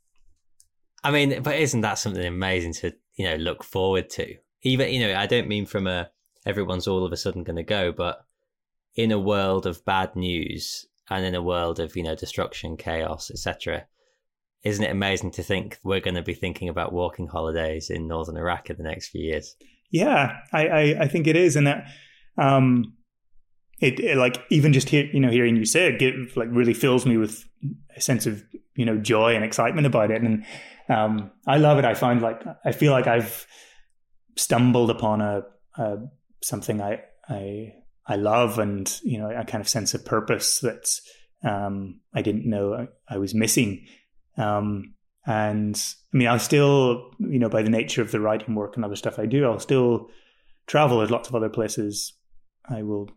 I 1.04 1.10
mean, 1.12 1.42
but 1.42 1.56
isn't 1.56 1.82
that 1.82 1.98
something 1.98 2.24
amazing 2.24 2.72
to 2.74 2.92
you 3.14 3.26
know 3.26 3.36
look 3.36 3.62
forward 3.62 4.10
to? 4.10 4.34
Even 4.62 4.92
you 4.92 5.06
know, 5.06 5.14
I 5.14 5.26
don't 5.26 5.48
mean 5.48 5.66
from 5.66 5.86
a 5.86 6.10
everyone's 6.46 6.86
all 6.86 7.04
of 7.04 7.12
a 7.12 7.16
sudden 7.16 7.44
going 7.44 7.56
to 7.56 7.62
go. 7.62 7.92
But 7.92 8.24
in 8.94 9.10
a 9.10 9.18
world 9.18 9.66
of 9.66 9.84
bad 9.84 10.14
news 10.14 10.86
and 11.10 11.24
in 11.24 11.34
a 11.34 11.42
world 11.42 11.80
of 11.80 11.96
you 11.96 12.02
know 12.02 12.14
destruction, 12.14 12.76
chaos, 12.76 13.30
etc., 13.30 13.86
isn't 14.62 14.84
it 14.84 14.90
amazing 14.90 15.30
to 15.32 15.42
think 15.42 15.78
we're 15.84 16.00
going 16.00 16.14
to 16.14 16.22
be 16.22 16.34
thinking 16.34 16.68
about 16.68 16.92
walking 16.92 17.26
holidays 17.26 17.90
in 17.90 18.08
northern 18.08 18.36
Iraq 18.36 18.70
in 18.70 18.76
the 18.76 18.82
next 18.82 19.08
few 19.08 19.22
years? 19.22 19.56
Yeah, 19.90 20.36
I 20.52 20.66
I, 20.66 20.80
I 21.02 21.08
think 21.08 21.26
it 21.26 21.36
is, 21.36 21.56
and 21.56 21.66
that 21.66 21.86
um, 22.38 22.94
it, 23.80 24.00
it, 24.00 24.16
like 24.16 24.42
even 24.50 24.72
just 24.72 24.88
hear, 24.88 25.04
you 25.12 25.20
know 25.20 25.30
hearing 25.30 25.56
you 25.56 25.64
say 25.64 25.88
it, 25.88 26.02
it 26.02 26.36
like 26.36 26.48
really 26.50 26.74
fills 26.74 27.06
me 27.06 27.16
with 27.16 27.44
a 27.96 28.00
sense 28.00 28.26
of 28.26 28.42
you 28.74 28.84
know 28.84 28.96
joy 28.96 29.34
and 29.34 29.44
excitement 29.44 29.86
about 29.86 30.10
it, 30.10 30.22
and 30.22 30.44
um, 30.88 31.30
I 31.46 31.58
love 31.58 31.78
it. 31.78 31.84
I 31.84 31.94
find 31.94 32.22
like 32.22 32.42
I 32.64 32.72
feel 32.72 32.92
like 32.92 33.06
I've 33.06 33.46
stumbled 34.36 34.90
upon 34.90 35.20
a, 35.20 35.42
a 35.78 35.96
something 36.44 36.80
I 36.80 37.02
I 37.28 37.74
I 38.06 38.16
love, 38.16 38.58
and 38.58 39.00
you 39.02 39.18
know, 39.18 39.30
a 39.30 39.44
kind 39.44 39.60
of 39.60 39.68
sense 39.68 39.94
of 39.94 40.04
purpose 40.04 40.60
that 40.60 40.88
um, 41.42 42.00
I 42.14 42.22
didn't 42.22 42.48
know 42.48 42.74
I, 42.74 43.14
I 43.14 43.18
was 43.18 43.34
missing. 43.34 43.86
Um, 44.36 44.94
and 45.26 45.80
I 46.12 46.16
mean, 46.16 46.28
I'll 46.28 46.38
still, 46.38 47.12
you 47.18 47.38
know, 47.38 47.48
by 47.48 47.62
the 47.62 47.70
nature 47.70 48.02
of 48.02 48.10
the 48.10 48.20
writing 48.20 48.54
work 48.54 48.76
and 48.76 48.84
other 48.84 48.96
stuff 48.96 49.18
I 49.18 49.26
do, 49.26 49.46
I'll 49.46 49.58
still 49.58 50.10
travel. 50.66 50.98
There's 50.98 51.10
lots 51.10 51.28
of 51.28 51.34
other 51.34 51.48
places 51.48 52.12
I 52.68 52.82
will 52.82 53.10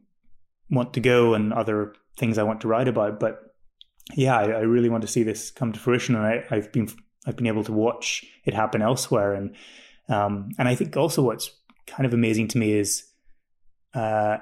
want 0.70 0.94
to 0.94 1.00
go 1.00 1.34
and 1.34 1.52
other 1.52 1.94
things 2.18 2.38
I 2.38 2.44
want 2.44 2.62
to 2.62 2.68
write 2.68 2.88
about. 2.88 3.20
But 3.20 3.40
yeah, 4.16 4.38
I, 4.38 4.44
I 4.44 4.60
really 4.62 4.90
want 4.90 5.02
to 5.02 5.08
see 5.08 5.24
this 5.24 5.52
come 5.52 5.74
to 5.74 5.80
fruition, 5.80 6.16
and 6.16 6.26
I, 6.26 6.56
have 6.56 6.72
been 6.72 6.88
I've 7.26 7.36
been 7.36 7.48
able 7.48 7.66
to 7.66 7.74
watch 7.74 8.24
it 8.46 8.54
happen 8.54 8.82
elsewhere, 8.82 9.34
and 9.34 9.56
um, 10.08 10.52
and 10.58 10.70
I 10.70 10.76
think 10.76 10.96
also 10.96 11.22
what's 11.22 11.52
kind 11.88 12.06
of 12.06 12.14
amazing 12.14 12.48
to 12.50 12.58
me 12.58 12.72
is 12.72 13.04
uh, 13.98 14.38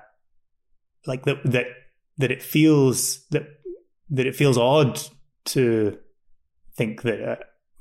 like 1.07 1.23
that 1.23 1.37
that 1.45 1.67
that 2.17 2.31
it 2.31 2.43
feels 2.43 3.25
that 3.29 3.43
that 4.09 4.27
it 4.27 4.35
feels 4.35 4.57
odd 4.57 4.99
to 5.45 5.97
think 6.75 7.03
that 7.03 7.21
uh, 7.21 7.35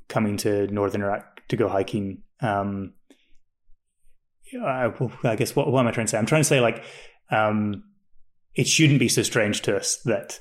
coming 0.07 0.37
to 0.37 0.67
northern 0.67 1.01
Iraq 1.01 1.47
to 1.49 1.57
go 1.57 1.67
hiking. 1.67 2.23
Um, 2.41 2.93
I, 4.63 4.89
I 5.23 5.35
guess 5.35 5.55
what, 5.55 5.69
what, 5.69 5.81
am 5.81 5.87
I 5.87 5.91
trying 5.91 6.05
to 6.05 6.11
say? 6.11 6.17
I'm 6.17 6.25
trying 6.25 6.41
to 6.41 6.47
say 6.47 6.61
like 6.61 6.83
um, 7.29 7.83
it 8.53 8.67
shouldn't 8.67 8.99
be 8.99 9.09
so 9.09 9.23
strange 9.23 9.61
to 9.63 9.75
us 9.75 9.97
that 10.05 10.39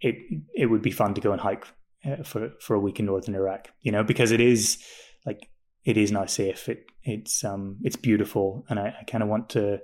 it 0.00 0.16
it 0.54 0.66
would 0.66 0.82
be 0.82 0.90
fun 0.90 1.14
to 1.14 1.20
go 1.20 1.32
and 1.32 1.40
hike 1.40 1.66
uh, 2.04 2.22
for 2.22 2.50
for 2.60 2.74
a 2.74 2.80
week 2.80 3.00
in 3.00 3.06
northern 3.06 3.34
Iraq. 3.34 3.68
You 3.80 3.92
know, 3.92 4.04
because 4.04 4.30
it 4.30 4.40
is 4.40 4.78
like 5.26 5.48
it 5.84 5.96
is 5.96 6.12
now 6.12 6.26
safe. 6.26 6.68
It 6.68 6.86
it's 7.02 7.42
um 7.42 7.78
it's 7.82 7.96
beautiful, 7.96 8.64
and 8.68 8.78
I, 8.78 8.94
I 9.00 9.04
kind 9.04 9.22
of 9.22 9.28
want 9.28 9.50
to 9.50 9.80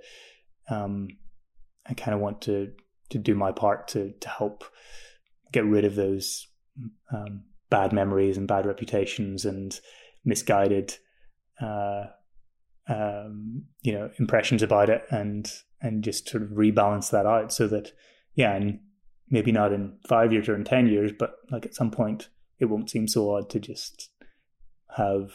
um, 0.70 1.08
I 1.86 1.94
kind 1.94 2.14
of 2.14 2.20
want 2.20 2.42
to 2.42 2.72
to 3.10 3.18
do 3.18 3.34
my 3.34 3.52
part 3.52 3.88
to 3.88 4.12
to 4.12 4.28
help 4.28 4.64
get 5.52 5.64
rid 5.64 5.84
of 5.84 5.96
those 5.96 6.46
um, 7.12 7.42
bad 7.70 7.92
memories 7.92 8.36
and 8.36 8.48
bad 8.48 8.66
reputations 8.66 9.44
and 9.44 9.80
misguided 10.24 10.96
uh, 11.60 12.04
um, 12.88 13.64
you 13.82 13.92
know 13.92 14.10
impressions 14.18 14.62
about 14.62 14.88
it 14.88 15.04
and 15.10 15.52
and 15.80 16.04
just 16.04 16.28
sort 16.28 16.42
of 16.42 16.50
rebalance 16.50 17.10
that 17.10 17.26
out 17.26 17.52
so 17.52 17.66
that 17.66 17.92
yeah 18.34 18.54
and 18.54 18.80
maybe 19.28 19.52
not 19.52 19.72
in 19.72 19.96
five 20.08 20.32
years 20.32 20.48
or 20.48 20.54
in 20.54 20.64
ten 20.64 20.86
years 20.86 21.12
but 21.18 21.34
like 21.50 21.66
at 21.66 21.74
some 21.74 21.90
point 21.90 22.28
it 22.58 22.66
won't 22.66 22.90
seem 22.90 23.08
so 23.08 23.34
odd 23.34 23.48
to 23.48 23.58
just 23.58 24.10
have 24.96 25.30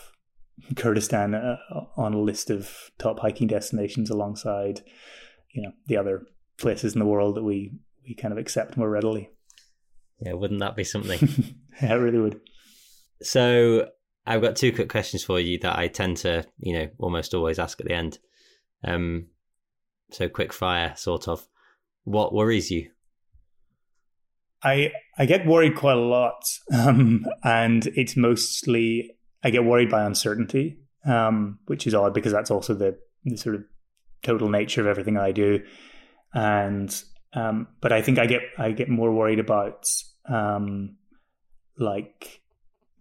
Kurdistan 0.76 1.34
uh, 1.34 1.57
on 1.98 2.14
a 2.14 2.22
list 2.22 2.49
of 2.49 2.91
top 2.98 3.20
hiking 3.20 3.48
destinations 3.48 4.10
alongside 4.10 4.82
you 5.56 5.64
know 5.64 5.72
the 5.88 5.98
other 5.98 6.23
places 6.57 6.94
in 6.94 6.99
the 6.99 7.06
world 7.06 7.36
that 7.36 7.44
we 7.44 7.72
we 8.07 8.14
kind 8.14 8.32
of 8.32 8.38
accept 8.38 8.77
more 8.77 8.90
readily. 8.90 9.30
Yeah, 10.19 10.34
wouldn't 10.34 10.60
that 10.60 10.76
be 10.76 10.84
something? 10.84 11.19
yeah, 11.82 11.94
it 11.94 11.98
really 11.98 12.19
would. 12.19 12.40
So 13.22 13.90
I've 14.26 14.41
got 14.41 14.56
two 14.56 14.73
quick 14.73 14.90
questions 14.90 15.23
for 15.23 15.40
you 15.40 15.60
that 15.60 15.77
I 15.77 15.88
tend 15.88 16.18
to, 16.18 16.45
you 16.60 16.73
know, 16.73 16.90
almost 16.99 17.34
always 17.34 17.60
ask 17.60 17.80
at 17.80 17.88
the 17.88 17.94
end. 17.94 18.19
Um, 18.84 19.27
so 20.11 20.30
quick 20.30 20.53
fire, 20.53 20.94
sort 20.95 21.27
of. 21.27 21.48
What 22.03 22.34
worries 22.34 22.69
you? 22.69 22.91
I 24.64 24.91
I 25.18 25.26
get 25.26 25.45
worried 25.45 25.76
quite 25.76 25.98
a 25.98 26.02
lot, 26.02 26.44
um, 26.73 27.26
and 27.44 27.88
it's 27.88 28.15
mostly 28.15 29.11
I 29.44 29.49
get 29.49 29.65
worried 29.65 29.90
by 29.90 30.03
uncertainty, 30.03 30.77
um, 31.06 31.60
which 31.65 31.88
is 31.88 31.94
odd 31.94 32.14
because 32.14 32.32
that's 32.32 32.52
also 32.52 32.73
the, 32.73 32.98
the 33.23 33.38
sort 33.38 33.56
of 33.56 33.64
total 34.26 34.50
nature 34.50 34.82
of 34.82 34.88
everything 34.88 35.18
I 35.18 35.32
do. 35.32 35.64
And 36.34 36.94
um, 37.34 37.68
but 37.82 37.92
I 37.92 38.02
think 38.02 38.18
I 38.18 38.26
get 38.26 38.42
I 38.58 38.72
get 38.72 38.90
more 38.90 39.12
worried 39.12 39.40
about 39.40 39.88
um, 40.28 40.96
like 41.78 42.42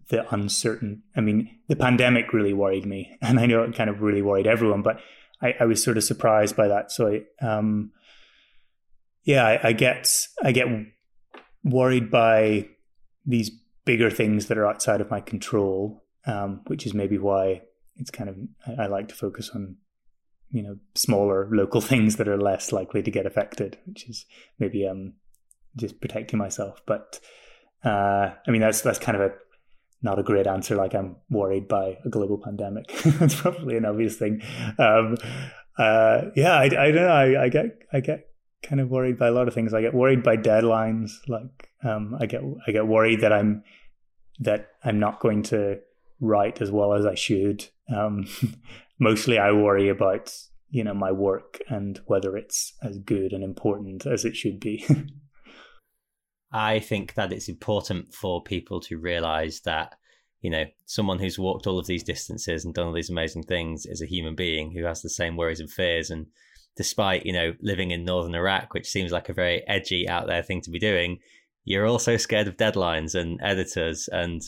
the 0.08 0.32
uncertain. 0.34 1.02
I 1.16 1.20
mean, 1.20 1.50
the 1.68 1.76
pandemic 1.76 2.32
really 2.32 2.52
worried 2.52 2.86
me, 2.86 3.16
and 3.22 3.40
I 3.40 3.46
know 3.46 3.62
it 3.62 3.74
kind 3.74 3.90
of 3.90 4.02
really 4.02 4.22
worried 4.22 4.46
everyone. 4.46 4.82
But 4.82 5.00
I, 5.40 5.54
I 5.60 5.64
was 5.64 5.82
sort 5.82 5.96
of 5.96 6.04
surprised 6.04 6.56
by 6.56 6.68
that. 6.68 6.90
So 6.90 7.20
I, 7.42 7.46
um, 7.46 7.92
yeah, 9.24 9.46
I, 9.46 9.68
I 9.68 9.72
get 9.72 10.08
I 10.42 10.52
get 10.52 10.66
worried 11.62 12.10
by 12.10 12.68
these 13.24 13.50
bigger 13.84 14.10
things 14.10 14.46
that 14.46 14.58
are 14.58 14.66
outside 14.66 15.00
of 15.00 15.10
my 15.10 15.20
control, 15.20 16.04
um, 16.26 16.60
which 16.66 16.86
is 16.86 16.94
maybe 16.94 17.18
why 17.18 17.62
it's 17.96 18.10
kind 18.10 18.28
of 18.28 18.36
I, 18.66 18.84
I 18.84 18.86
like 18.86 19.08
to 19.08 19.14
focus 19.14 19.50
on 19.54 19.76
you 20.54 20.62
know 20.62 20.76
smaller 20.94 21.48
local 21.52 21.80
things 21.90 22.16
that 22.16 22.28
are 22.28 22.40
less 22.40 22.72
likely 22.72 23.02
to 23.02 23.10
get 23.10 23.26
affected, 23.26 23.76
which 23.84 24.08
is 24.08 24.24
maybe 24.58 24.86
um 24.86 25.14
just 25.76 26.00
protecting 26.00 26.38
myself. 26.38 26.80
But 26.86 27.20
uh, 27.84 28.30
I 28.46 28.50
mean 28.50 28.60
that's 28.62 28.80
that's 28.80 28.98
kind 28.98 29.16
of 29.16 29.22
a 29.22 29.34
not 30.02 30.18
a 30.18 30.22
great 30.22 30.46
answer. 30.46 30.76
Like 30.76 30.94
I'm 30.94 31.16
worried 31.28 31.66
by 31.66 31.98
a 32.04 32.08
global 32.08 32.38
pandemic. 32.38 32.92
That's 33.04 33.40
probably 33.40 33.78
an 33.78 33.86
obvious 33.86 34.16
thing. 34.16 34.42
Um, 34.78 35.16
uh, 35.78 36.26
yeah, 36.36 36.52
I, 36.52 36.64
I 36.64 36.68
don't 36.68 36.94
know. 36.94 37.08
I, 37.08 37.44
I 37.44 37.48
get 37.48 37.78
I 37.90 38.00
get 38.00 38.26
kind 38.62 38.82
of 38.82 38.90
worried 38.90 39.18
by 39.18 39.28
a 39.28 39.32
lot 39.32 39.48
of 39.48 39.54
things. 39.54 39.72
I 39.72 39.80
get 39.80 39.94
worried 39.94 40.22
by 40.22 40.36
deadlines. 40.36 41.12
Like 41.26 41.70
um, 41.82 42.16
I 42.20 42.26
get 42.26 42.42
I 42.66 42.72
get 42.72 42.86
worried 42.86 43.22
that 43.22 43.32
I'm 43.32 43.64
that 44.40 44.68
I'm 44.84 45.00
not 45.00 45.20
going 45.20 45.42
to 45.44 45.80
write 46.20 46.60
as 46.60 46.70
well 46.70 46.92
as 46.92 47.06
I 47.06 47.14
should. 47.14 47.66
Um, 47.88 48.26
mostly, 49.04 49.38
I 49.38 49.52
worry 49.52 49.88
about 49.88 50.34
you 50.70 50.82
know 50.82 50.94
my 50.94 51.12
work 51.12 51.60
and 51.68 52.00
whether 52.06 52.36
it's 52.36 52.72
as 52.82 52.98
good 52.98 53.32
and 53.32 53.44
important 53.44 54.06
as 54.06 54.24
it 54.24 54.34
should 54.34 54.58
be. 54.58 54.84
I 56.52 56.80
think 56.80 57.14
that 57.14 57.32
it's 57.32 57.48
important 57.48 58.14
for 58.14 58.42
people 58.42 58.80
to 58.80 58.98
realize 58.98 59.60
that 59.60 59.94
you 60.40 60.50
know 60.50 60.64
someone 60.86 61.18
who's 61.18 61.38
walked 61.38 61.66
all 61.66 61.78
of 61.78 61.86
these 61.86 62.02
distances 62.02 62.64
and 62.64 62.74
done 62.74 62.86
all 62.86 62.92
these 62.92 63.10
amazing 63.10 63.44
things 63.44 63.86
is 63.86 64.02
a 64.02 64.06
human 64.14 64.34
being 64.34 64.72
who 64.72 64.84
has 64.84 65.02
the 65.02 65.10
same 65.10 65.36
worries 65.36 65.60
and 65.60 65.70
fears 65.70 66.10
and 66.10 66.26
despite 66.76 67.24
you 67.24 67.32
know 67.32 67.54
living 67.60 67.92
in 67.92 68.04
northern 68.04 68.34
iraq 68.34 68.74
which 68.74 68.90
seems 68.90 69.10
like 69.10 69.28
a 69.28 69.32
very 69.32 69.66
edgy 69.66 70.06
out 70.06 70.26
there 70.26 70.42
thing 70.42 70.60
to 70.60 70.70
be 70.70 70.78
doing 70.78 71.18
you're 71.64 71.86
also 71.86 72.16
scared 72.18 72.46
of 72.46 72.58
deadlines 72.58 73.14
and 73.14 73.40
editors 73.42 74.08
and 74.12 74.42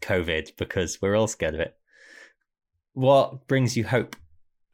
covid 0.00 0.50
because 0.58 1.00
we're 1.00 1.16
all 1.16 1.28
scared 1.28 1.54
of 1.54 1.60
it 1.60 1.76
what 2.96 3.46
brings 3.46 3.76
you 3.76 3.84
hope 3.84 4.16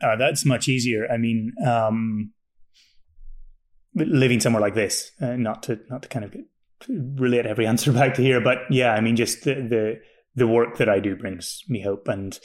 uh, 0.02 0.16
that's 0.16 0.44
much 0.44 0.68
easier 0.68 1.06
i 1.10 1.16
mean 1.16 1.52
um 1.66 2.32
living 3.94 4.40
somewhere 4.40 4.62
like 4.62 4.74
this 4.74 5.12
uh, 5.20 5.36
not 5.36 5.62
to 5.62 5.78
not 5.90 6.02
to 6.02 6.08
kind 6.08 6.24
of 6.24 6.34
relate 6.88 7.46
every 7.46 7.66
answer 7.66 7.92
back 8.00 8.14
to 8.14 8.22
here, 8.22 8.40
but 8.40 8.58
yeah, 8.70 8.92
I 8.92 9.00
mean, 9.00 9.16
just 9.16 9.44
the 9.44 9.54
the, 9.54 10.00
the 10.34 10.46
work 10.46 10.78
that 10.78 10.88
I 10.88 11.00
do 11.00 11.16
brings 11.16 11.62
me 11.68 11.80
hope, 11.82 12.08
and 12.08 12.38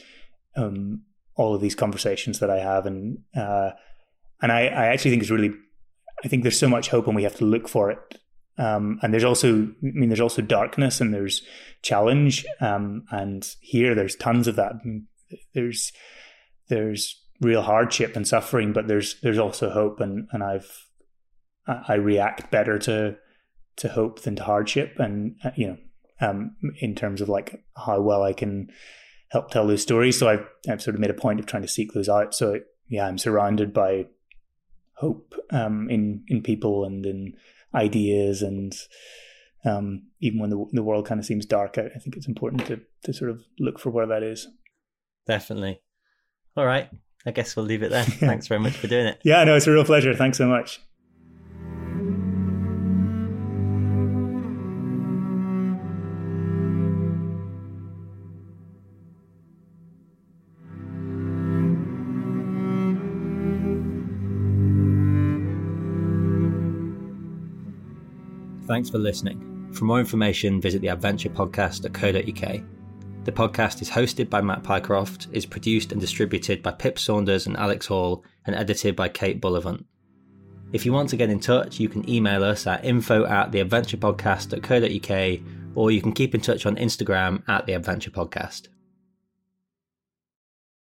um, 0.56 1.04
all 1.36 1.56
of 1.56 1.62
these 1.62 1.76
conversations 1.76 2.40
that 2.40 2.50
I 2.50 2.60
have, 2.60 2.86
and 2.86 3.20
uh, 3.36 3.72
and 4.42 4.52
I, 4.52 4.68
I 4.68 4.86
actually 4.88 5.12
think 5.12 5.24
it's 5.24 5.32
really, 5.32 5.54
I 6.24 6.28
think 6.28 6.44
there's 6.44 6.60
so 6.60 6.70
much 6.70 6.90
hope, 6.90 7.08
and 7.08 7.16
we 7.16 7.24
have 7.24 7.36
to 7.38 7.46
look 7.46 7.68
for 7.68 7.92
it. 7.92 8.20
Um, 8.60 8.98
and 9.04 9.14
there's 9.14 9.24
also, 9.24 9.66
I 9.66 9.72
mean, 9.82 10.10
there's 10.10 10.20
also 10.20 10.42
darkness 10.42 11.00
and 11.00 11.14
there's 11.14 11.44
challenge, 11.84 12.44
um, 12.60 13.04
and 13.12 13.48
here 13.62 13.94
there's 13.94 14.16
tons 14.16 14.48
of 14.48 14.56
that. 14.56 14.74
There's 15.54 15.92
there's 16.70 17.22
real 17.42 17.62
hardship 17.62 18.16
and 18.16 18.28
suffering, 18.28 18.74
but 18.74 18.88
there's 18.88 19.20
there's 19.22 19.38
also 19.38 19.70
hope, 19.70 20.00
and 20.00 20.28
and 20.32 20.44
I've 20.44 20.88
I 21.68 21.96
react 21.96 22.52
better 22.52 22.80
to 22.80 23.18
to 23.78 23.90
hope 23.90 24.22
than 24.22 24.36
to 24.38 24.44
hardship, 24.44 24.96
and 25.00 25.36
uh, 25.44 25.52
you 25.56 25.68
know, 25.68 25.78
um, 26.22 26.56
in 26.80 26.96
terms 26.96 27.22
of 27.22 27.30
like 27.30 27.64
how 27.76 28.02
well 28.02 28.24
I 28.24 28.34
can 28.34 28.70
help 29.30 29.52
tell 29.52 29.68
those 29.68 29.82
stories. 29.82 30.18
So 30.18 30.30
I've, 30.30 30.48
I've 30.70 30.82
sort 30.82 30.96
of 30.96 31.02
made 31.02 31.10
a 31.10 31.16
point 31.16 31.40
of 31.40 31.46
trying 31.46 31.64
to 31.64 31.68
seek 31.68 31.94
those 31.94 32.10
out. 32.10 32.34
So 32.34 32.62
yeah, 32.90 33.06
I'm 33.06 33.18
surrounded 33.18 33.74
by 33.74 34.08
hope 34.96 35.36
um, 35.52 35.90
in 35.90 36.24
in 36.28 36.42
people 36.42 36.86
and 36.86 37.06
in 37.06 37.34
ideas, 37.76 38.42
and 38.42 38.74
um, 39.66 40.08
even 40.22 40.40
when 40.40 40.50
the 40.50 40.66
the 40.72 40.84
world 40.84 41.06
kind 41.06 41.20
of 41.20 41.26
seems 41.26 41.46
dark, 41.46 41.78
I, 41.78 41.88
I 41.96 42.00
think 42.00 42.16
it's 42.16 42.28
important 42.28 42.66
to 42.68 42.82
to 43.04 43.14
sort 43.14 43.32
of 43.32 43.44
look 43.60 43.80
for 43.80 43.90
where 43.90 44.08
that 44.08 44.24
is. 44.24 44.48
Definitely. 45.28 45.82
All 46.56 46.66
right. 46.66 46.90
I 47.26 47.32
guess 47.32 47.56
we'll 47.56 47.66
leave 47.66 47.84
it 47.84 47.92
there. 47.92 48.04
Thanks 48.06 48.48
very 48.48 48.60
much 48.60 48.74
for 48.74 48.88
doing 48.88 49.08
it. 49.08 49.20
Yeah, 49.24 49.44
no, 49.44 49.56
it's 49.56 49.68
a 49.68 49.72
real 49.72 49.84
pleasure. 49.84 50.14
Thanks 50.16 50.38
so 50.38 50.48
much. 50.48 50.80
Thanks 68.68 68.90
for 68.90 68.98
listening. 68.98 69.72
For 69.74 69.86
more 69.86 70.00
information, 70.00 70.60
visit 70.62 70.82
the 70.82 70.88
adventurepodcast.co.uk. 70.88 72.77
The 73.28 73.34
podcast 73.34 73.82
is 73.82 73.90
hosted 73.90 74.30
by 74.30 74.40
Matt 74.40 74.64
Pycroft, 74.64 75.28
is 75.34 75.46
produced 75.46 75.92
and 75.92 76.00
distributed 76.00 76.64
by 76.64 76.72
Pip 76.72 76.98
Saunders 76.98 77.46
and 77.46 77.58
Alex 77.58 77.88
Hall, 77.88 78.24
and 78.46 78.56
edited 78.56 78.96
by 78.96 79.10
Kate 79.10 79.42
Bullivant. 79.42 79.86
If 80.72 80.86
you 80.86 80.94
want 80.94 81.10
to 81.10 81.18
get 81.18 81.30
in 81.30 81.42
touch, 81.42 81.78
you 81.78 81.90
can 81.90 82.10
email 82.10 82.42
us 82.42 82.66
at 82.68 82.86
info 82.86 83.26
at 83.26 83.52
theadventurepodcast.co.uk 83.52 85.42
or 85.76 85.92
you 85.92 86.02
can 86.02 86.14
keep 86.14 86.36
in 86.36 86.40
touch 86.40 86.66
on 86.66 86.78
Instagram 86.78 87.44
at 87.50 87.66
the 87.66 87.74
Adventure 87.74 88.12
Podcast. 88.12 88.70